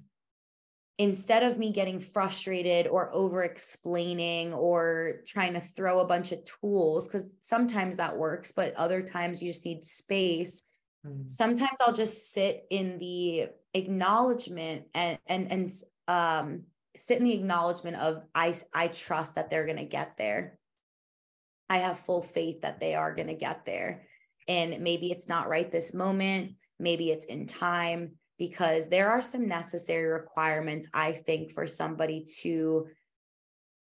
instead 1.00 1.42
of 1.42 1.58
me 1.58 1.72
getting 1.72 2.00
frustrated 2.00 2.86
or 2.86 3.12
over 3.14 3.44
explaining 3.44 4.54
or 4.54 5.22
trying 5.26 5.54
to 5.54 5.62
throw 5.62 6.02
a 6.02 6.06
bunch 6.06 6.32
of 6.32 6.44
tools 6.44 7.08
because 7.08 7.34
sometimes 7.42 7.98
that 7.98 8.16
works 8.16 8.52
but 8.52 8.76
other 8.76 9.02
times 9.02 9.42
you 9.42 9.52
just 9.52 9.66
need 9.66 9.84
space 9.84 10.64
mm. 11.06 11.32
sometimes 11.32 11.80
i'll 11.82 11.94
just 11.94 12.32
sit 12.32 12.66
in 12.70 13.00
the 13.00 13.48
acknowledgement 13.74 14.84
and 14.94 15.18
and 15.26 15.52
and 15.52 15.72
um 16.08 16.64
sit 16.96 17.18
in 17.18 17.24
the 17.24 17.34
acknowledgement 17.34 17.96
of 17.96 18.24
i 18.36 18.54
i 18.74 18.88
trust 18.88 19.36
that 19.36 19.50
they're 19.50 19.66
going 19.66 19.78
to 19.78 19.86
get 19.86 20.18
there. 20.18 20.58
I 21.70 21.78
have 21.78 22.00
full 22.00 22.24
faith 22.24 22.62
that 22.62 22.80
they 22.80 22.96
are 22.96 23.14
going 23.14 23.28
to 23.28 23.36
get 23.36 23.66
there. 23.66 24.08
And 24.48 24.82
maybe 24.82 25.12
it's 25.12 25.30
not 25.30 25.48
right 25.48 25.70
this 25.72 25.94
moment. 25.94 26.54
Maybe 26.80 27.12
it's 27.12 27.28
in 27.28 27.46
time 27.46 28.14
because 28.40 28.88
there 28.88 29.12
are 29.12 29.22
some 29.22 29.48
necessary 29.48 30.10
requirements, 30.10 30.88
I 30.94 31.12
think, 31.12 31.52
for 31.52 31.68
somebody 31.68 32.26
to 32.40 32.88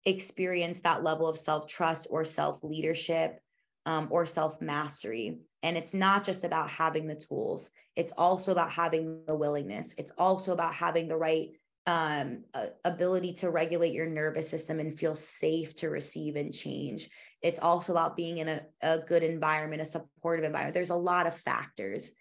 experience 0.05 0.83
that 0.83 1.03
level 1.03 1.27
of 1.27 1.39
self 1.39 1.67
trust 1.67 2.07
or 2.11 2.25
self 2.25 2.63
leadership 2.63 3.41
um, 3.87 4.09
or 4.11 4.27
self 4.27 4.61
mastery. 4.61 5.39
And 5.65 5.77
it's 5.77 5.95
not 5.95 6.23
just 6.23 6.45
about 6.45 6.69
having 6.69 7.07
the 7.07 7.15
tools, 7.15 7.71
it's 7.97 8.13
also 8.13 8.53
about 8.53 8.71
having 8.71 9.23
the 9.27 9.35
willingness, 9.35 9.95
it's 9.97 10.13
also 10.19 10.53
about 10.53 10.75
having 10.75 11.09
the 11.09 11.17
right 11.17 11.49
um, 11.87 12.45
ability 12.85 13.33
to 13.33 13.51
regulate 13.51 13.93
your 13.93 14.07
nervous 14.07 14.49
system 14.49 14.79
and 14.79 14.97
feel 14.97 15.17
safe 15.17 15.75
to 15.77 15.89
receive 15.89 16.37
and 16.37 16.55
change. 16.55 17.09
It's 17.41 17.59
also 17.59 17.93
about 17.93 18.17
being 18.17 18.39
in 18.39 18.49
a, 18.49 18.61
a 18.83 18.99
good 18.99 19.25
environment, 19.25 19.83
a 19.83 19.85
supportive 19.85 20.45
environment. 20.45 20.75
There's 20.75 20.91
a 20.91 20.95
lot 20.95 21.27
of 21.27 21.35
factors. 21.35 22.13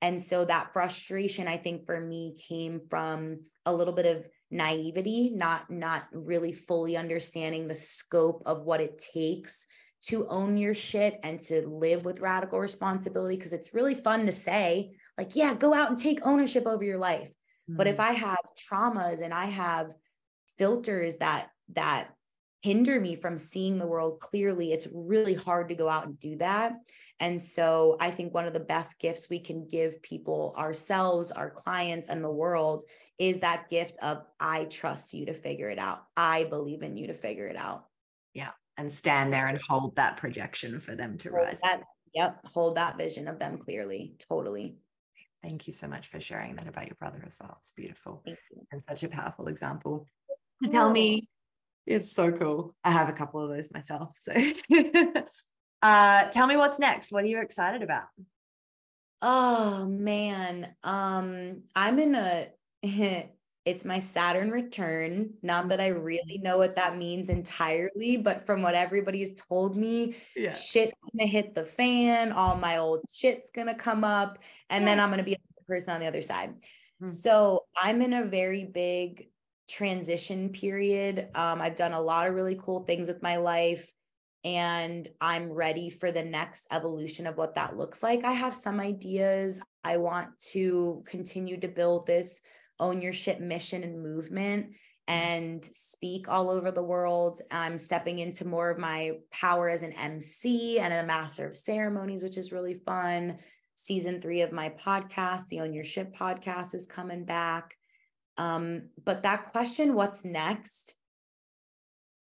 And 0.00 0.22
so 0.22 0.44
that 0.44 0.72
frustration, 0.72 1.48
I 1.48 1.56
think 1.56 1.86
for 1.86 2.00
me 2.00 2.36
came 2.48 2.80
from 2.88 3.40
a 3.66 3.72
little 3.72 3.92
bit 3.92 4.06
of 4.06 4.26
naivety, 4.50 5.30
not 5.30 5.70
not 5.70 6.04
really 6.12 6.52
fully 6.52 6.96
understanding 6.96 7.66
the 7.66 7.74
scope 7.74 8.42
of 8.46 8.62
what 8.62 8.80
it 8.80 9.04
takes 9.12 9.66
to 10.00 10.28
own 10.28 10.56
your 10.56 10.74
shit 10.74 11.18
and 11.22 11.40
to 11.40 11.66
live 11.66 12.04
with 12.04 12.20
radical 12.20 12.60
responsibility 12.60 13.36
because 13.36 13.52
it's 13.52 13.74
really 13.74 13.94
fun 13.94 14.26
to 14.26 14.32
say 14.32 14.92
like 15.16 15.34
yeah 15.34 15.54
go 15.54 15.74
out 15.74 15.88
and 15.88 15.98
take 15.98 16.20
ownership 16.24 16.66
over 16.66 16.84
your 16.84 16.98
life 16.98 17.28
mm-hmm. 17.28 17.76
but 17.76 17.86
if 17.86 17.96
mm-hmm. 17.96 18.10
i 18.10 18.14
have 18.14 18.38
traumas 18.70 19.22
and 19.22 19.34
i 19.34 19.46
have 19.46 19.92
filters 20.56 21.16
that 21.16 21.48
that 21.72 22.10
hinder 22.60 23.00
me 23.00 23.14
from 23.14 23.38
seeing 23.38 23.78
the 23.78 23.86
world 23.86 24.18
clearly 24.20 24.72
it's 24.72 24.88
really 24.92 25.34
hard 25.34 25.68
to 25.68 25.74
go 25.74 25.88
out 25.88 26.06
and 26.06 26.18
do 26.18 26.36
that 26.36 26.72
and 27.20 27.40
so 27.42 27.96
I 28.00 28.10
think 28.10 28.32
one 28.32 28.46
of 28.46 28.52
the 28.52 28.60
best 28.60 28.98
gifts 28.98 29.28
we 29.28 29.40
can 29.40 29.66
give 29.66 30.00
people, 30.02 30.54
ourselves, 30.56 31.32
our 31.32 31.50
clients, 31.50 32.08
and 32.08 32.22
the 32.22 32.30
world 32.30 32.84
is 33.18 33.40
that 33.40 33.68
gift 33.68 33.98
of 34.02 34.22
I 34.38 34.64
trust 34.64 35.14
you 35.14 35.26
to 35.26 35.34
figure 35.34 35.68
it 35.68 35.78
out. 35.78 36.04
I 36.16 36.44
believe 36.44 36.82
in 36.82 36.96
you 36.96 37.08
to 37.08 37.14
figure 37.14 37.48
it 37.48 37.56
out. 37.56 37.86
Yeah. 38.34 38.50
And 38.76 38.92
stand 38.92 39.32
there 39.32 39.48
and 39.48 39.58
hold 39.68 39.96
that 39.96 40.16
projection 40.16 40.78
for 40.78 40.94
them 40.94 41.18
to 41.18 41.30
hold 41.30 41.46
rise. 41.46 41.60
That, 41.62 41.82
yep. 42.14 42.38
Hold 42.44 42.76
that 42.76 42.96
vision 42.96 43.26
of 43.26 43.40
them 43.40 43.58
clearly. 43.58 44.14
Totally. 44.28 44.76
Thank 45.42 45.66
you 45.66 45.72
so 45.72 45.88
much 45.88 46.06
for 46.06 46.20
sharing 46.20 46.54
that 46.56 46.68
about 46.68 46.86
your 46.86 46.96
brother 47.00 47.22
as 47.26 47.36
well. 47.40 47.56
It's 47.58 47.72
beautiful 47.72 48.22
and 48.70 48.82
such 48.88 49.02
a 49.02 49.08
powerful 49.08 49.48
example. 49.48 50.06
Tell 50.70 50.90
me, 50.90 51.28
it's 51.88 52.12
so 52.12 52.30
cool. 52.30 52.74
I 52.84 52.90
have 52.90 53.08
a 53.08 53.12
couple 53.12 53.42
of 53.42 53.50
those 53.50 53.72
myself. 53.72 54.10
So 54.18 54.32
Uh, 55.82 56.24
tell 56.30 56.46
me 56.46 56.56
what's 56.56 56.78
next. 56.78 57.12
What 57.12 57.24
are 57.24 57.28
you 57.28 57.40
excited 57.40 57.82
about? 57.82 58.06
Oh 59.22 59.86
man, 59.86 60.74
um, 60.82 61.62
I'm 61.74 61.98
in 61.98 62.14
a. 62.14 62.48
it's 63.64 63.84
my 63.84 63.98
Saturn 63.98 64.50
return. 64.50 65.34
Not 65.42 65.68
that 65.68 65.80
I 65.80 65.88
really 65.88 66.38
know 66.38 66.58
what 66.58 66.76
that 66.76 66.96
means 66.96 67.28
entirely, 67.28 68.16
but 68.16 68.46
from 68.46 68.62
what 68.62 68.74
everybody's 68.74 69.34
told 69.34 69.76
me, 69.76 70.16
yeah. 70.34 70.52
shit 70.52 70.94
gonna 71.16 71.28
hit 71.28 71.54
the 71.54 71.64
fan. 71.64 72.32
All 72.32 72.56
my 72.56 72.78
old 72.78 73.04
shit's 73.08 73.50
gonna 73.50 73.74
come 73.74 74.04
up, 74.04 74.38
and 74.70 74.82
yeah. 74.82 74.90
then 74.90 75.00
I'm 75.00 75.10
gonna 75.10 75.22
be 75.22 75.34
a 75.34 75.64
person 75.68 75.94
on 75.94 76.00
the 76.00 76.06
other 76.06 76.22
side. 76.22 76.54
Hmm. 77.00 77.06
So 77.06 77.64
I'm 77.80 78.02
in 78.02 78.14
a 78.14 78.24
very 78.24 78.64
big 78.64 79.28
transition 79.68 80.48
period. 80.50 81.28
Um, 81.34 81.60
I've 81.60 81.76
done 81.76 81.92
a 81.92 82.00
lot 82.00 82.26
of 82.26 82.34
really 82.34 82.58
cool 82.60 82.84
things 82.84 83.08
with 83.08 83.22
my 83.22 83.36
life 83.36 83.92
and 84.44 85.08
I'm 85.20 85.50
ready 85.52 85.90
for 85.90 86.12
the 86.12 86.22
next 86.22 86.68
evolution 86.70 87.26
of 87.26 87.36
what 87.36 87.56
that 87.56 87.76
looks 87.76 88.02
like. 88.02 88.24
I 88.24 88.32
have 88.32 88.54
some 88.54 88.80
ideas. 88.80 89.60
I 89.84 89.96
want 89.96 90.38
to 90.52 91.02
continue 91.06 91.58
to 91.60 91.68
build 91.68 92.06
this 92.06 92.42
own 92.80 93.02
your 93.02 93.12
shit 93.12 93.40
mission 93.40 93.82
and 93.82 94.02
movement 94.02 94.68
and 95.08 95.64
speak 95.72 96.28
all 96.28 96.50
over 96.50 96.70
the 96.70 96.82
world. 96.82 97.40
I'm 97.50 97.78
stepping 97.78 98.18
into 98.18 98.46
more 98.46 98.70
of 98.70 98.78
my 98.78 99.12
power 99.32 99.68
as 99.68 99.82
an 99.82 99.92
MC 99.92 100.78
and 100.78 100.92
a 100.92 101.02
master 101.02 101.46
of 101.46 101.56
ceremonies, 101.56 102.22
which 102.22 102.36
is 102.36 102.52
really 102.52 102.74
fun. 102.74 103.38
Season 103.74 104.20
three 104.20 104.42
of 104.42 104.52
my 104.52 104.70
podcast, 104.70 105.46
the 105.48 105.60
Own 105.60 105.72
Your 105.72 105.84
Shit 105.84 106.14
podcast, 106.14 106.74
is 106.74 106.86
coming 106.86 107.24
back. 107.24 107.77
Um, 108.38 108.90
but 109.04 109.24
that 109.24 109.52
question, 109.52 109.94
what's 109.94 110.24
next? 110.24 110.94